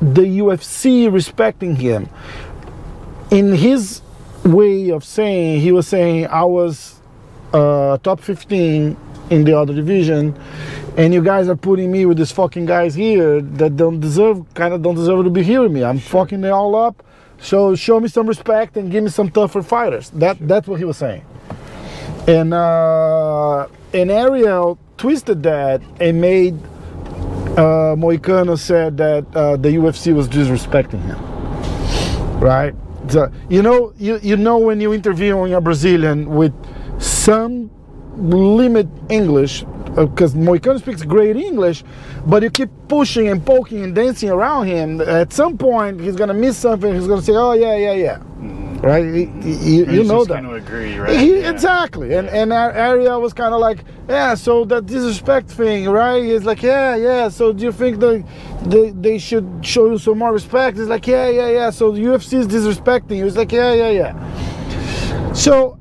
the 0.00 0.22
UFC 0.38 1.12
respecting 1.12 1.74
him. 1.74 2.08
In 3.34 3.52
his 3.52 4.00
way 4.44 4.90
of 4.90 5.02
saying, 5.02 5.60
he 5.60 5.72
was 5.72 5.88
saying, 5.88 6.28
"I 6.28 6.44
was 6.44 7.00
uh, 7.52 7.98
top 7.98 8.20
15 8.20 8.96
in 9.30 9.44
the 9.44 9.58
other 9.58 9.74
division." 9.74 10.38
And 10.96 11.12
you 11.12 11.20
guys 11.20 11.48
are 11.48 11.56
putting 11.56 11.90
me 11.90 12.06
with 12.06 12.18
these 12.18 12.30
fucking 12.30 12.66
guys 12.66 12.94
here 12.94 13.40
that 13.40 13.76
don't 13.76 13.98
deserve, 13.98 14.44
kind 14.54 14.72
of 14.72 14.82
don't 14.82 14.94
deserve 14.94 15.24
to 15.24 15.30
be 15.30 15.42
here 15.42 15.62
with 15.62 15.72
me. 15.72 15.82
I'm 15.82 15.98
fucking 15.98 16.44
it 16.44 16.50
all 16.50 16.76
up. 16.76 17.02
So 17.40 17.74
show 17.74 17.98
me 17.98 18.06
some 18.06 18.28
respect 18.28 18.76
and 18.76 18.88
give 18.92 19.02
me 19.02 19.10
some 19.10 19.28
tougher 19.32 19.62
fighters. 19.62 20.10
That 20.10 20.36
that's 20.46 20.68
what 20.68 20.78
he 20.78 20.84
was 20.84 20.98
saying. 20.98 21.24
And 22.28 22.54
uh, 22.54 23.66
and 23.92 24.12
Ariel 24.12 24.78
twisted 24.96 25.42
that 25.42 25.82
and 25.98 26.20
made 26.20 26.54
uh, 27.58 27.96
Moicano 27.98 28.56
said 28.56 28.96
that 28.98 29.26
uh, 29.34 29.56
the 29.56 29.70
UFC 29.70 30.14
was 30.14 30.28
disrespecting 30.28 31.02
him. 31.02 31.18
Right? 32.38 32.76
So, 33.08 33.30
you 33.48 33.62
know, 33.62 33.92
you 33.98 34.18
you 34.22 34.36
know 34.36 34.58
when 34.58 34.80
you're 34.80 34.94
interviewing 34.94 35.54
a 35.54 35.60
Brazilian 35.60 36.34
with 36.34 36.52
some 36.98 37.70
limit 38.16 38.88
English, 39.08 39.64
uh, 39.96 40.06
because 40.06 40.34
Moicano 40.34 40.78
speaks 40.80 41.02
great 41.02 41.36
English, 41.36 41.84
but 42.26 42.42
you 42.42 42.50
keep 42.50 42.70
pushing 42.88 43.28
and 43.28 43.44
poking 43.44 43.84
and 43.84 43.94
dancing 43.94 44.30
around 44.30 44.66
him. 44.66 45.00
At 45.00 45.32
some 45.32 45.58
point, 45.58 46.00
he's 46.00 46.16
gonna 46.16 46.34
miss 46.34 46.56
something. 46.56 46.94
He's 46.94 47.06
gonna 47.06 47.22
say, 47.22 47.34
"Oh 47.34 47.52
yeah, 47.52 47.76
yeah, 47.76 47.92
yeah," 47.92 48.18
right? 48.84 49.04
You, 49.04 49.32
you, 49.42 49.86
you 49.86 50.04
know 50.04 50.24
that. 50.24 50.44
agree, 50.44 50.98
right? 50.98 51.18
He, 51.18 51.40
Yeah. 51.40 51.50
Exactly, 51.50 52.14
and 52.14 52.28
and 52.28 52.52
Ar- 52.52 52.72
Ariel 52.72 53.20
was 53.20 53.32
kind 53.32 53.54
of 53.54 53.60
like, 53.60 53.84
yeah. 54.08 54.34
So 54.34 54.64
that 54.66 54.86
disrespect 54.86 55.50
thing, 55.50 55.88
right? 55.88 56.22
He's 56.22 56.44
like, 56.44 56.62
yeah, 56.62 56.96
yeah. 56.96 57.28
So 57.28 57.52
do 57.52 57.64
you 57.64 57.72
think 57.72 58.00
they, 58.00 58.24
they 58.66 58.90
they 58.90 59.18
should 59.18 59.46
show 59.62 59.90
you 59.90 59.98
some 59.98 60.18
more 60.18 60.32
respect? 60.32 60.76
He's 60.78 60.88
like, 60.88 61.06
yeah, 61.06 61.28
yeah, 61.28 61.48
yeah. 61.48 61.70
So 61.70 61.90
the 61.92 62.00
UFC 62.00 62.34
is 62.34 62.46
disrespecting 62.46 63.16
you. 63.16 63.24
He's 63.24 63.36
like, 63.36 63.52
yeah, 63.52 63.72
yeah, 63.72 63.90
yeah. 63.90 65.32
So 65.32 65.78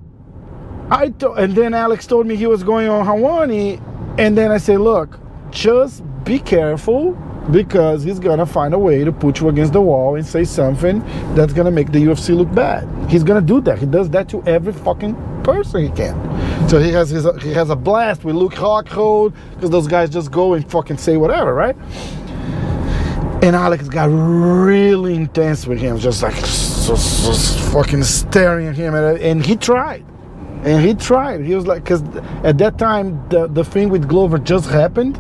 I 0.90 1.10
to- 1.20 1.34
and 1.34 1.56
then 1.56 1.74
Alex 1.74 2.08
told 2.08 2.26
me 2.28 2.36
he 2.36 2.48
was 2.48 2.64
going 2.64 2.88
on 2.90 3.06
Helwani, 3.06 3.80
and 4.20 4.38
then 4.38 4.52
I 4.52 4.58
say, 4.58 4.78
look, 4.78 5.20
just 5.52 6.04
be 6.24 6.40
careful 6.40 7.18
because 7.52 8.04
he's 8.04 8.20
gonna 8.20 8.46
find 8.46 8.74
a 8.74 8.80
way 8.80 9.04
to 9.04 9.12
put 9.12 9.40
you 9.40 9.50
against 9.50 9.74
the 9.74 9.82
wall 9.82 10.16
and 10.16 10.26
say 10.26 10.44
something 10.44 11.00
that's 11.36 11.54
gonna 11.54 11.72
make 11.72 11.92
the 11.92 12.00
UFC 12.00 12.36
look 12.36 12.54
bad. 12.54 12.88
He's 13.10 13.24
gonna 13.24 13.42
do 13.42 13.60
that. 13.62 13.80
He 13.80 13.86
does 13.86 14.10
that 14.12 14.30
to 14.30 14.42
every 14.44 14.74
fucking 14.74 15.16
person 15.44 15.84
he 15.84 15.90
can. 15.90 16.70
So 16.70 16.80
he 16.80 16.92
has 16.92 17.10
his 17.10 17.28
he 17.42 17.52
has 17.54 17.70
a 17.70 17.76
blast 17.76 18.24
with 18.24 18.36
Luke 18.36 18.54
Rockhold 18.54 19.34
because 19.56 19.70
those 19.70 19.88
guys 19.88 20.10
just 20.10 20.32
go 20.32 20.54
and 20.54 20.70
fucking 20.70 20.98
say 20.98 21.18
whatever, 21.18 21.54
right? 21.54 21.76
And 23.44 23.58
Alex 23.58 23.90
got 23.90 24.06
really 24.06 25.16
intense 25.16 25.68
with 25.68 25.80
him, 25.80 26.00
just 26.00 26.24
like 26.24 26.36
just, 26.36 27.60
fucking 27.74 28.04
staring 28.04 28.68
at 28.68 28.76
him, 28.76 28.94
and, 28.96 29.20
and 29.20 29.46
he 29.46 29.58
tried. 29.58 30.06
And 30.64 30.82
he 30.82 30.94
tried. 30.94 31.42
He 31.42 31.54
was 31.54 31.68
like, 31.68 31.84
because 31.84 32.04
at 32.46 32.58
that 32.60 32.78
time 32.78 33.28
the 33.28 33.48
the 33.48 33.66
thing 33.66 33.90
with 33.90 34.08
Glover 34.08 34.38
just 34.38 34.70
happened. 34.70 35.20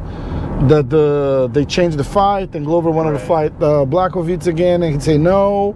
That 0.61 0.89
the 0.89 1.49
they 1.51 1.65
changed 1.65 1.97
the 1.97 2.03
fight, 2.03 2.55
and 2.55 2.65
Glover 2.65 2.89
wanted 2.89 3.11
to 3.13 3.19
fight 3.19 3.51
uh, 3.61 3.85
Blachowicz 3.85 4.47
again, 4.47 4.81
and 4.83 4.93
he'd 4.93 5.03
say 5.03 5.17
no. 5.17 5.75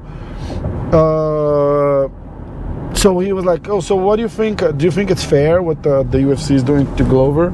Uh, 0.94 2.08
so 2.96 3.20
he 3.20 3.34
was 3.34 3.46
like, 3.46 3.68
"Oh, 3.68 3.82
so 3.82 3.96
what 3.96 4.16
do 4.16 4.22
you 4.22 4.30
think? 4.30 4.60
Do 4.78 4.86
you 4.86 4.92
think 4.92 5.12
it's 5.12 5.24
fair 5.24 5.62
what 5.62 5.84
the, 5.84 6.04
the 6.04 6.20
UFC 6.20 6.52
is 6.52 6.63
doing 6.63 6.94
to 6.96 7.04
Glover?" 7.04 7.54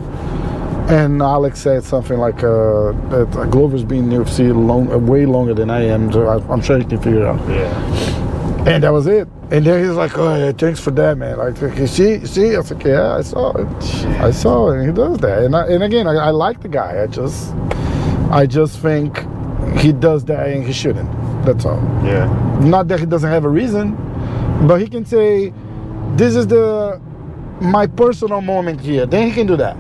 And 0.90 1.22
Alex 1.22 1.60
said 1.62 1.84
something 1.84 2.18
like, 2.20 2.44
uh, 2.44 2.92
"That 3.10 3.36
uh, 3.36 3.46
Glover's 3.46 3.84
been 3.84 4.06
in 4.06 4.10
the 4.10 4.18
UFC 4.18 4.54
long, 4.54 4.92
uh, 4.92 4.98
way 4.98 5.26
longer 5.26 5.54
than 5.54 5.70
I 5.70 5.82
am. 5.86 6.12
So 6.12 6.28
I, 6.28 6.54
I'm 6.54 6.62
sure 6.62 6.78
he 6.78 6.86
can 6.86 7.02
figure 7.02 7.22
it 7.22 7.26
out." 7.26 7.40
Yeah. 7.50 8.33
And 8.66 8.84
that 8.84 8.92
was 8.94 9.08
it. 9.08 9.28
And 9.52 9.66
then 9.66 9.84
he's 9.86 9.96
like, 9.96 10.18
"Oh, 10.18 10.36
yeah, 10.38 10.52
thanks 10.54 10.80
for 10.80 10.92
that, 10.92 11.18
man." 11.18 11.38
Like, 11.38 11.58
see, 11.88 12.26
see, 12.26 12.56
I 12.56 12.58
was 12.60 12.72
like, 12.72 12.84
"Yeah, 12.86 13.16
I 13.16 13.22
saw 13.22 13.52
it. 13.58 13.68
I 14.22 14.32
saw 14.32 14.70
it." 14.72 14.78
And 14.80 14.88
he 14.88 14.94
does 14.94 15.18
that. 15.20 15.44
And 15.44 15.56
I, 15.56 15.68
and 15.68 15.84
again, 15.84 16.08
I, 16.08 16.14
I 16.14 16.30
like 16.30 16.62
the 16.62 16.70
guy. 16.70 17.04
I 17.04 17.08
just, 17.08 17.54
I 18.32 18.46
just 18.46 18.80
think 18.80 19.18
he 19.78 19.92
does 19.92 20.24
that 20.26 20.48
and 20.50 20.64
he 20.64 20.72
shouldn't. 20.72 21.12
That's 21.46 21.66
all. 21.66 21.82
Yeah. 22.06 22.26
Not 22.62 22.88
that 22.88 23.00
he 23.02 23.06
doesn't 23.06 23.30
have 23.30 23.44
a 23.44 23.50
reason, 23.50 23.96
but 24.66 24.80
he 24.80 24.88
can 24.88 25.06
say, 25.06 25.54
"This 26.16 26.36
is 26.36 26.48
the 26.48 27.02
my 27.60 27.86
personal 27.86 28.40
moment 28.42 28.80
here. 28.80 29.06
Then 29.06 29.28
he 29.28 29.34
can 29.34 29.46
do 29.46 29.58
that, 29.58 29.76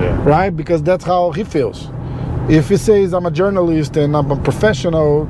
Yeah. 0.00 0.16
right? 0.24 0.50
Because 0.50 0.82
that's 0.82 1.04
how 1.04 1.32
he 1.32 1.42
feels. 1.44 1.88
If 2.48 2.68
he 2.68 2.76
says 2.76 3.12
I'm 3.12 3.26
a 3.26 3.30
journalist 3.32 3.96
and 3.96 4.16
I'm 4.16 4.30
a 4.30 4.36
professional, 4.36 5.28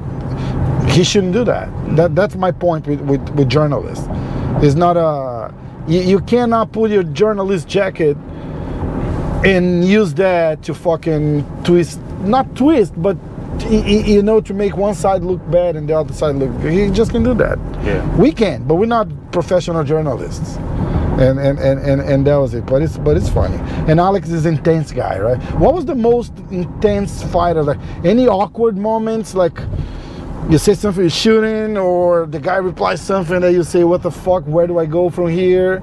he 0.96 1.04
shouldn't 1.04 1.35
do 1.35 1.44
that. 1.44 1.68
That 1.96 2.14
that's 2.14 2.37
my 2.37 2.50
point 2.50 2.87
with 2.87 3.00
with, 3.02 3.28
with 3.30 3.48
journalists. 3.48 4.06
It's 4.64 4.74
not 4.74 4.96
a 4.96 5.52
you, 5.87 6.00
you 6.00 6.20
cannot 6.20 6.72
put 6.72 6.90
your 6.90 7.02
journalist 7.02 7.68
jacket 7.68 8.16
and 9.44 9.85
use 9.85 10.14
that 10.14 10.62
to 10.64 10.74
fucking 10.74 11.44
twist, 11.64 12.00
not 12.22 12.56
twist, 12.56 13.00
but 13.00 13.16
you 13.68 14.22
know, 14.22 14.40
to 14.40 14.54
make 14.54 14.76
one 14.76 14.94
side 14.94 15.22
look 15.22 15.40
bad 15.50 15.76
and 15.76 15.88
the 15.88 15.96
other 15.96 16.12
side 16.12 16.37
look 16.37 16.50
good. 16.61 16.72
He 16.72 16.90
just 16.90 17.11
can 17.11 17.22
do 17.22 17.35
that. 17.35 17.59
Yeah. 17.85 18.16
We 18.16 18.32
can, 18.32 18.64
but 18.64 18.76
we're 18.76 18.87
not 18.87 19.09
professional 19.32 19.85
journalists. 19.85 20.56
And 21.18 21.38
and, 21.38 21.59
and, 21.59 21.80
and 21.80 22.00
and 22.00 22.26
that 22.26 22.37
was 22.37 22.54
it. 22.54 22.66
But 22.66 22.82
it's 22.82 22.98
but 22.98 23.16
it's 23.16 23.28
funny. 23.28 23.56
And 23.90 24.00
Alex 24.00 24.28
is 24.30 24.44
intense 24.46 24.92
guy, 24.92 25.18
right? 25.18 25.40
What 25.54 25.74
was 25.74 25.85
the 25.87 25.94
most 25.94 26.32
intense 26.50 27.22
fight 27.22 27.32
fighter? 27.32 27.62
Like 27.62 27.78
any 28.04 28.28
awkward 28.28 28.76
moments, 28.76 29.35
like 29.35 29.59
you 30.48 30.59
say 30.59 30.74
something 30.74 31.02
you're 31.02 31.11
shooting, 31.11 31.76
or 31.76 32.26
the 32.26 32.38
guy 32.38 32.56
replies 32.56 33.00
something 33.00 33.40
that 33.40 33.52
you 33.52 33.64
say, 33.64 33.85
"What 33.85 34.02
the 34.02 34.11
fuck? 34.11 34.44
Where 34.44 34.66
do 34.66 34.78
I 34.78 34.87
go 34.87 35.11
from 35.11 35.28
here?" 35.28 35.82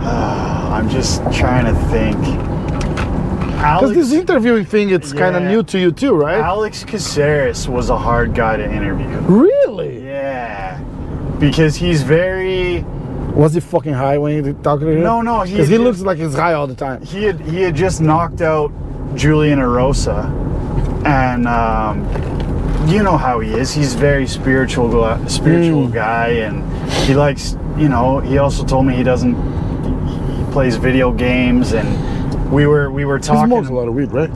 I'm 0.02 0.88
just 0.88 1.20
trying 1.32 1.66
to 1.66 1.74
think. 1.88 2.16
Because 3.60 3.92
this 3.92 4.12
interviewing 4.12 4.64
thing, 4.64 4.88
it's 4.88 5.12
kind 5.12 5.36
of 5.36 5.42
new 5.42 5.62
to 5.64 5.78
you 5.78 5.92
too, 5.92 6.14
right? 6.14 6.38
Alex 6.38 6.82
Caceres 6.82 7.68
was 7.68 7.90
a 7.90 7.98
hard 7.98 8.34
guy 8.34 8.56
to 8.56 8.64
interview. 8.64 9.06
Really? 9.28 10.02
Yeah. 10.06 10.78
Because 11.38 11.76
he's 11.76 12.02
very 12.02 12.82
Was 13.34 13.52
he 13.52 13.60
fucking 13.60 13.92
high 13.92 14.16
when 14.16 14.32
you 14.42 14.54
talking 14.62 14.86
to 14.86 14.92
him? 14.92 15.02
No, 15.02 15.20
no, 15.20 15.42
he 15.42 15.52
Because 15.52 15.68
he 15.68 15.76
looks 15.76 16.00
like 16.00 16.16
he's 16.16 16.34
high 16.34 16.54
all 16.54 16.66
the 16.66 16.74
time. 16.74 17.02
he 17.02 17.24
had 17.24 17.38
he 17.40 17.60
had 17.60 17.74
just 17.76 18.00
knocked 18.00 18.40
out 18.40 18.72
Julian 19.14 19.58
Erosa, 19.58 20.24
and 21.04 21.46
um, 21.46 22.06
you 22.90 23.02
know 23.02 23.16
how 23.16 23.40
he 23.40 23.50
is. 23.52 23.72
He's 23.72 23.94
very 23.94 24.26
spiritual, 24.26 24.90
spiritual 25.28 25.86
Mm. 25.88 25.92
guy, 25.92 26.28
and 26.46 26.64
he 27.06 27.14
likes. 27.14 27.56
You 27.76 27.88
know, 27.88 28.18
he 28.20 28.38
also 28.38 28.64
told 28.64 28.86
me 28.86 28.94
he 28.94 29.02
doesn't. 29.02 29.34
He 30.36 30.52
plays 30.52 30.76
video 30.76 31.12
games, 31.12 31.72
and 31.72 31.88
we 32.50 32.66
were 32.66 32.90
we 32.90 33.04
were 33.04 33.18
He 33.18 33.22
talking. 33.22 33.46
smokes 33.46 33.68
a 33.68 33.72
lot 33.72 33.88
of 33.88 33.94
weed, 33.94 34.12
right? 34.12 34.30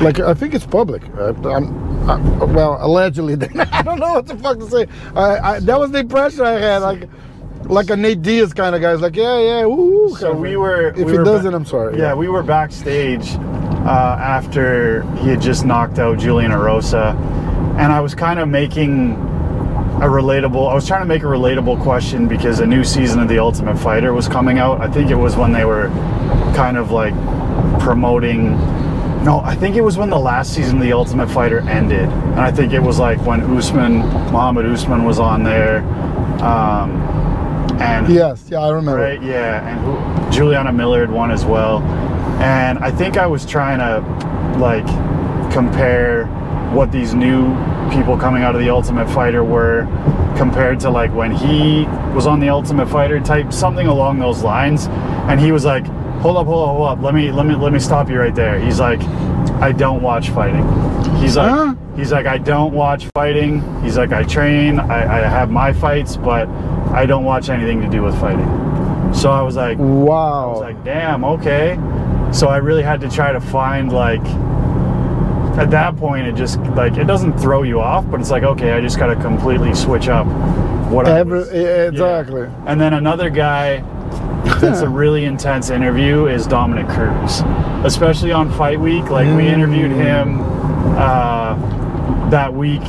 Like 0.00 0.20
I 0.20 0.32
think 0.34 0.54
it's 0.54 0.66
public. 0.66 1.02
I'm, 1.18 2.08
I, 2.08 2.16
well, 2.44 2.78
allegedly. 2.80 3.34
I 3.72 3.82
don't 3.82 3.98
know 3.98 4.14
what 4.14 4.26
the 4.26 4.36
fuck 4.36 4.58
to 4.60 4.70
say. 4.70 4.86
I, 5.14 5.38
I, 5.56 5.60
that 5.60 5.78
was 5.78 5.90
the 5.90 5.98
impression 5.98 6.42
I 6.46 6.52
had, 6.52 6.78
like, 6.78 7.08
like 7.64 7.90
a 7.90 7.96
Nate 7.96 8.22
Diaz 8.22 8.54
kind 8.54 8.74
of 8.74 8.80
guy. 8.80 8.92
It's 8.92 9.02
like, 9.02 9.16
yeah, 9.16 9.38
yeah, 9.40 9.64
woo. 9.66 10.14
So 10.16 10.32
we 10.32 10.56
were. 10.56 10.88
If 10.90 10.96
we 11.06 11.12
he 11.12 11.18
were 11.18 11.24
doesn't, 11.24 11.52
I'm 11.52 11.66
sorry. 11.66 11.98
Yeah, 11.98 12.14
we 12.14 12.28
were 12.28 12.42
backstage 12.44 13.34
uh, 13.84 14.16
after 14.20 15.02
he 15.16 15.28
had 15.28 15.40
just 15.42 15.66
knocked 15.66 15.98
out 15.98 16.18
Julian 16.18 16.52
Erosa, 16.52 17.12
and 17.78 17.92
I 17.92 18.00
was 18.00 18.14
kind 18.14 18.38
of 18.38 18.48
making 18.48 19.12
a 19.12 20.06
relatable. 20.08 20.70
I 20.70 20.74
was 20.74 20.86
trying 20.86 21.00
to 21.02 21.06
make 21.06 21.22
a 21.22 21.26
relatable 21.26 21.82
question 21.82 22.28
because 22.28 22.60
a 22.60 22.66
new 22.66 22.84
season 22.84 23.20
of 23.20 23.28
The 23.28 23.38
Ultimate 23.38 23.76
Fighter 23.78 24.12
was 24.12 24.28
coming 24.28 24.58
out. 24.58 24.80
I 24.80 24.88
think 24.88 25.10
it 25.10 25.16
was 25.16 25.36
when 25.36 25.52
they 25.52 25.64
were 25.64 25.88
kind 26.54 26.76
of 26.76 26.90
like 26.90 27.14
promoting. 27.80 28.52
No, 29.24 29.40
I 29.44 29.56
think 29.56 29.76
it 29.76 29.80
was 29.80 29.96
when 29.96 30.10
the 30.10 30.18
last 30.18 30.54
season 30.54 30.76
of 30.76 30.82
The 30.82 30.92
Ultimate 30.92 31.28
Fighter 31.28 31.60
ended, 31.68 32.08
and 32.08 32.40
I 32.40 32.52
think 32.52 32.72
it 32.72 32.80
was 32.80 32.98
like 32.98 33.20
when 33.26 33.40
Usman, 33.56 33.98
Muhammad 34.32 34.66
Usman, 34.66 35.04
was 35.04 35.18
on 35.18 35.42
there. 35.42 35.78
Um, 36.42 36.92
and 37.80 38.08
Yes, 38.08 38.44
yeah, 38.48 38.60
I 38.60 38.70
remember. 38.70 39.00
Right, 39.00 39.22
yeah, 39.22 39.68
and 39.68 39.80
who, 39.80 40.30
Juliana 40.30 40.72
Miller 40.72 41.06
won 41.08 41.30
as 41.32 41.44
well. 41.44 41.82
And 42.40 42.78
I 42.78 42.92
think 42.92 43.16
I 43.16 43.26
was 43.26 43.44
trying 43.44 43.78
to 43.80 44.58
like 44.58 44.86
compare 45.52 46.26
what 46.72 46.92
these 46.92 47.14
new 47.14 47.48
people 47.90 48.16
coming 48.16 48.42
out 48.42 48.54
of 48.54 48.60
the 48.60 48.70
Ultimate 48.70 49.08
Fighter 49.10 49.42
were 49.42 49.86
compared 50.36 50.78
to 50.80 50.90
like 50.90 51.12
when 51.14 51.32
he 51.32 51.84
was 52.14 52.26
on 52.26 52.38
the 52.40 52.48
Ultimate 52.48 52.86
Fighter 52.88 53.18
type 53.20 53.52
something 53.52 53.86
along 53.86 54.18
those 54.18 54.42
lines. 54.42 54.86
And 55.28 55.40
he 55.40 55.52
was 55.52 55.64
like, 55.64 55.86
"Hold 56.20 56.36
up, 56.36 56.46
hold 56.46 56.68
up, 56.68 56.76
hold 56.76 56.88
up. 56.88 57.02
Let 57.02 57.14
me 57.14 57.30
let 57.32 57.46
me 57.46 57.54
let 57.54 57.72
me 57.72 57.78
stop 57.78 58.08
you 58.10 58.18
right 58.18 58.34
there." 58.34 58.58
He's 58.60 58.78
like, 58.80 59.00
"I 59.60 59.72
don't 59.72 60.02
watch 60.02 60.30
fighting." 60.30 60.64
He's 61.16 61.36
like, 61.36 61.50
Huh? 61.50 61.74
he's 61.96 62.12
like, 62.12 62.26
"I 62.26 62.38
don't 62.38 62.72
watch 62.74 63.06
fighting." 63.14 63.62
He's 63.82 63.96
like, 63.96 64.12
"I 64.12 64.22
train, 64.24 64.78
I, 64.78 65.24
I 65.24 65.28
have 65.28 65.50
my 65.50 65.72
fights, 65.72 66.16
but 66.16 66.48
I 66.92 67.06
don't 67.06 67.24
watch 67.24 67.48
anything 67.48 67.80
to 67.80 67.88
do 67.88 68.02
with 68.02 68.18
fighting." 68.20 68.48
So 69.14 69.30
I 69.30 69.40
was 69.42 69.56
like, 69.56 69.78
I 69.78 69.82
Wow. 69.82 70.50
was 70.50 70.60
like, 70.60 70.84
damn, 70.84 71.24
okay. 71.24 71.78
So 72.30 72.48
I 72.48 72.58
really 72.58 72.82
had 72.82 73.00
to 73.00 73.08
try 73.08 73.32
to 73.32 73.40
find 73.40 73.90
like 73.90 74.22
at 75.58 75.70
that 75.70 75.96
point 75.96 76.26
it 76.26 76.34
just 76.36 76.58
like 76.76 76.96
it 76.96 77.04
doesn't 77.06 77.38
throw 77.38 77.62
you 77.62 77.80
off, 77.80 78.08
but 78.10 78.20
it's 78.20 78.30
like, 78.30 78.42
okay, 78.44 78.72
I 78.72 78.80
just 78.80 78.98
gotta 78.98 79.16
completely 79.16 79.74
switch 79.74 80.08
up 80.08 80.26
what 80.90 81.06
I 81.06 81.18
Every, 81.20 81.38
was- 81.40 81.52
yeah, 81.52 81.60
yeah. 81.60 81.88
exactly. 81.88 82.48
And 82.66 82.80
then 82.80 82.94
another 82.94 83.28
guy 83.30 83.80
that's 84.60 84.80
a 84.80 84.88
really 85.02 85.24
intense 85.24 85.70
interview 85.70 86.26
is 86.26 86.46
Dominick 86.46 86.88
Cruz. 86.88 87.42
Especially 87.84 88.32
on 88.32 88.50
fight 88.52 88.80
week. 88.80 89.10
Like 89.10 89.26
we 89.36 89.46
interviewed 89.48 89.90
him 89.92 90.40
uh, 90.96 92.28
that 92.30 92.52
week 92.54 92.82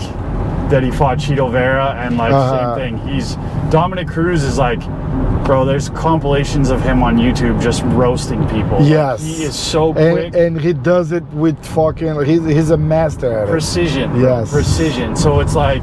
that 0.69 0.83
he 0.83 0.91
fought 0.91 1.17
Chito 1.17 1.51
Vera 1.51 1.95
and 1.97 2.17
like 2.17 2.31
Uh-huh. 2.31 2.75
same 2.77 2.97
thing. 2.99 3.07
He's 3.07 3.35
Dominick 3.69 4.07
Cruz 4.07 4.43
is 4.43 4.57
like 4.57 4.81
bro, 5.45 5.65
there's 5.65 5.89
compilations 5.89 6.69
of 6.69 6.79
him 6.83 7.01
on 7.01 7.17
YouTube 7.17 7.59
just 7.59 7.81
roasting 7.85 8.47
people. 8.49 8.77
Like, 8.79 8.87
Yes. 8.89 9.23
he 9.23 9.43
is 9.43 9.55
so 9.57 9.93
quick. 9.93 10.27
And, 10.27 10.35
and 10.35 10.61
he 10.61 10.73
does 10.73 11.11
it 11.11 11.23
with 11.33 11.57
fucking. 11.65 12.23
He's, 12.23 12.45
he's 12.45 12.69
a 12.69 12.77
master 12.77 13.31
at 13.39 13.47
it. 13.47 13.51
precision. 13.51 14.11
bro, 14.11 14.21
Yes. 14.21 14.51
Precision. 14.51 15.15
So 15.15 15.39
it's 15.39 15.55
like 15.55 15.81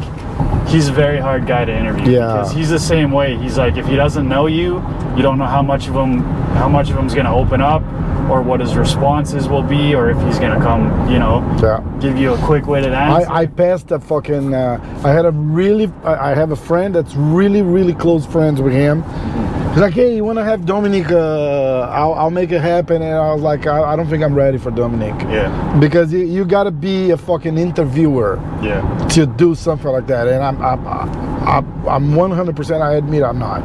he's 0.68 0.87
a 0.88 0.92
very 0.92 1.18
hard 1.18 1.46
guy 1.49 1.64
to 1.64 1.72
interview 1.77 2.12
Yeah. 2.12 2.27
because 2.33 2.53
he's 2.53 2.70
the 2.70 2.79
same 2.79 3.11
way. 3.11 3.37
He's 3.37 3.59
like 3.59 3.77
if 3.77 3.87
he 3.87 3.96
doesn't 3.96 4.29
know 4.29 4.46
you, 4.46 4.81
you 5.16 5.22
don't 5.22 5.37
know 5.38 5.46
how 5.46 5.62
much 5.62 5.88
of 5.88 5.94
him 5.96 6.20
how 6.55 6.68
much 6.68 6.88
of 6.90 6.96
him's 6.96 7.14
going 7.14 7.27
to 7.27 7.33
open 7.33 7.61
up 7.61 7.83
or 8.30 8.42
what 8.42 8.60
his 8.60 8.76
responses 8.76 9.48
will 9.48 9.62
be 9.62 9.94
or 9.94 10.10
if 10.10 10.20
he's 10.22 10.38
going 10.38 10.52
to 10.58 10.64
come, 10.64 11.08
you 11.10 11.18
know, 11.18 11.40
Yeah. 11.62 11.80
give 12.00 12.18
you 12.18 12.34
a 12.34 12.38
quick-witted 12.38 12.92
answer. 12.92 13.30
I, 13.30 13.42
I 13.42 13.46
passed 13.46 13.90
a 13.92 13.98
fucking. 14.00 14.54
Uh, 14.54 14.78
I 15.04 15.10
had 15.10 15.24
a 15.26 15.30
really. 15.30 15.90
I 16.04 16.32
I 16.32 16.34
have 16.34 16.50
a 16.50 16.56
friend 16.56 16.94
that's 16.94 17.14
really, 17.14 17.62
really 17.62 17.94
close 17.94 18.26
friends 18.26 18.60
with 18.60 18.72
him. 18.72 19.02
He's 19.70 19.82
like, 19.82 19.92
hey, 19.92 20.16
you 20.16 20.24
want 20.24 20.38
to 20.38 20.44
have 20.44 20.64
Dominick? 20.64 21.10
Uh, 21.10 21.80
I'll, 21.92 22.14
I'll 22.14 22.30
make 22.30 22.50
it 22.50 22.62
happen. 22.62 23.02
And 23.02 23.14
I 23.14 23.32
was 23.34 23.42
like, 23.42 23.66
I, 23.66 23.92
I 23.92 23.94
don't 23.96 24.08
think 24.08 24.22
I'm 24.24 24.34
ready 24.34 24.56
for 24.56 24.70
Dominick. 24.70 25.14
yeah. 25.28 25.78
Because 25.78 26.10
you, 26.10 26.20
you 26.20 26.46
got 26.46 26.64
to 26.64 26.70
be 26.70 27.10
a 27.10 27.16
fucking 27.18 27.58
interviewer 27.58 28.38
Yeah. 28.62 28.80
to 29.08 29.26
do 29.26 29.54
something 29.54 29.90
like 29.90 30.06
that. 30.06 30.28
And 30.28 30.42
I'm, 30.42 30.62
I'm, 30.62 30.86
I'm, 31.46 31.88
I'm 31.88 32.10
100%, 32.12 32.80
I 32.80 32.94
admit 32.94 33.22
I'm 33.22 33.38
not. 33.38 33.60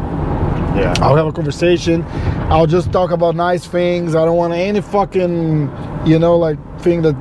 Yeah. 0.76 0.94
I'll 0.98 1.16
have 1.16 1.28
a 1.28 1.32
conversation. 1.32 2.04
I'll 2.50 2.68
just 2.68 2.92
talk 2.92 3.12
about 3.12 3.36
nice 3.36 3.66
things. 3.66 4.16
I 4.16 4.26
don't 4.26 4.38
want 4.38 4.54
any 4.54 4.82
fucking, 4.82 5.72
you 6.06 6.20
know, 6.20 6.38
like 6.38 6.58
thing 6.82 7.02
that 7.04 7.16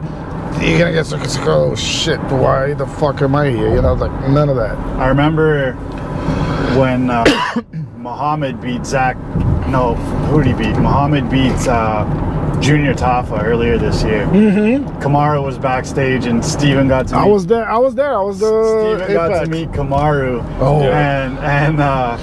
you're 0.61 0.79
gonna 0.79 0.93
get 0.93 1.11
like, 1.11 1.47
oh 1.47 1.75
shit, 1.75 2.21
why 2.25 2.75
the 2.75 2.87
fuck 2.87 3.23
am 3.23 3.35
I 3.35 3.49
here? 3.51 3.75
You 3.75 3.81
know, 3.81 3.95
like 3.95 4.13
none 4.29 4.49
of 4.49 4.57
that. 4.57 4.77
I 4.99 5.09
remember 5.09 5.73
when 6.79 7.11
uh, 7.11 7.25
Muhammad 7.97 8.61
beat 8.61 8.85
Zach. 8.85 9.17
No, 9.69 9.95
who 9.95 10.43
did 10.43 10.57
he 10.57 10.65
beat? 10.65 10.77
Muhammad 10.79 11.31
beat 11.31 11.53
uh, 11.67 12.05
Junior 12.61 12.93
Tafa 12.93 13.43
earlier 13.43 13.79
this 13.79 14.03
year. 14.03 14.27
Mm-hmm. 14.27 14.87
Kamaru 15.01 15.43
was 15.43 15.57
backstage, 15.57 16.27
and 16.27 16.45
Steven 16.45 16.89
got 16.89 17.09
to. 17.09 17.17
I 17.17 17.25
was 17.25 17.47
there. 17.47 17.67
I 17.69 17.79
was 17.79 17.95
there. 17.95 18.15
I 18.15 18.21
was 18.21 18.41
the 18.41 18.99
Steven 18.99 19.15
got 19.15 19.45
to 19.45 19.51
meet 19.51 19.71
Kamaru. 19.71 20.45
Oh. 20.61 20.83
and 20.83 21.39
and 21.39 21.81
uh, 21.81 22.19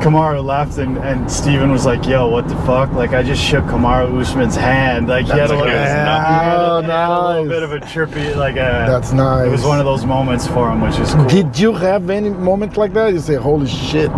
Kamaru 0.00 0.42
left, 0.44 0.78
and 0.78 0.98
and 0.98 1.30
Steven 1.30 1.70
was 1.70 1.84
like, 1.86 2.06
"Yo, 2.06 2.28
what 2.28 2.48
the 2.48 2.56
fuck? 2.64 2.92
Like, 2.92 3.12
I 3.12 3.22
just 3.22 3.42
shook 3.42 3.64
Kamaru 3.64 4.20
Usman's 4.20 4.56
hand. 4.56 5.08
Like, 5.08 5.26
he 5.26 5.32
had 5.32 5.50
a 5.50 5.54
little, 5.54 5.58
like, 5.66 5.68
he 5.68 5.76
had 5.78 6.08
a- 6.08 6.92
oh, 6.92 7.30
a 7.30 7.32
little 7.42 7.48
bit 7.48 7.62
of 7.62 7.72
a 7.72 7.80
trippy, 7.80 8.34
like 8.36 8.54
a. 8.56 8.84
That's 8.88 9.12
nice. 9.12 9.46
It 9.46 9.50
was 9.50 9.64
one 9.64 9.78
of 9.78 9.84
those 9.84 10.04
moments 10.04 10.46
for 10.46 10.70
him, 10.70 10.80
which 10.80 10.98
is 10.98 11.12
cool. 11.14 11.24
Did 11.26 11.58
you 11.58 11.72
have 11.74 12.08
any 12.10 12.30
moment 12.30 12.76
like 12.76 12.92
that? 12.94 13.12
You 13.12 13.20
say, 13.20 13.34
holy 13.34 13.66
shit. 13.68 14.10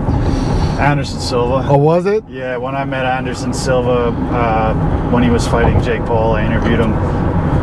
Anderson 0.79 1.21
Silva. 1.21 1.67
Oh, 1.69 1.77
was 1.77 2.07
it? 2.07 2.25
Yeah, 2.29 2.57
when 2.57 2.75
I 2.75 2.85
met 2.85 3.05
Anderson 3.05 3.53
Silva 3.55 4.09
uh, 4.35 4.75
when 5.11 5.23
he 5.23 5.31
was 5.31 5.47
fighting 5.47 5.81
Jake 5.83 6.05
Paul, 6.07 6.35
I 6.35 6.45
interviewed 6.45 6.81
him. 6.81 6.93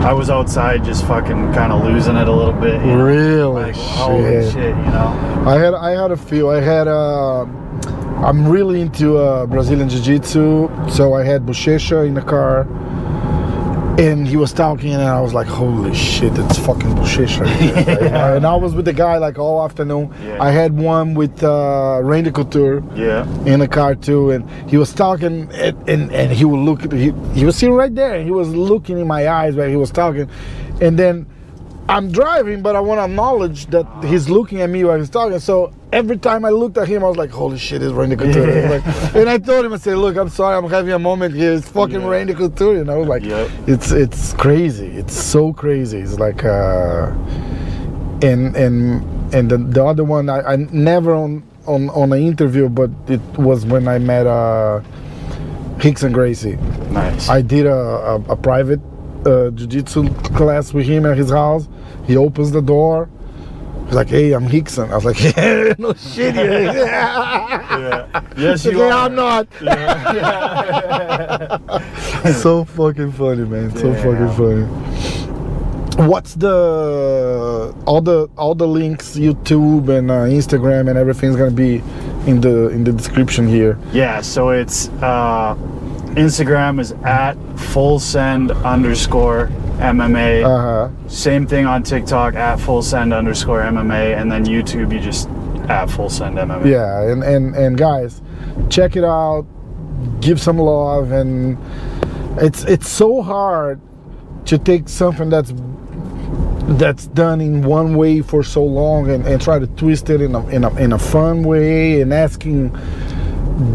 I 0.01 0.13
was 0.13 0.29
outside 0.29 0.85
just 0.85 1.05
fucking 1.05 1.51
kind 1.53 1.73
of 1.73 1.83
losing 1.83 2.15
it 2.15 2.27
a 2.29 2.31
little 2.31 2.53
bit. 2.53 2.79
you 2.81 2.87
know? 2.95 3.03
Really? 3.03 3.63
Like, 3.63 3.75
holy 3.75 4.21
Shit. 4.43 4.53
shit, 4.53 4.69
you 4.77 4.91
know? 4.93 5.43
I 5.45 5.55
had 5.55 5.73
I 5.73 5.91
had 6.01 6.11
a 6.11 6.17
few. 6.17 6.49
I 6.49 6.61
had 6.61 6.87
uh, 6.87 7.45
I'm 8.23 8.47
really 8.47 8.81
into 8.81 9.17
uh, 9.17 9.45
Brazilian 9.45 9.87
Jiu-Jitsu, 9.89 10.69
so 10.89 11.13
I 11.13 11.23
had 11.23 11.45
Bochecha 11.45 12.05
in 12.05 12.13
the 12.15 12.21
car, 12.21 12.61
and 13.97 14.27
he 14.27 14.35
was 14.35 14.51
talking, 14.51 14.93
and 14.93 15.01
I 15.03 15.21
was 15.21 15.33
like, 15.33 15.47
"Holy 15.47 15.93
shit, 15.95 16.37
it's 16.37 16.57
fucking 16.59 16.95
bullshit!" 16.95 17.37
Right 17.39 17.49
here, 17.55 17.73
right? 17.85 18.35
And 18.35 18.45
I 18.45 18.55
was 18.55 18.75
with 18.75 18.85
the 18.85 18.93
guy 18.93 19.17
like 19.17 19.37
all 19.39 19.63
afternoon. 19.63 20.13
Yeah. 20.23 20.37
I 20.43 20.51
had 20.51 20.73
one 20.77 21.13
with 21.15 21.41
uh, 21.43 22.01
Randy 22.03 22.31
Couture 22.31 22.83
Yeah. 22.95 23.25
in 23.45 23.59
the 23.61 23.67
car 23.69 23.95
too, 23.95 24.31
and 24.31 24.49
he 24.69 24.77
was 24.77 24.93
talking, 24.93 25.49
and 25.53 25.89
and, 25.89 26.11
and 26.11 26.31
he 26.31 26.43
would 26.45 26.59
look. 26.59 26.91
He, 26.91 27.11
he 27.33 27.45
was 27.45 27.55
sitting 27.55 27.75
right 27.75 27.93
there, 27.93 28.15
and 28.15 28.25
he 28.25 28.31
was 28.31 28.49
looking 28.49 28.99
in 28.99 29.07
my 29.07 29.29
eyes 29.29 29.55
while 29.55 29.69
he 29.69 29.77
was 29.77 29.91
talking, 29.91 30.29
and 30.81 30.99
then 30.99 31.25
I'm 31.89 32.11
driving, 32.11 32.61
but 32.61 32.75
I 32.75 32.79
want 32.79 32.99
to 32.99 33.05
acknowledge 33.05 33.65
that 33.67 33.85
he's 34.05 34.29
looking 34.29 34.61
at 34.61 34.69
me 34.69 34.83
while 34.83 34.99
he's 34.99 35.09
talking. 35.09 35.39
So 35.39 35.73
every 35.91 36.17
time 36.17 36.45
I 36.45 36.49
looked 36.49 36.77
at 36.77 36.87
him, 36.87 37.03
I 37.03 37.07
was 37.07 37.17
like, 37.17 37.31
"Holy 37.31 37.57
shit, 37.57 37.81
it's 37.81 37.91
Randy 37.91 38.15
Couture!" 38.15 38.47
Yeah. 38.47 38.69
Like- 38.69 39.15
and 39.15 39.27
I 39.27 39.37
told 39.39 39.65
him, 39.65 39.73
I 39.73 39.77
said, 39.77 39.97
"Look, 39.97 40.15
I'm 40.15 40.29
sorry, 40.29 40.55
I'm 40.55 40.69
having 40.69 40.93
a 40.93 40.99
moment 40.99 41.33
here. 41.33 41.51
It's 41.53 41.67
fucking 41.67 42.01
Yeah. 42.01 42.07
Randy 42.07 42.35
Couture," 42.35 42.77
and 42.81 42.91
I 42.91 42.95
was 42.95 43.07
like, 43.07 43.23
Yep. 43.25 43.49
"It's 43.67 43.91
it's 43.91 44.33
crazy. 44.33 44.85
It's 44.87 45.15
so 45.15 45.51
crazy. 45.51 45.97
It's 45.99 46.19
like." 46.19 46.45
uh 46.45 47.11
and 48.21 48.55
and 48.55 49.33
and 49.33 49.49
the, 49.49 49.57
the 49.57 49.83
other 49.83 50.03
one 50.03 50.29
I, 50.29 50.41
I 50.41 50.55
never 50.57 51.13
on 51.13 51.41
on 51.65 51.89
on 51.91 52.11
an 52.11 52.19
interview 52.21 52.67
but 52.67 52.89
it 53.07 53.21
was 53.37 53.65
when 53.65 53.87
i 53.87 53.97
met 53.97 54.27
uh 54.27 54.81
Rickson 55.77 56.11
Gracie 56.11 56.57
Nice. 56.91 57.29
i 57.29 57.41
did 57.41 57.65
a, 57.65 57.73
a, 57.73 58.15
a 58.31 58.35
private 58.35 58.81
uh, 59.25 59.51
jiu-jitsu 59.51 60.09
class 60.35 60.73
with 60.73 60.85
him 60.85 61.05
at 61.05 61.17
his 61.17 61.29
house 61.31 61.69
he 62.05 62.17
opens 62.17 62.51
the 62.51 62.61
door. 62.61 63.07
He's 63.85 63.95
like 63.95 64.09
hey 64.09 64.33
i'm 64.33 64.47
Rickson 64.47 64.91
i 64.91 64.95
was 64.95 65.03
like 65.03 65.19
yeah 65.35 65.73
no 65.79 65.93
shit 65.95 66.35
yeah, 66.35 66.73
yeah. 66.73 68.21
Yes, 68.37 68.63
you 68.65 68.77
yeah 68.77 68.93
are. 68.93 69.09
i'm 69.09 69.15
not. 69.15 69.47
So 72.35 72.65
fucking 72.65 73.11
funny 73.13 73.45
man. 73.45 73.75
So 73.75 73.91
fucking 73.95 74.29
funny. 74.37 74.65
What's 76.07 76.35
the 76.35 77.73
all 77.85 78.01
the 78.01 78.29
all 78.37 78.53
the 78.55 78.67
links 78.67 79.17
youtube 79.17 79.89
and 79.89 80.09
uh, 80.11 80.25
instagram 80.39 80.87
and 80.89 80.97
everything's 80.97 81.35
gonna 81.35 81.51
be 81.51 81.81
in 82.27 82.39
the 82.41 82.69
in 82.69 82.83
the 82.83 82.91
description 82.93 83.47
here? 83.47 83.77
Yeah, 83.91 84.21
so 84.21 84.49
it's 84.49 84.87
uh, 85.01 85.55
Instagram 86.15 86.79
is 86.79 86.91
at 87.03 87.33
full 87.57 87.99
send 87.99 88.51
underscore 88.51 89.47
MMA. 89.77 90.43
uh-huh 90.43 91.07
Same 91.09 91.47
thing 91.47 91.65
on 91.65 91.83
TikTok 91.83 92.35
at 92.35 92.59
full 92.59 92.81
send 92.81 93.13
underscore 93.13 93.61
MMA, 93.61 94.19
and 94.19 94.31
then 94.31 94.45
YouTube 94.45 94.91
you 94.93 94.99
just 94.99 95.29
at 95.69 95.85
full 95.85 96.09
send 96.09 96.37
MMA. 96.37 96.65
yeah 96.65 97.11
and 97.11 97.23
and 97.23 97.55
and 97.55 97.77
guys 97.77 98.21
check 98.69 98.95
it 98.95 99.03
out 99.03 99.45
give 100.19 100.41
some 100.41 100.57
love 100.57 101.11
and 101.11 101.57
it's 102.37 102.63
it's 102.63 102.89
so 102.89 103.21
hard 103.21 103.79
to 104.45 104.57
take 104.57 104.89
something 104.89 105.29
that's 105.29 105.53
that's 106.77 107.07
done 107.07 107.41
in 107.41 107.63
one 107.63 107.95
way 107.95 108.21
for 108.21 108.43
so 108.43 108.63
long 108.63 109.09
and, 109.09 109.25
and 109.25 109.41
try 109.41 109.57
to 109.59 109.67
twist 109.67 110.09
it 110.09 110.21
in 110.21 110.35
a, 110.35 110.47
in 110.47 110.63
a 110.63 110.75
in 110.75 110.93
a 110.93 110.99
fun 110.99 111.43
way 111.43 112.01
and 112.01 112.13
asking 112.13 112.69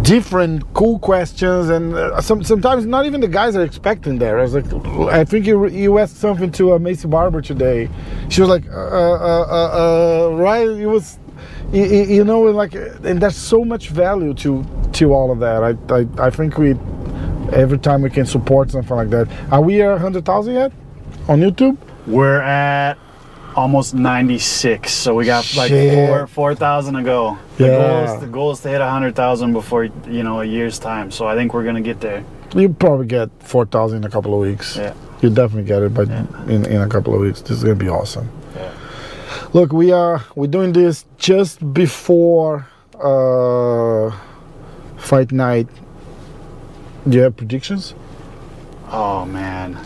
different 0.03 0.73
cool 0.73 0.99
questions 0.99 1.69
and 1.69 1.95
uh, 1.95 2.21
some, 2.21 2.43
sometimes 2.43 2.87
not 2.87 3.05
even 3.05 3.21
the 3.21 3.29
guys 3.29 3.55
are 3.55 3.63
expecting 3.63 4.19
there. 4.19 4.39
I 4.39 4.43
was 4.43 4.55
like, 4.55 4.73
I 5.13 5.25
think 5.25 5.47
you 5.47 5.69
you 5.69 5.99
asked 5.99 6.17
something 6.17 6.51
to 6.53 6.73
uh, 6.73 6.79
Maycee 6.79 7.11
Barber 7.11 7.43
today. 7.43 7.89
She 8.31 8.41
was 8.41 8.49
like, 8.49 8.67
uh, 8.67 8.71
uh, 8.71 9.47
uh, 9.51 10.31
uh, 10.31 10.37
right? 10.37 10.69
It 10.69 10.87
was, 10.87 11.19
you, 11.73 11.85
you 11.85 12.25
know, 12.25 12.43
like, 12.43 12.75
and 12.75 13.21
there's 13.21 13.37
so 13.37 13.65
much 13.65 13.91
value 13.91 14.33
to 14.35 14.65
to 14.93 15.13
all 15.13 15.31
of 15.31 15.39
that. 15.41 15.63
I 15.63 15.77
I, 15.95 16.27
I 16.27 16.31
think 16.31 16.57
we 16.57 16.71
every 17.53 17.79
time 17.79 18.01
we 18.03 18.11
can 18.11 18.25
support 18.25 18.71
something 18.71 18.97
like 18.97 19.11
that. 19.11 19.29
Are 19.53 19.61
we 19.61 19.83
at 19.83 19.99
hundred 19.99 20.25
thousand 20.25 20.55
yet 20.55 20.73
on 21.29 21.41
YouTube? 21.41 21.77
We're 22.07 22.41
at 22.41 22.99
almost 23.57 23.95
96, 23.95 24.91
so 24.93 25.15
we 25.15 25.25
got 25.25 25.45
like 25.57 25.69
Shit. 25.69 26.09
four 26.09 26.27
four 26.27 26.55
thousand 26.55 26.95
to 26.95 27.03
go. 27.03 27.39
The 27.57 27.67
goal 27.69 27.79
Yeah. 27.79 28.15
is 28.15 28.21
the 28.21 28.27
goal 28.27 28.51
is 28.53 28.61
to 28.61 28.69
hit 28.69 28.81
hundred 28.81 29.15
thousand 29.15 29.53
before 29.53 29.85
you 29.85 30.23
know 30.23 30.41
a 30.41 30.45
year's 30.45 30.79
time. 30.79 31.11
So 31.11 31.27
I 31.27 31.35
think 31.35 31.55
we're 31.55 31.65
gonna 31.65 31.81
get 31.81 32.01
there. 32.01 32.25
You 32.55 32.69
probably 32.69 33.07
get 33.07 33.31
four 33.41 33.67
thousand 33.67 33.99
in 33.99 34.05
a 34.05 34.11
couple 34.11 34.35
of 34.35 34.41
weeks. 34.41 34.77
Yeah. 34.77 34.95
You 35.23 35.31
definitely 35.31 35.65
get 35.69 35.83
it, 35.83 35.95
but 35.95 36.09
Yeah. 36.09 36.27
in, 36.49 36.67
in 36.67 36.81
a 36.83 36.89
couple 36.89 37.15
of 37.15 37.21
weeks, 37.21 37.41
this 37.41 37.53
is 37.59 37.63
gonna 37.65 37.77
be 37.77 37.89
awesome. 37.89 38.29
Yeah. 38.57 38.71
Look, 39.53 39.73
we 39.73 39.93
are 39.93 40.23
we're 40.35 40.51
doing 40.51 40.73
this 40.73 41.05
just 41.19 41.61
before 41.73 42.67
uh, 43.03 44.11
fight 44.97 45.33
night. 45.33 45.69
Do 47.09 47.17
you 47.19 47.23
have 47.25 47.37
predictions? 47.37 47.95
Oh 48.91 49.25
man, 49.27 49.77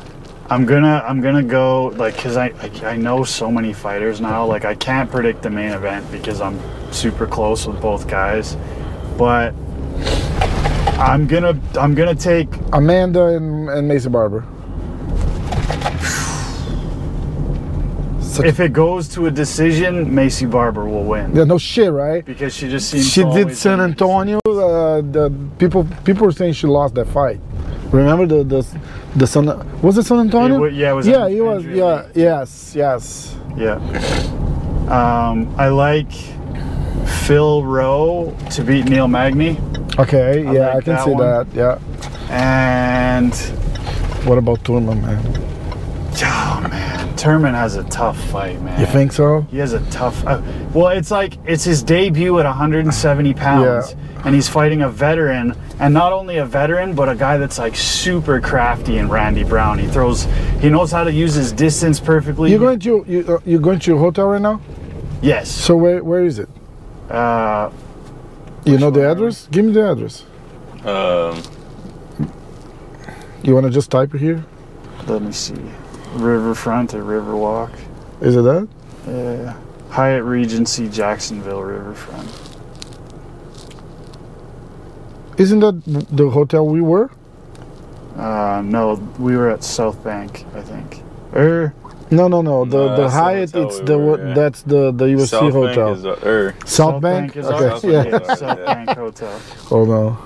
I'm 0.51 0.65
gonna 0.65 1.05
I'm 1.07 1.21
gonna 1.21 1.43
go 1.43 1.87
like 1.97 2.17
because 2.17 2.37
I, 2.39 2.47
I 2.83 2.93
I 2.93 2.97
know 2.97 3.23
so 3.23 3.51
many 3.51 3.73
fighters 3.75 4.21
now. 4.21 4.47
Like 4.47 4.65
I 4.65 4.75
can't 4.75 5.11
predict 5.11 5.43
the 5.43 5.51
main 5.51 5.73
event 5.73 6.11
because 6.11 6.41
I'm 6.41 6.59
super 6.91 7.27
close 7.27 7.67
with 7.67 7.81
both 7.83 8.09
guys, 8.09 8.57
but 9.19 9.55
I'm 10.99 11.27
gonna 11.27 11.61
I'm 11.79 11.95
gonna 11.95 12.15
take 12.15 12.49
Amanda 12.73 13.27
and, 13.27 13.69
and 13.69 13.91
Maycee 13.91 14.11
Barber. 14.11 14.47
Such- 18.23 18.47
if 18.47 18.61
it 18.61 18.73
goes 18.73 19.09
to 19.11 19.27
a 19.27 19.31
decision, 19.31 20.07
Maycee 20.13 20.51
Barber 20.51 20.87
will 20.87 21.05
win 21.05 21.35
yeah, 21.37 21.45
no 21.45 21.59
shit, 21.59 21.93
right? 21.93 22.25
because 22.25 22.55
she 22.55 22.69
just 22.71 22.89
seems 22.91 23.07
She 23.11 23.23
to 23.23 23.31
did 23.33 23.57
San. 23.57 23.81
Antonio. 23.81 24.39
Uh, 24.47 25.03
the 25.03 25.31
people 25.59 25.87
people 26.05 26.27
are 26.27 26.33
saying 26.33 26.55
she 26.55 26.67
lost 26.67 26.95
that 26.95 27.07
fight. 27.09 27.41
Remember 27.93 28.27
the 28.27 28.45
the 28.45 28.67
the 29.17 29.27
San 29.27 29.47
was 29.83 29.97
it 29.99 30.05
San 30.05 30.19
Antonio? 30.21 30.63
It 30.65 30.75
yeah, 30.75 30.91
it 30.91 30.95
was 30.95 31.07
yeah, 31.07 31.27
it 31.27 31.41
was. 31.41 31.65
Andrea 31.65 32.11
Yeah, 32.15 32.41
yes, 32.41 32.75
yes. 32.77 33.37
Yeah. 33.57 33.77
Um, 34.89 35.55
I 35.59 35.69
like 35.69 36.13
Phil 37.27 37.63
Rowe 37.65 38.35
to 38.53 38.63
beat 38.65 38.85
Neil 38.87 39.09
Magny, 39.09 39.59
Okay, 39.99 40.47
I 40.47 40.53
yeah, 40.53 40.77
I 40.77 40.81
can 40.81 40.95
that 40.95 41.05
see 41.05 41.11
one. 41.11 41.19
that. 41.25 41.47
Yeah. 41.55 41.79
and 42.31 43.35
What 44.27 44.39
about 44.39 44.61
Turman, 44.65 45.01
man? 45.03 45.19
Turman 47.19 47.53
has 47.53 47.75
a 47.77 47.83
tough 47.85 48.19
fight, 48.31 48.61
man. 48.63 48.79
You 48.81 48.87
think 48.87 49.13
so? 49.13 49.41
He 49.51 49.59
has 49.59 49.73
a 49.73 49.81
tough. 49.91 50.25
Uh, 50.25 50.41
well, 50.73 50.89
it's 50.89 51.11
like 51.11 51.35
it's 51.47 51.65
his 51.65 51.83
debut 51.83 52.39
at 52.39 52.45
170 52.47 53.35
pounds, 53.45 53.97
and 54.25 54.35
he's 54.35 54.49
fighting 54.49 54.83
a 54.83 54.89
veteran, 54.89 55.55
and 55.81 55.93
not 55.93 56.13
only 56.13 56.37
a 56.39 56.47
veteran, 56.47 56.95
but 56.95 57.09
a 57.09 57.15
guy 57.17 57.37
that's 57.37 57.59
like 57.59 57.75
super 57.77 58.41
crafty 58.41 58.99
in 58.99 59.09
Randy 59.09 59.43
Brown. 59.45 59.79
He 59.79 59.89
throws, 59.89 60.25
he 60.61 60.71
knows 60.71 60.93
how 60.93 61.03
to 61.05 61.13
use 61.13 61.35
his 61.35 61.53
distance 61.53 61.99
perfectly. 61.99 62.51
You're 62.51 62.61
going 62.61 62.79
to 62.81 63.05
you 63.09 63.25
uh, 63.35 63.41
you're 63.45 63.61
going 63.61 63.81
to 63.81 63.91
your 63.91 63.99
hotel 63.99 64.29
right 64.29 64.41
now. 64.41 64.61
Yes. 65.21 65.51
So 65.51 65.77
where 65.77 66.03
where 66.05 66.25
is 66.25 66.39
it? 66.39 66.49
Uh, 67.11 67.71
You 68.65 68.79
know 68.79 68.91
the 68.91 69.11
address? 69.11 69.49
Give 69.51 69.65
me 69.65 69.73
the 69.73 69.91
address. 69.91 70.25
Um, 70.85 71.43
You 73.43 73.55
want 73.55 73.67
to 73.67 73.71
just 73.73 73.91
type 73.91 74.15
it 74.15 74.21
here? 74.21 74.45
let 75.07 75.23
me 75.23 75.33
see. 75.33 75.55
Riverfront 76.15 76.95
or 76.95 77.03
Riverwalk. 77.03 77.71
Is 78.21 78.37
it 78.37 78.43
that? 78.43 78.69
Yeah. 79.07 79.57
Hyatt 79.91 80.25
Regency, 80.25 80.89
Jacksonville 80.89 81.63
Riverfront. 81.63 82.29
Isn't 85.39 85.61
that 85.61 85.83
the 86.11 86.31
hotel 86.31 86.67
we 86.67 86.81
were? 86.81 87.11
Uh, 88.17 88.61
no, 88.65 88.95
we 89.19 89.37
were 89.37 89.51
at 89.51 89.63
South 89.63 90.03
Bank, 90.03 90.45
I 90.55 90.61
think. 90.63 91.03
Er, 91.35 91.73
No, 92.11 92.27
no, 92.27 92.43
no. 92.43 92.65
The 92.65 92.77
No, 92.77 92.89
the 92.97 93.03
that's 93.03 93.15
the 93.15 93.21
Hyatt. 93.21 93.51
hotel 93.53 93.69
It's 93.69 93.79
we 93.79 93.85
the 93.87 93.99
were 93.99 94.05
what? 94.11 94.21
at. 94.21 94.35
That's 94.35 94.63
the 94.63 94.91
the 94.93 95.05
UFC 95.07 95.27
South 95.29 95.43
Bank 95.43 95.55
hotel. 95.55 95.93
is, 95.93 96.07
uh, 96.07 96.21
er, 96.25 96.55
South, 96.65 97.01
Bank. 97.03 97.37
is 97.37 97.47
okay. 97.47 97.69
ours. 97.69 97.85
Yeah. 97.85 98.05
Bank. 98.19 98.25
South 98.39 98.65
Bank 98.67 98.89
Hotel. 98.91 99.39
Hold 99.69 99.91
on. 99.91 100.17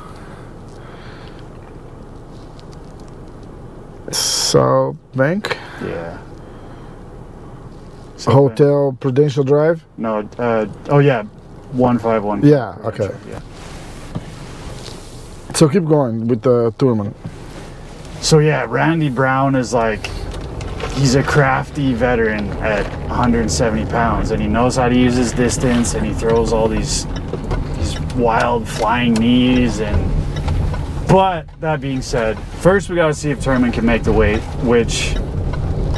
South 4.11 4.97
Bank 5.15 5.57
Yeah. 5.89 6.19
Bank. 8.27 8.39
Hotel 8.39 8.97
Prudential 9.01 9.45
Drive. 9.45 9.85
No, 9.97 10.29
uh, 10.39 10.67
oh 10.91 10.99
yeah, 11.01 11.25
one 11.73 11.99
five 11.99 12.23
one. 12.23 12.45
Yeah, 12.45 12.77
okay. 12.85 13.11
Yeah. 13.29 13.41
So 15.55 15.69
keep 15.69 15.85
going 15.85 16.29
with 16.29 16.43
the 16.43 16.73
tournament. 16.79 17.17
So 18.21 18.39
yeah, 18.39 18.67
Randy 18.69 19.09
Brown 19.09 19.55
is 19.57 19.75
like, 19.75 20.07
he's 20.93 21.17
a 21.17 21.23
crafty 21.23 21.93
veteran 21.95 22.49
at 22.63 22.87
170 23.09 23.87
pounds, 23.91 24.31
and 24.31 24.41
he 24.41 24.47
knows 24.49 24.77
how 24.77 24.89
to 24.89 24.97
use 24.97 25.17
his 25.17 25.33
distance, 25.33 25.95
and 25.95 26.07
he 26.07 26.15
throws 26.15 26.53
all 26.53 26.69
these 26.69 27.07
these 27.77 27.99
wild 28.15 28.69
flying 28.69 29.15
knees, 29.15 29.81
and. 29.81 30.11
But 31.09 31.47
that 31.61 31.83
being 31.83 32.01
said, 32.01 32.39
first 32.39 32.89
we 32.89 32.97
gotta 32.97 33.13
see 33.13 33.31
if 33.31 33.41
Turman 33.41 33.71
can 33.71 33.85
make 33.85 34.03
the 34.03 34.13
weight, 34.13 34.41
which 34.65 35.15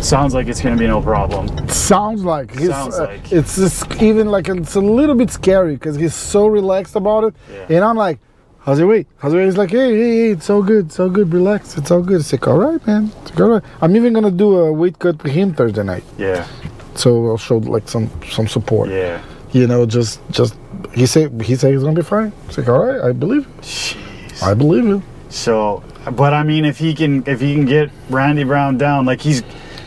sounds 0.05 0.35
like 0.35 0.47
it's 0.49 0.61
gonna 0.61 0.77
be 0.77 0.87
no 0.87 1.01
problem. 1.01 1.49
Sounds 1.69 2.25
like 2.25 2.51
he's. 2.59 2.69
Sounds 2.69 2.99
uh, 2.99 3.07
like. 3.07 3.33
It's 3.33 3.57
just 3.57 3.91
even 4.03 4.29
like 4.29 4.49
it's 4.49 4.75
a 4.75 4.81
little 4.81 5.15
bit 5.15 5.31
scary 5.31 5.75
because 5.75 5.97
he's 5.97 6.15
so 6.15 6.47
relaxed 6.47 6.97
about 6.97 7.25
it, 7.25 7.35
Yeah. 7.53 7.77
and 7.77 7.85
I'm 7.85 7.97
like, 7.97 8.19
how's 8.61 8.79
your 8.79 8.89
weight? 8.89 9.07
How's 9.19 9.33
your 9.33 9.43
weight? 9.43 9.47
He's 9.47 9.57
like, 9.57 9.71
hey, 9.71 9.93
hey, 9.97 10.17
hey, 10.27 10.29
it's 10.31 10.49
all 10.51 10.63
good, 10.63 10.87
it's 10.87 11.01
all 11.01 11.09
good, 11.11 11.33
relax, 11.33 11.77
it's 11.77 11.91
all 11.91 12.03
good. 12.03 12.21
It's 12.21 12.33
like, 12.33 12.47
all 12.47 12.59
right, 12.59 12.85
man, 12.87 13.11
it's 13.23 13.31
like, 13.31 13.41
all 13.41 13.49
right. 13.51 13.63
I'm 13.81 13.97
even 13.97 14.13
gonna 14.13 14.31
do 14.31 14.57
a 14.59 14.73
weight 14.73 14.99
cut 14.99 15.23
with 15.23 15.33
him 15.33 15.55
Thursday 15.55 15.83
night, 15.83 16.05
Yeah. 16.19 16.47
so 16.95 17.27
I'll 17.29 17.39
show 17.39 17.59
like 17.59 17.89
some 17.89 18.11
some 18.31 18.47
support. 18.47 18.91
Yeah. 18.91 19.21
You 19.53 19.67
know, 19.69 19.87
just 19.87 20.21
just 20.31 20.55
he 20.95 21.07
said 21.07 21.41
he 21.43 21.55
said 21.57 21.73
he's 21.73 21.83
gonna 21.83 21.95
be 21.97 22.03
fine. 22.03 22.33
It's 22.49 22.59
like, 22.59 22.69
all 22.69 22.85
right, 22.85 23.01
I 23.01 23.13
believe, 23.13 23.47
it. 23.47 23.61
Jeez. 23.63 24.43
I 24.43 24.53
believe 24.55 24.87
it. 24.89 25.01
So, 25.29 25.83
but 26.13 26.33
I 26.35 26.43
mean, 26.43 26.65
if 26.65 26.79
he 26.79 26.95
can, 26.95 27.23
if 27.27 27.41
he 27.41 27.55
can 27.55 27.65
get 27.65 27.91
Randy 28.11 28.45
Brown 28.45 28.79
down, 28.79 29.05
like 29.07 29.21
he's, 29.21 29.43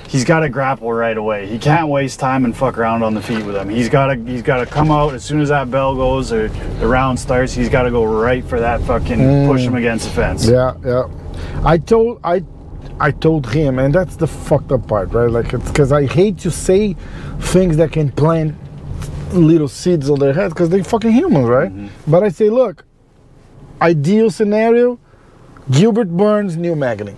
he's 0.07 0.23
got 0.23 0.39
to 0.41 0.49
grapple 0.49 0.91
right 0.91 1.17
away. 1.17 1.47
He 1.47 1.59
can't 1.59 1.89
waste 1.89 2.19
time 2.19 2.45
and 2.45 2.55
fuck 2.55 2.77
around 2.77 3.03
on 3.03 3.13
the 3.13 3.21
feet 3.21 3.45
with 3.45 3.55
him. 3.55 3.69
He's 3.69 3.89
got 3.89 4.07
to, 4.07 4.15
he's 4.15 4.41
got 4.41 4.57
to 4.57 4.65
come 4.65 4.91
out 4.91 5.13
as 5.13 5.23
soon 5.23 5.41
as 5.41 5.49
that 5.49 5.69
bell 5.69 5.95
goes 5.95 6.31
or 6.31 6.47
the 6.47 6.87
round 6.87 7.19
starts. 7.19 7.53
He's 7.53 7.69
got 7.69 7.83
to 7.83 7.91
go 7.91 8.03
right 8.03 8.43
for 8.43 8.59
that 8.59 8.81
fucking 8.81 9.47
push 9.47 9.61
mm. 9.61 9.65
him 9.65 9.75
against 9.75 10.07
the 10.07 10.11
fence. 10.11 10.47
Yeah, 10.47 10.75
yeah. 10.83 11.07
I 11.63 11.77
told 11.77 12.19
I 12.23 12.43
I 12.99 13.11
told 13.11 13.51
him, 13.51 13.77
and 13.77 13.93
that's 13.93 14.15
the 14.15 14.27
fucked 14.27 14.71
up 14.71 14.87
part, 14.87 15.13
right? 15.13 15.29
Like, 15.29 15.53
it's 15.53 15.69
because 15.69 15.91
I 15.91 16.07
hate 16.07 16.39
to 16.39 16.51
say 16.51 16.95
things 17.39 17.77
that 17.77 17.91
can 17.91 18.11
plant 18.11 18.55
little 19.33 19.67
seeds 19.67 20.09
on 20.09 20.19
their 20.19 20.33
heads 20.33 20.53
because 20.53 20.69
they're 20.69 20.83
fucking 20.83 21.11
humans, 21.11 21.47
right? 21.47 21.71
Mm-hmm. 21.71 22.09
But 22.09 22.23
I 22.23 22.29
say, 22.29 22.49
look, 22.49 22.85
ideal 23.81 24.31
scenario, 24.31 24.99
Gilbert 25.69 26.09
Burns, 26.09 26.57
Neil 26.57 26.75
Magny. 26.75 27.15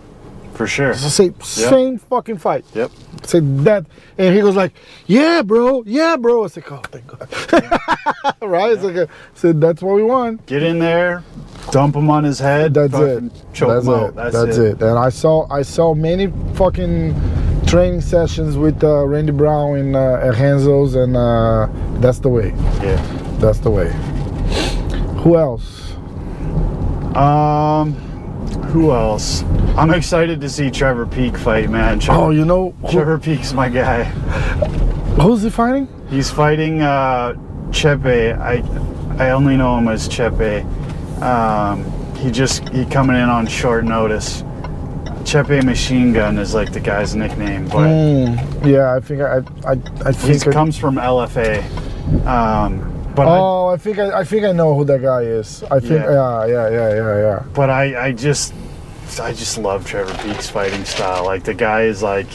For 0.59 0.67
sure. 0.67 0.93
So 0.93 1.07
say 1.07 1.31
same 1.41 1.97
fucking 1.97 2.37
fight. 2.37 2.65
Yep. 2.73 2.91
Say 3.23 3.39
that, 3.39 3.85
and 4.17 4.35
he 4.35 4.41
goes 4.41 4.57
like, 4.57 4.73
"Yeah, 5.07 5.41
bro, 5.41 5.85
yeah, 5.85 6.17
bro." 6.17 6.43
It's 6.43 6.57
like, 6.57 6.69
"Oh, 6.69 6.81
thank 6.83 7.07
God." 7.07 7.29
right? 8.41 8.73
It's 8.73 8.83
like, 8.83 9.09
said 9.35 9.61
that's 9.61 9.81
what 9.81 9.95
we 9.95 10.03
want. 10.03 10.45
Get 10.47 10.61
in 10.61 10.77
there, 10.77 11.23
dump 11.71 11.95
him 11.95 12.09
on 12.09 12.25
his 12.25 12.39
head. 12.39 12.73
That's 12.73 12.93
it. 12.93 13.23
Choke 13.53 13.69
That's 13.69 13.87
him 13.87 13.93
it. 13.93 13.95
out. 13.95 14.15
That's, 14.15 14.35
That's, 14.35 14.57
it. 14.57 14.65
it. 14.73 14.81
And 14.81 14.99
I 14.99 15.07
saw 15.07 15.47
I 15.49 15.61
saw 15.61 15.93
many 15.93 16.27
fucking 16.55 17.15
training 17.65 18.01
sessions 18.01 18.57
with 18.57 18.83
uh, 18.83 19.05
Randy 19.05 19.31
Brown 19.31 19.77
in 19.77 19.95
uh, 19.95 20.19
at 20.21 20.33
Hanzo's, 20.33 20.95
and 20.95 21.15
uh, 21.15 21.69
that's 22.01 22.19
the 22.19 22.27
way. 22.27 22.49
Yeah. 22.83 22.99
That's 23.39 23.59
the 23.59 23.71
way. 23.71 23.93
Who 25.23 25.37
else? 25.37 25.93
Um, 27.15 28.08
who 28.69 28.91
else? 28.91 29.43
I'm 29.77 29.91
excited 29.93 30.41
to 30.41 30.49
see 30.49 30.69
Trevor 30.69 31.05
Peek 31.05 31.37
fight, 31.37 31.69
man. 31.69 31.99
Trevor, 31.99 32.19
Oh, 32.21 32.29
you 32.31 32.45
know 32.45 32.71
who, 32.81 32.91
Trevor 32.91 33.17
Peek's 33.19 33.53
my 33.53 33.69
guy. 33.69 34.03
who's 35.21 35.41
he 35.43 35.49
fighting? 35.49 35.87
He's 36.09 36.29
fighting 36.29 36.81
uh, 36.81 37.33
Chepe. 37.71 38.37
I 38.39 38.63
I 39.23 39.31
only 39.31 39.57
know 39.57 39.77
him 39.77 39.87
as 39.87 40.07
Chepe. 40.07 40.63
Um, 41.21 41.85
he 42.15 42.31
just 42.31 42.67
he 42.69 42.85
coming 42.85 43.15
in 43.15 43.29
on 43.29 43.47
short 43.47 43.85
notice. 43.85 44.43
Chepe 45.23 45.63
Machine 45.63 46.13
Gun 46.13 46.37
is 46.37 46.53
like 46.53 46.71
the 46.71 46.79
guy's 46.79 47.15
nickname, 47.15 47.65
but 47.65 47.87
Mm, 47.89 48.65
yeah, 48.65 48.95
I 48.95 48.99
think 48.99 49.21
I 49.21 49.37
I 49.67 49.77
I 50.05 50.11
he 50.11 50.33
think. 50.33 50.47
I, 50.47 50.51
comes 50.51 50.77
from 50.77 50.95
LFA. 50.95 51.63
Um, 52.25 52.95
but 53.15 53.27
oh, 53.27 53.67
I 53.67 53.77
think 53.77 53.99
I, 53.99 54.19
I 54.19 54.23
think 54.23 54.45
I 54.45 54.51
know 54.51 54.75
who 54.75 54.85
that 54.85 55.01
guy 55.01 55.21
is. 55.21 55.63
I 55.63 55.79
think 55.79 55.91
Yeah. 55.91 56.45
yeah, 56.45 56.45
yeah, 56.45 56.69
yeah, 56.69 56.95
yeah, 56.95 57.19
yeah. 57.19 57.43
but 57.53 57.69
I, 57.69 58.07
I 58.07 58.11
just 58.11 58.53
I 59.21 59.33
just 59.33 59.57
love 59.57 59.85
Trevor 59.85 60.13
Peek's 60.23 60.49
fighting 60.49 60.85
style. 60.85 61.25
Like 61.25 61.43
the 61.43 61.53
guy 61.53 61.83
is 61.83 62.03
like 62.03 62.27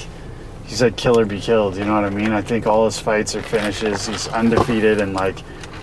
he's 0.67 0.83
like 0.83 0.97
kill 0.97 1.19
or 1.19 1.27
be 1.27 1.41
killed, 1.41 1.77
you 1.77 1.85
know 1.85 1.95
what 1.95 2.05
I 2.05 2.11
mean? 2.11 2.33
I 2.33 2.43
think 2.43 2.67
all 2.67 2.85
his 2.85 2.99
fights 2.99 3.35
are 3.37 3.43
finishes. 3.43 4.07
He's 4.07 4.29
undefeated 4.29 5.01
and 5.01 5.15
like 5.15 5.39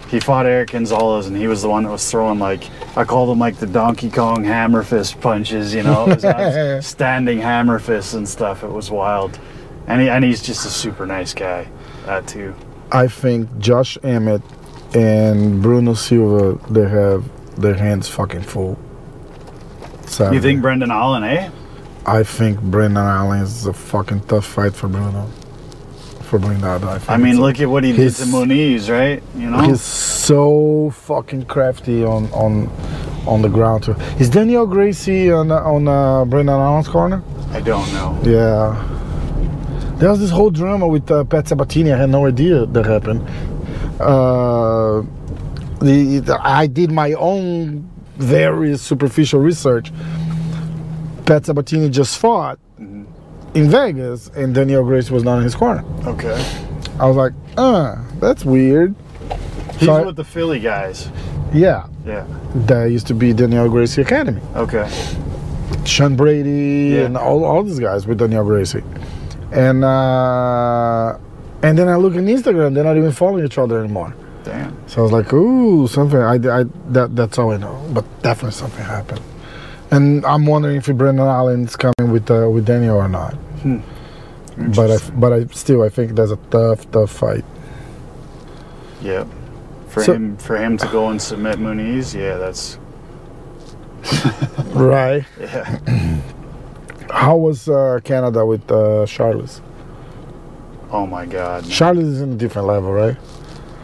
he 0.09 0.19
fought 0.19 0.45
Eric 0.45 0.71
Gonzalez 0.71 1.27
and 1.27 1.37
he 1.37 1.47
was 1.47 1.61
the 1.61 1.69
one 1.69 1.83
that 1.83 1.91
was 1.91 2.09
throwing 2.11 2.39
like 2.39 2.69
I 2.97 3.05
called 3.05 3.29
him 3.29 3.39
like 3.39 3.55
the 3.55 3.67
Donkey 3.67 4.09
Kong 4.09 4.43
hammer 4.43 4.83
fist 4.83 5.21
punches, 5.21 5.73
you 5.73 5.83
know, 5.83 6.79
standing 6.81 7.39
hammer 7.39 7.79
fists 7.79 8.13
and 8.13 8.27
stuff. 8.27 8.63
It 8.63 8.71
was 8.71 8.91
wild. 8.91 9.39
And 9.87 10.01
he, 10.01 10.09
and 10.09 10.23
he's 10.23 10.41
just 10.41 10.65
a 10.65 10.69
super 10.69 11.05
nice 11.05 11.33
guy. 11.33 11.67
That 12.05 12.27
too. 12.27 12.53
I 12.91 13.07
think 13.07 13.57
Josh 13.57 13.97
Emmett 14.03 14.41
and 14.93 15.61
Bruno 15.61 15.93
Silva 15.93 16.59
they 16.69 16.87
have 16.87 17.23
their 17.61 17.75
hands 17.75 18.07
fucking 18.07 18.41
full. 18.41 18.77
Saturday. 20.05 20.35
You 20.35 20.41
think 20.41 20.61
Brendan 20.61 20.91
Allen, 20.91 21.23
eh? 21.23 21.49
I 22.05 22.23
think 22.23 22.59
Brendan 22.61 23.05
Allen 23.05 23.41
is 23.41 23.65
a 23.65 23.73
fucking 23.73 24.21
tough 24.21 24.45
fight 24.45 24.73
for 24.73 24.87
Bruno. 24.87 25.29
For 26.23 26.39
Brendan, 26.39 26.63
I, 26.63 26.97
think 26.97 27.09
I 27.09 27.17
mean, 27.17 27.41
look 27.41 27.59
at 27.59 27.69
what 27.69 27.83
he 27.83 27.91
did 27.91 28.15
to 28.15 28.23
Muniz, 28.23 28.89
right? 28.89 29.21
You 29.35 29.49
know, 29.49 29.61
He's 29.61 29.81
so 29.81 30.91
fucking 30.91 31.45
crafty 31.45 32.05
on 32.05 32.31
on 32.31 32.69
on 33.27 33.41
the 33.41 33.49
ground 33.49 33.83
too. 33.83 33.93
Is 34.17 34.29
Daniel 34.29 34.65
Gracie 34.65 35.31
on 35.31 35.51
on 35.51 35.87
uh, 35.87 36.25
Brendan 36.25 36.55
Allen's 36.55 36.87
corner? 36.87 37.21
I 37.51 37.59
don't 37.59 37.91
know. 37.93 38.17
Yeah. 38.23 38.87
There 39.97 40.09
was 40.09 40.19
this 40.19 40.31
whole 40.31 40.49
drama 40.49 40.87
with 40.87 41.11
uh, 41.11 41.25
Pat 41.25 41.49
Sabatini. 41.49 41.91
I 41.91 41.97
had 41.97 42.09
no 42.09 42.25
idea 42.25 42.65
that 42.65 42.85
happened. 42.85 43.21
Uh, 44.01 45.01
the, 45.79 46.37
I 46.41 46.67
did 46.67 46.91
my 46.91 47.13
own 47.13 47.89
very 48.17 48.77
superficial 48.77 49.39
research. 49.39 49.91
Pat 51.25 51.45
Sabatini 51.45 51.89
just 51.89 52.17
fought 52.19 52.59
in 52.77 53.69
Vegas, 53.69 54.27
and 54.29 54.53
Daniel 54.55 54.83
Gracie 54.83 55.13
was 55.13 55.23
not 55.23 55.37
in 55.37 55.43
his 55.43 55.55
corner. 55.55 55.83
Okay. 56.05 56.33
I 56.99 57.05
was 57.07 57.15
like, 57.17 57.33
uh, 57.57 57.95
that's 58.19 58.45
weird. 58.45 58.95
He's 59.77 59.87
So 59.87 59.93
I- 59.93 60.05
with 60.05 60.15
the 60.15 60.23
Philly 60.23 60.59
guys. 60.59 61.09
Yeah, 61.53 61.87
Yeah. 62.05 62.25
that 62.67 62.85
used 62.91 63.07
to 63.07 63.13
be 63.13 63.33
Daniel 63.33 63.67
Gracie 63.69 64.01
Academy. 64.01 64.41
Okay. 64.55 64.89
Sean 65.85 66.15
Brady 66.15 66.95
Yeah. 66.95 67.05
and 67.05 67.17
all, 67.17 67.43
all 67.43 67.63
these 67.63 67.79
guys 67.79 68.05
with 68.07 68.19
Daniel 68.19 68.43
Gracie. 68.45 68.83
And 69.51 69.83
uh, 69.83 71.17
and 71.63 71.77
then 71.77 71.87
I 71.87 71.95
look 71.95 72.13
on 72.15 72.25
Instagram, 72.25 72.73
they're 72.73 72.83
not 72.83 72.97
even 72.97 73.11
following 73.11 73.45
each 73.45 73.57
other 73.57 73.79
anymore. 73.83 74.13
Damn. 74.43 74.75
So 74.87 75.01
I 75.01 75.03
was 75.03 75.11
like, 75.11 75.31
ooh, 75.33 75.87
something. 75.87 76.19
I, 76.19 76.33
I 76.35 76.63
that 76.89 77.15
that's 77.15 77.37
all 77.37 77.51
I 77.51 77.57
know, 77.57 77.79
but 77.93 78.03
definitely 78.23 78.51
something 78.53 78.83
happened. 78.83 79.21
And 79.91 80.25
I'm 80.25 80.45
wondering 80.45 80.77
if 80.77 80.85
Brendan 80.87 81.27
Allen's 81.27 81.75
coming 81.75 82.11
with 82.11 82.29
uh, 82.31 82.49
with 82.49 82.65
Daniel 82.65 82.95
or 82.97 83.07
not. 83.07 83.35
But 84.57 84.91
I 84.91 84.97
but 85.11 85.33
I 85.33 85.45
still 85.47 85.83
I 85.83 85.89
think 85.89 86.15
that's 86.15 86.31
a 86.31 86.37
tough 86.49 86.89
tough 86.91 87.11
fight. 87.11 87.45
Yep. 89.01 89.27
For 89.89 90.03
So- 90.03 90.13
him, 90.13 90.37
for 90.37 90.57
him 90.57 90.77
to 90.77 90.87
go 90.87 91.09
and 91.09 91.21
submit 91.21 91.57
Muniz, 91.59 92.13
yeah, 92.15 92.37
that's 92.37 92.77
Right. 94.73 95.25
yeah. 95.39 95.77
How 97.11 97.35
was 97.35 97.67
uh, 97.67 97.99
Canada 98.03 98.45
with 98.45 98.71
uh, 98.71 99.05
Charles? 99.05 99.61
Oh 100.91 101.05
my 101.07 101.25
God. 101.25 101.67
Charles 101.69 101.99
is 102.03 102.21
in 102.21 102.33
a 102.33 102.35
different 102.35 102.67
level, 102.67 102.91
right? 102.91 103.17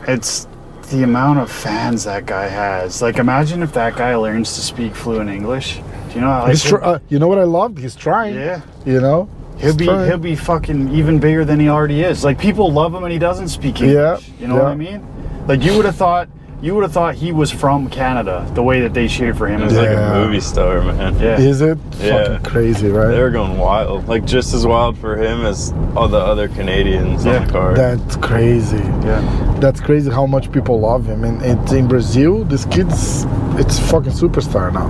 it's 0.07 0.47
the 0.89 1.03
amount 1.03 1.37
of 1.39 1.51
fans 1.51 2.05
that 2.05 2.25
guy 2.25 2.47
has. 2.47 3.01
Like, 3.01 3.17
imagine 3.17 3.61
if 3.61 3.73
that 3.73 3.97
guy 3.97 4.15
learns 4.15 4.55
to 4.55 4.61
speak 4.61 4.95
fluent 4.95 5.29
English. 5.29 5.75
Do 6.09 6.15
you 6.15 6.21
know? 6.21 6.27
How, 6.27 6.43
like, 6.47 6.57
tr- 6.61 6.81
uh, 6.83 6.99
you 7.09 7.19
know 7.19 7.27
what 7.27 7.39
I 7.39 7.43
loved? 7.43 7.77
He's 7.77 7.93
trying. 7.95 8.35
yeah. 8.35 8.61
You 8.85 9.01
know. 9.01 9.29
He'll 9.57 9.67
He's 9.67 9.75
be 9.75 9.85
trying. 9.85 10.07
he'll 10.07 10.17
be 10.17 10.35
fucking 10.35 10.93
even 10.93 11.19
bigger 11.19 11.43
than 11.43 11.59
he 11.59 11.67
already 11.67 12.01
is. 12.03 12.23
Like 12.23 12.37
people 12.39 12.71
love 12.71 12.93
him 12.93 13.03
and 13.03 13.11
he 13.11 13.17
doesn't 13.19 13.47
speak 13.49 13.81
English. 13.81 14.27
Yeah, 14.29 14.35
You 14.39 14.47
know 14.47 14.55
what. 14.55 14.65
I 14.65 14.75
mean? 14.75 15.05
Like 15.47 15.63
you 15.63 15.75
would 15.75 15.85
have 15.85 15.95
thought 15.95 16.29
you 16.61 16.73
would 16.73 16.81
have 16.83 16.91
thought 16.91 17.13
he 17.15 17.31
was 17.31 17.51
from 17.51 17.87
Canada 17.89 18.49
the 18.55 18.63
way 18.63 18.81
that 18.81 18.93
they 18.93 19.07
cheered 19.07 19.37
for 19.37 19.47
him. 19.47 19.61
He's 19.61 19.73
It's 19.73 19.77
like, 19.79 19.89
like 19.89 19.97
Yeah. 19.97 20.17
a 20.17 20.25
movie 20.25 20.39
star, 20.39 20.81
man. 20.81 21.15
yeah. 21.19 21.39
Is 21.39 21.61
it 21.61 21.77
Yeah. 22.01 22.23
fucking 22.23 22.43
crazy, 22.51 22.89
right? 22.89 23.09
They 23.09 23.21
were 23.21 23.29
going 23.29 23.57
wild. 23.59 24.07
Like 24.07 24.25
just 24.25 24.53
as 24.55 24.65
wild 24.65 24.97
for 24.97 25.15
him 25.17 25.45
as 25.45 25.71
all 25.95 26.07
the 26.07 26.17
other 26.17 26.47
Canadians 26.47 27.25
Yeah. 27.25 27.37
on 27.37 27.45
the 27.47 27.51
card. 27.53 27.75
That's 27.75 28.15
crazy. 28.17 28.77
yeah. 29.05 29.21
That's 29.59 29.79
crazy 29.79 30.09
how 30.11 30.25
much 30.25 30.51
people 30.51 30.79
love 30.79 31.05
him. 31.05 31.23
And 31.23 31.41
it's 31.43 31.71
in 31.73 31.87
Brazil, 31.87 32.43
this 32.43 32.65
kid's 32.65 33.25
it's 33.59 33.79
fucking 33.79 34.11
superstar 34.11 34.71
now. 34.73 34.89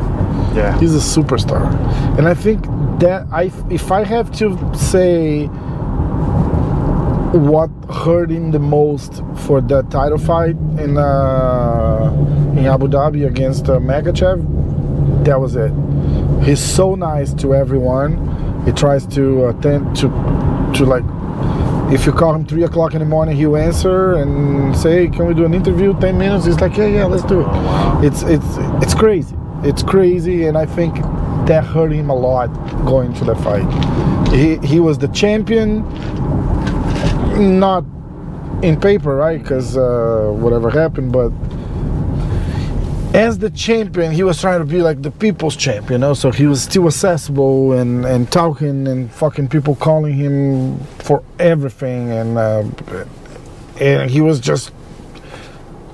Yeah. 0.56 0.78
He's 0.80 0.96
a 0.96 1.00
superstar. 1.22 1.64
And 2.18 2.28
I 2.28 2.34
think 2.34 2.66
that 3.00 3.28
I 3.32 3.52
if 3.70 3.92
I 3.92 4.04
have 4.04 4.32
to 4.40 4.58
say 4.74 5.50
what 7.34 7.70
hurt 7.94 8.32
him 8.32 8.52
the 8.52 8.60
most 8.60 9.22
for 9.46 9.62
that 9.62 9.92
title 9.92 10.18
fight 10.18 10.56
in 10.80 10.98
uh, 10.98 12.12
in 12.58 12.66
Abu 12.66 12.88
Dhabi 12.88 13.28
against 13.28 13.70
uh, 13.70 13.80
that 15.24 15.40
was 15.40 15.56
it. 15.56 15.74
He's 16.46 16.60
so 16.60 16.96
nice 16.96 17.34
to 17.36 17.54
everyone. 17.54 18.64
He 18.66 18.72
tries 18.72 19.06
to 19.08 19.48
attend 19.48 19.96
to 19.98 20.08
to 20.76 20.86
like 20.86 21.04
if 21.92 22.06
you 22.06 22.12
call 22.12 22.36
him 22.36 22.46
three 22.46 22.64
o'clock 22.64 22.94
in 22.94 23.00
the 23.00 23.06
morning, 23.06 23.36
he'll 23.36 23.56
answer 23.56 24.14
and 24.16 24.76
say, 24.76 25.08
"Can 25.08 25.26
we 25.26 25.34
do 25.34 25.46
an 25.46 25.54
interview? 25.54 25.98
Ten 26.00 26.18
minutes?" 26.18 26.46
He's 26.46 26.60
like, 26.60 26.76
"Yeah, 26.78 26.88
yeah, 26.88 27.06
let's 27.06 27.24
do 27.24 27.42
it." 27.42 27.48
It's 28.04 28.24
it's 28.24 28.58
it's 28.84 28.94
crazy. 28.94 29.36
It's 29.64 29.84
crazy, 29.84 30.46
and 30.48 30.58
I 30.58 30.66
think 30.66 30.96
that 31.48 31.64
hurt 31.64 31.92
him 31.92 32.10
a 32.10 32.16
lot 32.16 32.48
going 32.86 33.14
to 33.16 33.26
the 33.26 33.36
fight. 33.36 33.68
He 34.34 34.58
he 34.58 34.80
was 34.80 34.98
the 34.98 35.08
champion, 35.10 35.84
not 37.38 37.84
in 38.64 38.80
paper, 38.80 39.16
right? 39.16 39.42
Because 39.42 39.78
uh, 39.78 40.32
whatever 40.34 40.70
happened, 40.70 41.12
but 41.12 41.32
as 43.14 43.40
the 43.40 43.50
champion, 43.50 44.12
he 44.12 44.24
was 44.24 44.40
trying 44.40 44.60
to 44.60 44.66
be 44.66 44.82
like 44.82 45.02
the 45.02 45.12
people's 45.12 45.56
champ, 45.56 45.90
you 45.90 45.98
know. 45.98 46.14
So 46.14 46.32
he 46.32 46.46
was 46.46 46.62
still 46.62 46.88
accessible 46.88 47.74
and 47.74 48.06
and 48.06 48.32
talking 48.32 48.88
and 48.88 49.12
fucking 49.12 49.48
people 49.48 49.76
calling 49.76 50.14
him 50.14 50.80
for 51.00 51.24
everything, 51.40 52.12
and 52.12 52.38
uh, 52.38 52.64
and 53.80 54.10
he 54.10 54.22
was 54.22 54.40
just 54.40 54.72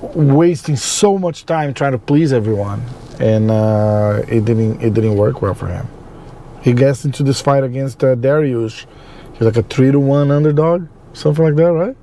wasting 0.02 0.76
so 0.76 1.18
much 1.18 1.46
time 1.46 1.74
trying 1.74 1.94
to 1.94 1.98
please 1.98 2.34
everyone, 2.34 2.84
and 3.20 3.52
uh, 3.52 4.22
it 4.28 4.46
didn't 4.46 4.82
it 4.82 4.94
didn't 4.94 5.16
work 5.16 5.42
well 5.42 5.54
for 5.54 5.68
him. 5.68 5.88
He 6.62 6.74
gets 6.74 7.06
into 7.06 7.24
this 7.24 7.42
fight 7.42 7.64
against 7.64 8.04
uh, 8.04 8.16
Dariush. 8.16 8.86
He's 9.34 9.42
like 9.42 9.58
a 9.58 9.64
three 9.64 9.92
to 9.92 10.00
one 10.00 10.32
underdog, 10.32 10.88
something 11.14 11.46
like 11.46 11.56
that, 11.56 11.72
right? 11.72 11.96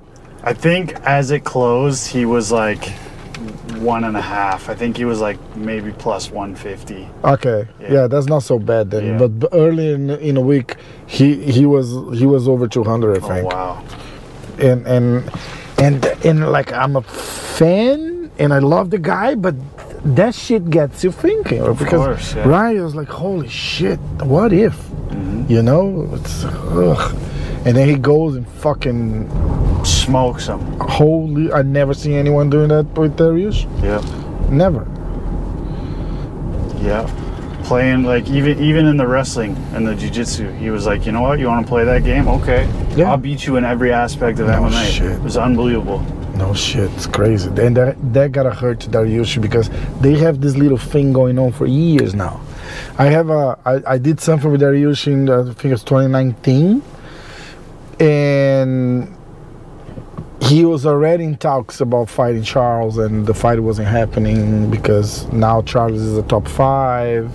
I 0.43 0.53
think 0.53 0.93
as 1.05 1.31
it 1.31 1.43
closed, 1.43 2.07
he 2.07 2.25
was 2.25 2.51
like 2.51 2.89
one 3.77 4.03
and 4.03 4.15
a 4.17 4.21
half. 4.21 4.69
I 4.69 4.75
think 4.75 4.97
he 4.97 5.05
was 5.05 5.19
like 5.21 5.37
maybe 5.55 5.91
plus 5.91 6.29
150. 6.31 7.07
Okay, 7.23 7.67
yeah, 7.79 7.91
Yeah. 7.93 8.07
that's 8.07 8.27
not 8.27 8.43
so 8.43 8.57
bad 8.59 8.91
then. 8.91 9.05
Yeah. 9.05 9.27
But 9.27 9.49
early 9.53 9.93
in 9.93 10.09
in 10.09 10.37
a 10.37 10.41
week, 10.41 10.75
he 11.07 11.35
he 11.51 11.65
was 11.65 11.87
he 12.17 12.25
was 12.25 12.47
over 12.47 12.67
200, 12.67 13.17
I 13.17 13.25
Oh, 13.25 13.27
think. 13.27 13.51
wow. 13.51 13.83
And 14.59 14.85
and 14.87 15.31
and 15.77 16.05
and 16.25 16.51
like 16.51 16.71
I'm 16.73 16.95
a 16.95 17.01
fan 17.01 18.31
and 18.39 18.53
I 18.53 18.59
love 18.59 18.89
the 18.89 18.99
guy, 18.99 19.35
but 19.35 19.55
that 20.03 20.33
shit 20.33 20.69
gets 20.69 21.03
you 21.03 21.11
thinking 21.11 21.61
because 21.75 21.89
course, 22.05 22.35
yeah. 22.35 22.47
right? 22.47 22.77
I 22.77 22.81
was 22.81 22.95
like, 22.95 23.09
holy 23.09 23.47
shit, 23.49 23.99
what 24.23 24.51
if? 24.53 24.73
Mm-hmm. 24.73 25.51
You 25.51 25.61
know, 25.61 26.09
it's 26.13 26.43
ugh. 26.45 27.15
And 27.65 27.75
then 27.77 27.87
he 27.87 27.95
goes 27.95 28.35
and 28.35 28.47
fucking 28.47 29.29
Smokes 29.85 30.47
him. 30.47 30.59
holy. 30.79 31.51
I 31.51 31.61
never 31.61 31.93
seen 31.93 32.13
anyone 32.13 32.49
doing 32.49 32.69
that 32.69 32.85
with 32.97 33.17
Dariush. 33.17 33.65
Yeah. 33.83 34.01
Never. 34.49 34.87
Yeah. 36.81 37.09
Playing 37.63 38.03
like 38.03 38.27
even 38.29 38.59
even 38.61 38.85
in 38.87 38.97
the 38.97 39.07
wrestling 39.07 39.55
and 39.73 39.87
the 39.87 39.95
jiu-jitsu, 39.95 40.51
he 40.53 40.69
was 40.71 40.85
like, 40.85 41.05
you 41.05 41.11
know 41.11 41.21
what, 41.21 41.39
you 41.39 41.47
want 41.47 41.65
to 41.65 41.69
play 41.69 41.85
that 41.85 42.03
game? 42.03 42.27
Okay. 42.27 42.67
Yeah. 42.95 43.11
I'll 43.11 43.17
beat 43.17 43.45
you 43.45 43.55
in 43.57 43.63
every 43.63 43.93
aspect 43.93 44.39
of 44.39 44.47
No 44.47 44.53
MMA. 44.63 44.91
shit. 44.91 45.11
It 45.11 45.21
was 45.21 45.37
unbelievable. 45.37 45.99
No 46.35 46.53
shit, 46.55 46.89
it's 46.93 47.05
crazy. 47.05 47.49
And 47.49 47.77
that, 47.77 47.97
that 48.13 48.31
gotta 48.31 48.49
hurt 48.51 48.79
Dariush 48.79 49.39
because 49.41 49.69
they 49.99 50.15
have 50.17 50.41
this 50.41 50.55
little 50.55 50.77
thing 50.77 51.13
going 51.13 51.37
on 51.37 51.51
for 51.51 51.67
years 51.67 52.15
now. 52.15 52.41
I 52.97 53.05
have 53.05 53.29
a, 53.29 53.59
I, 53.65 53.81
I 53.93 53.97
did 53.99 54.19
something 54.19 54.51
with 54.51 54.61
Dariush 54.61 55.07
in, 55.07 55.29
uh, 55.29 55.41
I 55.41 55.53
think 55.53 55.73
it's 55.73 55.83
2019, 55.83 56.81
and 58.01 59.15
he 60.41 60.65
was 60.65 60.85
already 60.85 61.23
in 61.25 61.37
talks 61.37 61.81
about 61.81 62.09
fighting 62.09 62.43
Charles, 62.43 62.97
and 62.97 63.25
the 63.27 63.33
fight 63.33 63.59
wasn't 63.59 63.87
happening 63.87 64.69
because 64.71 65.31
now 65.31 65.61
Charles 65.61 66.01
is 66.01 66.17
a 66.17 66.23
top 66.23 66.47
five. 66.47 67.31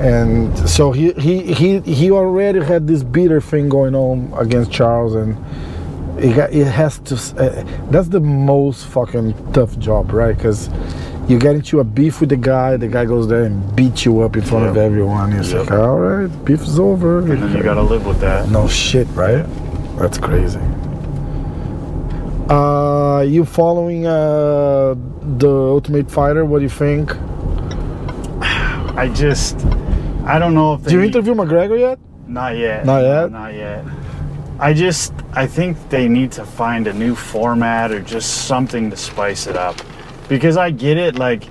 And 0.00 0.56
so 0.68 0.90
he, 0.90 1.12
he, 1.12 1.52
he, 1.54 1.80
he 1.80 2.10
already 2.10 2.60
had 2.64 2.86
this 2.88 3.04
bitter 3.04 3.40
thing 3.40 3.68
going 3.68 3.94
on 3.94 4.32
against 4.36 4.72
Charles, 4.72 5.14
and 5.14 5.36
it, 6.18 6.34
got, 6.34 6.52
it 6.52 6.66
has 6.66 6.98
to 7.00 7.14
uh, 7.38 7.62
that's 7.90 8.08
the 8.08 8.20
most 8.20 8.86
fucking 8.86 9.52
tough 9.52 9.76
job 9.78 10.12
right 10.12 10.36
because 10.36 10.70
you 11.28 11.38
get 11.38 11.56
into 11.56 11.80
a 11.80 11.84
beef 11.84 12.20
with 12.20 12.28
the 12.28 12.36
guy 12.36 12.76
the 12.76 12.86
guy 12.86 13.04
goes 13.04 13.26
there 13.26 13.42
and 13.44 13.74
beats 13.74 14.04
you 14.04 14.20
up 14.20 14.36
in 14.36 14.42
front 14.42 14.64
of 14.66 14.76
everyone 14.76 15.32
it's 15.32 15.50
Yep. 15.50 15.70
like 15.70 15.78
all 15.80 15.98
right 15.98 16.44
beef 16.44 16.60
is 16.62 16.78
over 16.78 17.18
And 17.18 17.42
then 17.42 17.56
you 17.56 17.64
got 17.64 17.74
to 17.74 17.82
live 17.82 18.06
with 18.06 18.20
that. 18.20 18.48
no 18.48 18.68
shit 18.68 19.08
right 19.08 19.44
that's 19.98 20.18
crazy 20.18 20.60
uh 22.50 23.24
you 23.26 23.44
following 23.44 24.06
uh 24.06 24.94
the 25.38 25.48
ultimate 25.48 26.10
fighter 26.10 26.44
what 26.44 26.58
do 26.58 26.64
you 26.64 26.68
think 26.68 27.10
I 28.42 29.10
just 29.14 29.56
I 30.26 30.38
don't 30.38 30.54
know 30.54 30.74
if 30.74 30.82
they 30.82 30.90
do 30.90 30.96
you 30.96 31.02
need- 31.02 31.14
interview 31.14 31.34
mcgregor 31.34 31.78
yet 31.78 31.98
Not 32.26 32.56
yet. 32.56 32.84
Not 32.86 33.02
yet? 33.02 33.30
Not 33.30 33.52
yet. 33.54 33.84
I 34.58 34.72
just 34.72 35.12
I 35.34 35.46
think 35.46 35.76
they 35.90 36.08
need 36.08 36.32
to 36.32 36.44
find 36.44 36.86
a 36.86 36.92
new 36.92 37.14
format 37.14 37.90
or 37.92 38.00
just 38.00 38.46
something 38.46 38.90
to 38.90 38.96
spice 38.96 39.46
it 39.46 39.56
up. 39.56 39.76
Because 40.28 40.56
I 40.56 40.70
get 40.70 40.96
it, 40.96 41.18
like 41.18 41.42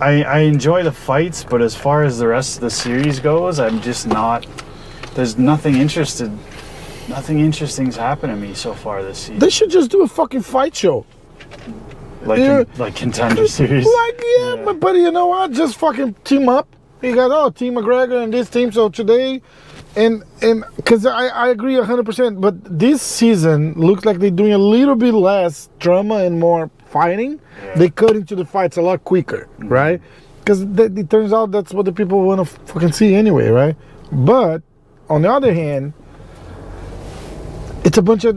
I 0.00 0.22
I 0.22 0.38
enjoy 0.54 0.82
the 0.84 0.92
fights, 0.92 1.44
but 1.44 1.60
as 1.62 1.74
far 1.74 2.04
as 2.04 2.18
the 2.18 2.28
rest 2.28 2.56
of 2.56 2.60
the 2.62 2.70
series 2.70 3.18
goes, 3.20 3.58
I'm 3.58 3.80
just 3.80 4.06
not 4.06 4.46
there's 5.14 5.36
nothing 5.38 5.74
interested 5.76 6.30
nothing 7.10 7.40
interesting's 7.40 7.96
happened 7.96 8.32
to 8.32 8.36
me 8.36 8.54
so 8.54 8.72
far 8.72 9.02
this 9.02 9.18
season. 9.18 9.38
they 9.38 9.50
should 9.50 9.70
just 9.70 9.90
do 9.90 10.02
a 10.02 10.08
fucking 10.08 10.42
fight 10.42 10.74
show 10.74 11.04
like 12.22 12.38
Yeah. 12.38 12.64
like 12.78 12.94
contender 12.94 13.46
series. 13.46 13.86
Like, 14.00 14.22
yeah, 14.38 14.62
But, 14.64 14.80
but 14.80 14.96
you 14.96 15.10
know 15.10 15.26
what? 15.26 15.52
Just 15.52 15.76
fucking 15.76 16.14
team 16.24 16.48
up. 16.48 16.68
You 17.02 17.14
got, 17.14 17.30
oh, 17.30 17.50
Team 17.50 17.74
McGregor 17.74 18.22
and 18.22 18.32
this 18.32 18.50
team. 18.50 18.72
So 18.72 18.90
today, 18.90 19.40
and, 19.96 20.22
and, 20.42 20.64
because 20.76 21.06
I, 21.06 21.28
I 21.28 21.48
agree 21.48 21.74
100%, 21.74 22.40
but 22.40 22.54
this 22.78 23.00
season 23.00 23.72
looks 23.74 24.04
like 24.04 24.18
they're 24.18 24.30
doing 24.30 24.52
a 24.52 24.58
little 24.58 24.96
bit 24.96 25.14
less 25.14 25.70
drama 25.78 26.16
and 26.16 26.38
more 26.38 26.70
fighting. 26.86 27.40
They 27.76 27.88
cut 27.88 28.16
into 28.16 28.36
the 28.36 28.44
fights 28.44 28.76
a 28.76 28.82
lot 28.82 29.02
quicker, 29.04 29.48
mm-hmm. 29.58 29.68
right? 29.68 30.02
Because 30.40 30.62
it 30.62 31.08
turns 31.08 31.32
out 31.32 31.50
that's 31.52 31.72
what 31.72 31.86
the 31.86 31.92
people 31.92 32.20
want 32.22 32.40
to 32.40 32.56
fucking 32.66 32.92
see 32.92 33.14
anyway, 33.14 33.48
right? 33.48 33.76
But 34.12 34.62
on 35.08 35.22
the 35.22 35.32
other 35.32 35.54
hand, 35.54 35.94
it's 37.84 37.98
a 37.98 38.02
bunch 38.02 38.24
of 38.24 38.36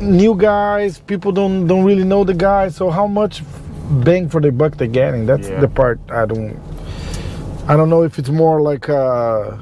new 0.00 0.34
guys. 0.36 0.98
People 1.00 1.32
don't 1.32 1.66
don't 1.66 1.84
really 1.84 2.04
know 2.04 2.24
the 2.24 2.34
guys. 2.34 2.76
So 2.76 2.90
how 2.90 3.06
much 3.06 3.42
bang 4.04 4.28
for 4.28 4.40
the 4.40 4.50
buck 4.52 4.76
they're 4.76 4.86
getting? 4.88 5.26
That's 5.26 5.48
Yeah. 5.48 5.60
the 5.60 5.68
part 5.68 5.98
I 6.10 6.26
don't. 6.26 6.56
I 7.68 7.76
don't 7.76 7.90
know 7.90 8.02
if 8.04 8.18
it's 8.18 8.28
more 8.30 8.60
like, 8.62 8.88
uh, 8.88 9.56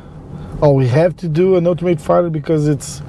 oh, 0.61 0.73
we 0.73 0.87
have 0.89 1.17
to 1.19 1.29
do 1.29 1.57
an 1.57 1.67
Ultimate 1.67 2.01
Fighter 2.01 2.31
because 2.31 2.69
it's 2.69 3.03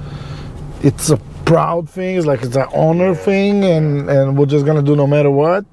it's 0.82 1.10
a 1.10 1.18
proud 1.44 1.88
thing. 1.88 2.16
It's 2.16 2.26
like 2.26 2.42
it's 2.42 2.56
an 2.56 2.66
honor 2.74 3.14
thing, 3.14 3.64
and 3.64 4.08
and 4.08 4.36
we're 4.38 4.46
just 4.46 4.64
gonna 4.66 4.82
do 4.82 4.96
no 4.96 5.06
matter 5.06 5.30
what 5.30 5.64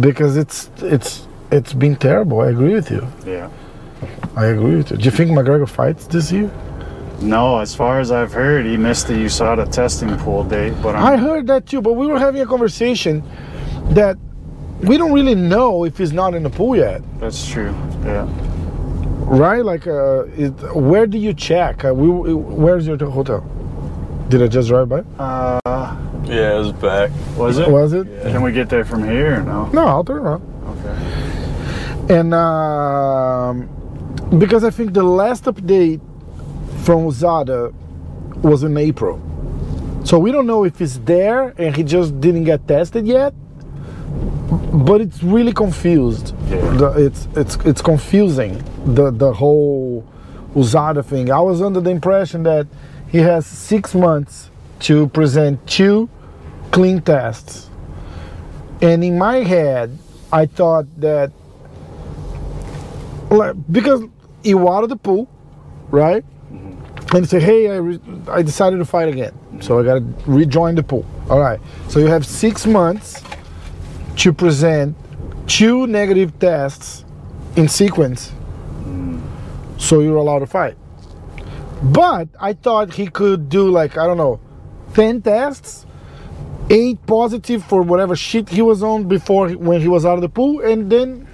because 0.00 0.36
it's 0.36 0.70
it's 0.82 1.26
it's 1.50 1.72
been 1.72 1.96
terrible. 1.96 2.40
I 2.40 2.48
agree 2.48 2.74
with 2.74 2.90
you. 2.90 3.06
Yeah. 3.26 3.48
I 4.36 4.46
agree 4.46 4.76
with 4.76 4.90
you. 4.90 4.96
Do 4.96 5.04
you 5.04 5.10
think 5.10 5.30
McGregor 5.30 5.68
fights 5.68 6.06
this 6.06 6.30
year? 6.30 6.50
No, 7.20 7.58
as 7.58 7.74
far 7.74 7.98
as 8.00 8.12
I've 8.12 8.32
heard, 8.32 8.64
he 8.64 8.76
missed 8.76 9.08
the 9.08 9.14
USADA 9.14 9.70
testing 9.72 10.16
pool 10.18 10.44
date, 10.44 10.74
but 10.82 10.94
I'm, 10.94 11.04
I 11.04 11.16
heard 11.16 11.46
that 11.48 11.66
too, 11.66 11.80
but 11.82 11.94
we 11.94 12.06
were 12.06 12.18
having 12.18 12.40
a 12.42 12.46
conversation 12.46 13.22
that 13.94 14.16
we 14.82 14.96
don't 14.96 15.12
really 15.12 15.34
know 15.34 15.84
if 15.84 15.98
he's 15.98 16.12
not 16.12 16.34
in 16.34 16.44
the 16.44 16.50
pool 16.50 16.76
yet, 16.76 17.02
that's 17.18 17.48
true. 17.48 17.74
Yeah. 18.04 18.28
right? 19.26 19.64
Like, 19.64 19.86
uh, 19.88 20.24
it, 20.36 20.50
where 20.76 21.06
do 21.06 21.18
you 21.18 21.34
check? 21.34 21.84
Uh, 21.84 21.92
we, 21.92 22.32
where's 22.34 22.86
your 22.86 22.96
hotel? 22.98 23.40
Did 24.28 24.42
I 24.42 24.46
just 24.46 24.68
drive 24.68 24.88
by? 24.88 25.00
Uh, 25.18 25.58
Yeah, 26.24 26.54
it 26.54 26.58
was 26.58 26.72
back. 26.72 27.10
was 27.36 27.58
it? 27.58 27.68
Was 27.68 27.92
it? 27.94 28.06
Can 28.22 28.42
we 28.42 28.52
get 28.52 28.68
there 28.68 28.84
from 28.84 29.02
here 29.02 29.40
or 29.40 29.42
no? 29.42 29.66
No, 29.72 29.86
I'll 29.88 30.04
turn 30.04 30.18
around. 30.18 30.42
Okay. 30.68 32.14
And 32.14 32.32
um, 32.34 33.68
because 34.38 34.62
I 34.62 34.70
think 34.70 34.92
the 34.92 35.02
last 35.02 35.44
update 35.44 36.00
from 36.84 37.06
USADA 37.06 37.72
was 38.42 38.62
in 38.62 38.76
April. 38.76 39.20
So 40.04 40.18
we 40.18 40.32
don't 40.32 40.46
know 40.46 40.64
if 40.64 40.78
he's 40.78 41.00
there 41.00 41.54
and 41.58 41.76
he 41.76 41.82
just 41.82 42.20
didn't 42.20 42.44
get 42.44 42.66
tested 42.66 43.06
yet. 43.06 43.34
But 44.72 45.00
it's 45.00 45.22
really 45.22 45.52
confused. 45.52 46.34
Yeah. 46.48 46.56
The, 46.76 47.06
it's 47.06 47.28
it's 47.34 47.56
it's 47.64 47.82
confusing 47.82 48.62
the 48.86 49.10
the 49.10 49.32
whole 49.32 50.06
USADA 50.54 51.04
thing. 51.04 51.30
I 51.30 51.40
was 51.40 51.60
under 51.60 51.80
the 51.80 51.90
impression 51.90 52.42
that 52.44 52.66
he 53.10 53.18
has 53.18 53.46
six 53.46 53.94
months 53.94 54.50
to 54.80 55.08
present 55.08 55.66
two 55.66 56.08
clean 56.70 57.00
tests. 57.02 57.68
And 58.80 59.02
in 59.02 59.18
my 59.18 59.38
head, 59.38 59.98
I 60.32 60.46
thought 60.46 60.86
that 61.00 61.32
like, 63.30 63.54
because 63.70 64.04
he 64.42 64.54
watered 64.54 64.90
the 64.90 64.96
pool, 64.96 65.28
right? 65.90 66.24
And 67.14 67.28
say, 67.28 67.40
hey, 67.40 67.70
I, 67.70 67.98
I 68.30 68.42
decided 68.42 68.78
to 68.78 68.84
fight 68.84 69.08
again. 69.08 69.32
So 69.62 69.78
I 69.78 69.82
got 69.82 69.94
to 69.94 70.30
rejoin 70.30 70.74
the 70.74 70.82
pool. 70.82 71.06
All 71.30 71.40
right. 71.40 71.58
So 71.88 72.00
you 72.00 72.06
have 72.06 72.26
six 72.26 72.66
months 72.66 73.22
to 74.16 74.32
present 74.32 74.96
two 75.46 75.86
negative 75.86 76.38
tests 76.38 77.04
in 77.56 77.68
sequence. 77.68 78.32
So 79.78 80.00
you're 80.00 80.16
allowed 80.16 80.40
to 80.40 80.46
fight. 80.46 80.76
But 81.82 82.28
I 82.40 82.52
thought 82.52 82.94
he 82.94 83.06
could 83.06 83.48
do 83.48 83.70
like, 83.70 83.96
I 83.96 84.06
don't 84.06 84.16
know, 84.16 84.40
10 84.94 85.22
tests, 85.22 85.86
eight 86.70 87.04
positive 87.06 87.64
for 87.64 87.82
whatever 87.82 88.16
shit 88.16 88.48
he 88.48 88.62
was 88.62 88.82
on 88.82 89.08
before 89.08 89.50
when 89.50 89.80
he 89.80 89.88
was 89.88 90.04
out 90.04 90.14
of 90.14 90.22
the 90.22 90.28
pool, 90.28 90.60
and 90.60 90.90
then 90.90 91.26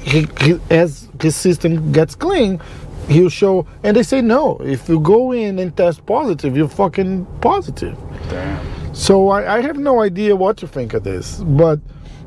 he, 0.00 0.26
he, 0.40 0.60
as 0.70 1.08
his 1.20 1.34
system 1.34 1.92
gets 1.92 2.14
clean, 2.14 2.60
he'll 3.08 3.28
show. 3.30 3.66
And 3.82 3.96
they 3.96 4.02
say 4.02 4.20
no. 4.20 4.58
If 4.58 4.88
you 4.88 5.00
go 5.00 5.32
in 5.32 5.58
and 5.58 5.76
test 5.76 6.04
positive, 6.06 6.56
you're 6.56 6.68
fucking 6.68 7.26
positive. 7.40 7.96
Damn. 8.28 8.94
So 8.94 9.28
I, 9.30 9.56
I 9.56 9.60
have 9.62 9.76
no 9.78 10.00
idea 10.00 10.34
what 10.36 10.56
to 10.58 10.68
think 10.68 10.94
of 10.94 11.04
this. 11.04 11.38
But 11.38 11.78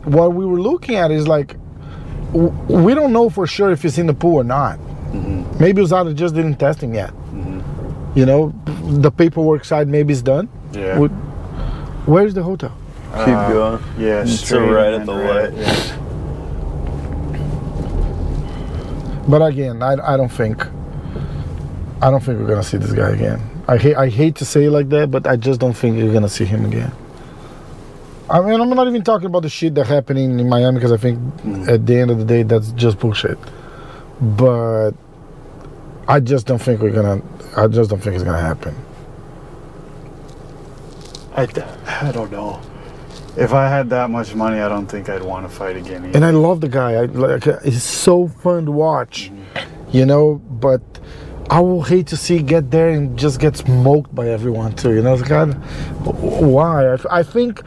what 0.03 0.33
we 0.33 0.45
were 0.45 0.59
looking 0.61 0.95
at 0.95 1.11
is 1.11 1.27
like 1.27 1.55
w- 2.33 2.49
we 2.67 2.93
don't 2.93 3.13
know 3.13 3.29
for 3.29 3.45
sure 3.47 3.71
if 3.71 3.81
he's 3.83 3.97
in 3.97 4.07
the 4.07 4.13
pool 4.13 4.35
or 4.37 4.43
not. 4.43 4.79
Mm-hmm. 4.79 5.59
Maybe 5.59 5.81
USADA 5.81 6.15
just 6.15 6.33
didn't 6.35 6.55
test 6.57 6.81
him 6.81 6.93
yet. 6.93 7.09
Mm-hmm. 7.11 8.17
You 8.17 8.25
know, 8.25 8.53
the 9.01 9.11
paperwork 9.11 9.65
side 9.65 9.87
maybe 9.87 10.13
is 10.13 10.21
done. 10.21 10.49
Yeah. 10.71 10.97
Would- 10.97 11.11
Where's 12.07 12.33
the 12.33 12.41
hotel? 12.41 12.75
Keep 13.11 13.27
uh, 13.27 13.51
going. 13.53 13.83
yeah. 13.99 14.21
It's 14.23 14.39
straight 14.39 14.69
right 14.69 14.93
at 14.93 15.05
the 15.05 15.13
right, 15.13 15.53
light. 15.53 15.57
yeah. 15.57 15.97
But 19.27 19.41
again, 19.41 19.81
I, 19.83 20.13
I 20.13 20.17
don't 20.17 20.31
think 20.31 20.65
I 22.01 22.09
don't 22.09 22.21
think 22.21 22.39
we're 22.39 22.47
gonna 22.47 22.63
see 22.63 22.77
this 22.77 22.93
guy 22.93 23.11
again. 23.11 23.39
I 23.67 23.77
hate 23.77 23.95
I 23.95 24.09
hate 24.09 24.35
to 24.37 24.45
say 24.45 24.65
it 24.65 24.71
like 24.71 24.89
that, 24.89 25.11
but 25.11 25.27
I 25.27 25.35
just 25.35 25.59
don't 25.59 25.73
think 25.73 25.97
you're 25.97 26.13
gonna 26.13 26.29
see 26.29 26.45
him 26.45 26.65
again. 26.65 26.91
I 28.29 28.39
mean, 28.39 28.59
I'm 28.59 28.69
not 28.69 28.87
even 28.87 29.03
talking 29.03 29.27
about 29.27 29.41
the 29.43 29.49
shit 29.49 29.75
that 29.75 29.87
happening 29.87 30.39
in 30.39 30.47
Miami 30.49 30.75
because 30.75 30.91
I 30.91 30.97
think 30.97 31.19
mm. 31.43 31.67
at 31.67 31.85
the 31.85 31.97
end 31.97 32.11
of 32.11 32.17
the 32.17 32.25
day 32.25 32.43
that's 32.43 32.71
just 32.71 32.97
bullshit. 32.97 33.37
But 34.21 34.91
I 36.07 36.19
just 36.19 36.47
don't 36.47 36.59
think 36.59 36.81
we're 36.81 36.91
gonna. 36.91 37.21
I 37.57 37.67
just 37.67 37.89
don't 37.89 37.99
think 37.99 38.15
it's 38.15 38.23
gonna 38.23 38.41
happen. 38.41 38.75
I, 41.35 41.43
I 41.87 42.11
don't 42.11 42.31
know. 42.31 42.61
If 43.37 43.53
I 43.53 43.69
had 43.69 43.89
that 43.91 44.09
much 44.09 44.35
money, 44.35 44.59
I 44.59 44.67
don't 44.67 44.87
think 44.87 45.07
I'd 45.07 45.23
want 45.23 45.49
to 45.49 45.55
fight 45.55 45.77
again. 45.77 46.05
Either. 46.05 46.17
And 46.17 46.25
I 46.25 46.31
love 46.31 46.59
the 46.59 46.67
guy. 46.67 46.93
I 46.93 47.05
like. 47.05 47.45
He's 47.63 47.83
so 47.83 48.27
fun 48.27 48.65
to 48.65 48.71
watch, 48.71 49.31
you 49.91 50.05
know. 50.05 50.35
But 50.35 50.81
I 51.49 51.59
will 51.61 51.81
hate 51.81 52.07
to 52.07 52.17
see 52.17 52.41
get 52.41 52.71
there 52.71 52.89
and 52.89 53.17
just 53.17 53.39
get 53.39 53.55
smoked 53.55 54.13
by 54.13 54.29
everyone 54.29 54.73
too. 54.75 54.93
You 54.93 55.01
know, 55.01 55.13
it's 55.13 55.23
kind 55.23 55.53
of 55.53 56.21
why. 56.21 56.93
I, 56.93 57.19
I 57.19 57.23
think 57.23 57.61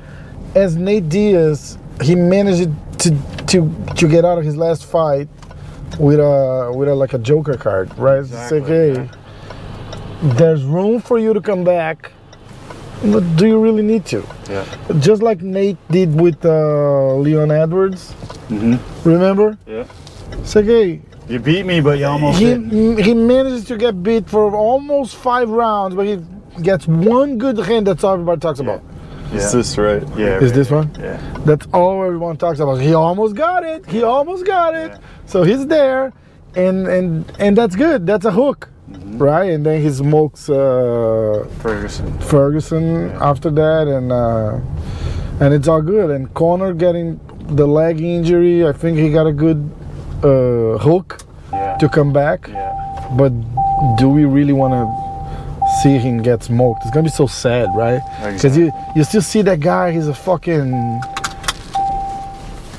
as 0.54 0.76
Nate 0.76 1.08
Diaz, 1.08 1.78
he 2.02 2.14
managed 2.14 2.70
to 3.00 3.10
to 3.46 3.74
to 3.96 4.08
get 4.08 4.24
out 4.24 4.38
of 4.38 4.44
his 4.44 4.56
last 4.56 4.84
fight 4.84 5.28
with 5.98 6.20
a 6.20 6.72
with 6.74 6.88
a 6.88 6.94
like 6.94 7.14
a 7.14 7.18
Joker 7.18 7.56
card, 7.56 7.96
right? 7.98 8.18
Exactly, 8.18 8.58
it's 8.58 8.68
like, 8.68 9.10
hey, 9.10 10.34
there's 10.36 10.62
room 10.64 11.00
for 11.00 11.18
you 11.18 11.32
to 11.32 11.40
come 11.40 11.64
back. 11.64 12.12
But 13.12 13.36
do 13.36 13.46
you 13.46 13.60
really 13.60 13.82
need 13.82 14.04
to? 14.06 14.24
yeah. 14.48 14.64
Just 15.00 15.22
like 15.22 15.42
Nate 15.42 15.76
did 15.90 16.18
with 16.20 16.44
uh, 16.44 17.14
Leon 17.16 17.50
Edwards. 17.50 18.12
hmm 18.48 18.76
Remember? 19.04 19.58
Yeah. 19.66 19.84
It's 20.40 20.54
like, 20.56 20.64
hey, 20.66 21.02
You 21.28 21.38
beat 21.38 21.64
me, 21.66 21.80
but 21.80 21.98
you 21.98 22.06
almost 22.06 22.38
he, 22.38 22.46
didn't. 22.46 22.98
he 23.02 23.14
manages 23.14 23.64
to 23.66 23.76
get 23.76 24.02
beat 24.02 24.28
for 24.28 24.54
almost 24.54 25.16
five 25.16 25.48
rounds, 25.50 25.94
but 25.94 26.06
he 26.06 26.18
gets 26.62 26.86
one 26.86 27.38
good 27.38 27.58
hand. 27.58 27.86
That's 27.86 28.04
all 28.04 28.14
everybody 28.14 28.40
talks 28.40 28.60
about. 28.60 28.82
Is 29.32 29.52
this 29.52 29.76
right? 29.78 30.02
Yeah. 30.16 30.36
Is 30.38 30.50
right. 30.50 30.54
this 30.54 30.70
one? 30.70 30.90
Yeah. 31.00 31.18
That's 31.44 31.66
all 31.72 32.04
everyone 32.04 32.36
talks 32.36 32.60
about. 32.60 32.76
He 32.80 32.94
almost 32.94 33.34
got 33.34 33.64
it. 33.64 33.84
He 33.86 34.02
almost 34.02 34.46
got 34.46 34.74
it. 34.74 34.92
Yeah. 34.92 34.98
So 35.26 35.42
he's 35.42 35.66
there, 35.66 36.12
and 36.54 36.86
and 36.86 37.24
and 37.40 37.56
that's 37.58 37.74
good. 37.74 38.06
That's 38.06 38.24
a 38.26 38.30
hook, 38.30 38.68
Mm-hmm. 39.14 39.22
right? 39.22 39.50
And 39.50 39.64
then 39.66 39.80
he 39.82 39.90
smokes 39.90 40.48
uh, 40.48 41.46
Ferguson. 41.62 42.18
Ferguson 42.20 42.84
Yeah. 43.10 43.30
after 43.30 43.50
that, 43.50 43.88
and 43.88 44.12
uh, 44.12 44.58
and 45.40 45.54
it's 45.54 45.68
all 45.68 45.82
good. 45.82 46.10
And 46.10 46.32
Conor 46.34 46.72
getting 46.74 47.18
the 47.48 47.66
leg 47.66 48.00
injury, 48.00 48.66
I 48.66 48.72
think 48.72 48.98
he 48.98 49.10
got 49.10 49.26
a 49.26 49.32
good 49.32 49.60
uh, 50.22 50.78
hook 50.78 51.18
Yeah. 51.52 51.76
to 51.78 51.88
come 51.88 52.12
back. 52.12 52.48
Yeah. 52.48 52.72
But 53.16 53.32
do 53.98 54.08
we 54.08 54.24
really 54.24 54.52
want 54.52 54.72
to 54.74 54.84
see 55.82 55.98
him 55.98 56.22
get 56.22 56.42
smoked? 56.42 56.80
It's 56.82 56.90
gonna 56.94 57.04
be 57.04 57.10
so 57.10 57.26
sad, 57.26 57.68
right? 57.76 58.00
Because 58.32 58.56
you 58.56 58.70
you 58.96 59.04
still 59.04 59.22
see 59.22 59.42
that 59.42 59.60
guy. 59.60 59.92
He's 59.92 60.08
a 60.08 60.14
fucking. 60.14 61.00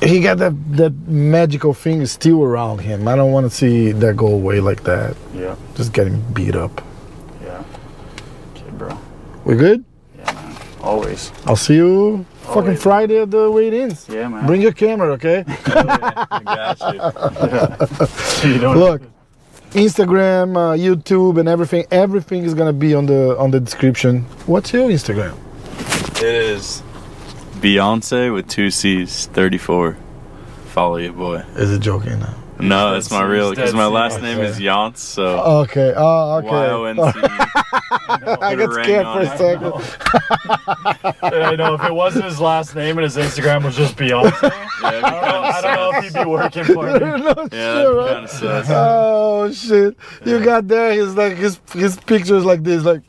He 0.05 0.19
got 0.19 0.37
that 0.37 0.53
that 0.77 0.93
magical 1.07 1.73
thing 1.73 2.05
still 2.05 2.43
around 2.43 2.79
him. 2.79 3.07
I 3.07 3.15
don't 3.15 3.31
want 3.31 3.49
to 3.49 3.55
see 3.55 3.91
that 3.91 4.15
go 4.15 4.27
away 4.27 4.59
like 4.59 4.83
that. 4.83 5.15
Yeah. 5.33 5.55
Just 5.75 5.93
getting 5.93 6.21
beat 6.31 6.55
up. 6.55 6.83
Yeah. 7.41 7.63
Okay, 8.55 8.69
bro. 8.71 8.97
We 9.45 9.55
good? 9.55 9.83
Yeah, 10.17 10.31
man. 10.33 10.57
Always. 10.81 11.31
I'll 11.45 11.55
see 11.55 11.75
you 11.75 12.25
fucking 12.53 12.77
Friday 12.77 13.17
at 13.19 13.31
the 13.31 13.49
wait-ins. 13.49 14.07
Yeah, 14.07 14.27
man. 14.27 14.45
Bring 14.45 14.61
your 14.61 14.73
camera, 14.73 15.11
okay? 15.13 15.43
I 15.65 16.41
got 16.45 16.79
you. 18.43 18.59
you 18.61 18.69
Look, 18.73 19.01
Instagram, 19.71 20.55
uh, 20.55 20.77
YouTube, 20.77 21.39
and 21.39 21.49
everything. 21.49 21.85
Everything 21.89 22.43
is 22.43 22.53
gonna 22.53 22.73
be 22.73 22.93
on 22.93 23.07
the 23.07 23.35
on 23.39 23.49
the 23.49 23.59
description. 23.59 24.21
What's 24.45 24.71
your 24.71 24.87
Instagram? 24.89 25.35
It 26.17 26.23
is 26.23 26.81
Beyonce 27.61 28.33
with 28.33 28.47
two 28.49 28.69
C's, 28.69 29.27
34. 29.27 29.97
Follow 30.67 30.97
your 30.97 31.13
boy. 31.13 31.37
Is 31.55 31.71
it 31.71 31.79
joking 31.79 32.19
now? 32.19 32.35
No, 32.59 32.93
that's 32.93 33.11
my 33.11 33.21
real, 33.23 33.49
because 33.49 33.73
my 33.73 33.85
last 33.85 34.21
name 34.21 34.39
is 34.39 34.59
Yance, 34.59 34.97
so 34.97 35.41
Okay. 35.63 35.93
Oh, 35.95 36.37
okay. 36.37 36.47
Y-O-N-C. 36.47 37.01
I 38.07 38.55
got 38.55 38.73
scared 38.73 39.05
for 39.05 39.21
a 39.21 39.37
second. 39.37 39.73
I 41.21 41.55
know 41.55 41.73
if 41.75 41.83
it 41.83 41.93
wasn't 41.93 42.25
his 42.25 42.39
last 42.39 42.75
name 42.75 42.97
and 42.97 43.03
his 43.03 43.17
Instagram 43.17 43.63
was 43.65 43.75
just 43.75 43.97
Beyonce, 43.97 44.31
Yeah, 44.41 44.49
be 44.49 44.85
I 44.85 45.01
don't, 45.01 45.01
know, 45.01 45.41
I 45.41 45.61
don't 45.61 45.75
know 45.75 45.97
if 45.99 46.03
he'd 46.05 46.13
be 46.13 46.29
working 46.29 46.63
for 46.63 46.93
me. 46.93 46.99
no. 46.99 47.07
Yeah, 47.07 47.33
shit, 47.33 47.51
that'd 47.51 47.97
be 47.97 48.05
kind 48.05 48.23
of 48.23 48.29
sus. 48.29 48.67
Oh 48.69 49.51
shit! 49.51 49.97
You 50.25 50.43
got 50.43 50.67
there. 50.67 50.93
He's 50.93 51.13
like 51.15 51.35
his 51.37 51.59
his 51.73 51.97
pictures 51.97 52.45
like 52.45 52.63
this, 52.63 52.83
like 52.83 53.01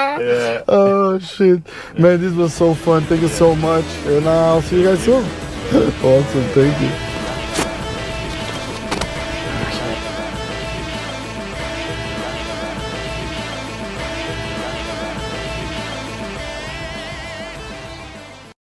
Yeah. 0.00 0.62
oh 0.68 1.18
shit, 1.18 1.62
man! 1.98 2.20
This 2.20 2.34
was 2.34 2.54
so 2.54 2.74
fun. 2.74 3.02
Thank 3.04 3.22
you 3.22 3.28
so 3.28 3.54
much, 3.54 3.84
and 4.06 4.28
I'll 4.28 4.62
see 4.62 4.80
you 4.80 4.86
guys 4.86 5.02
soon. 5.04 5.24
awesome. 6.04 6.44
Thank 6.54 6.80
you. 6.80 7.09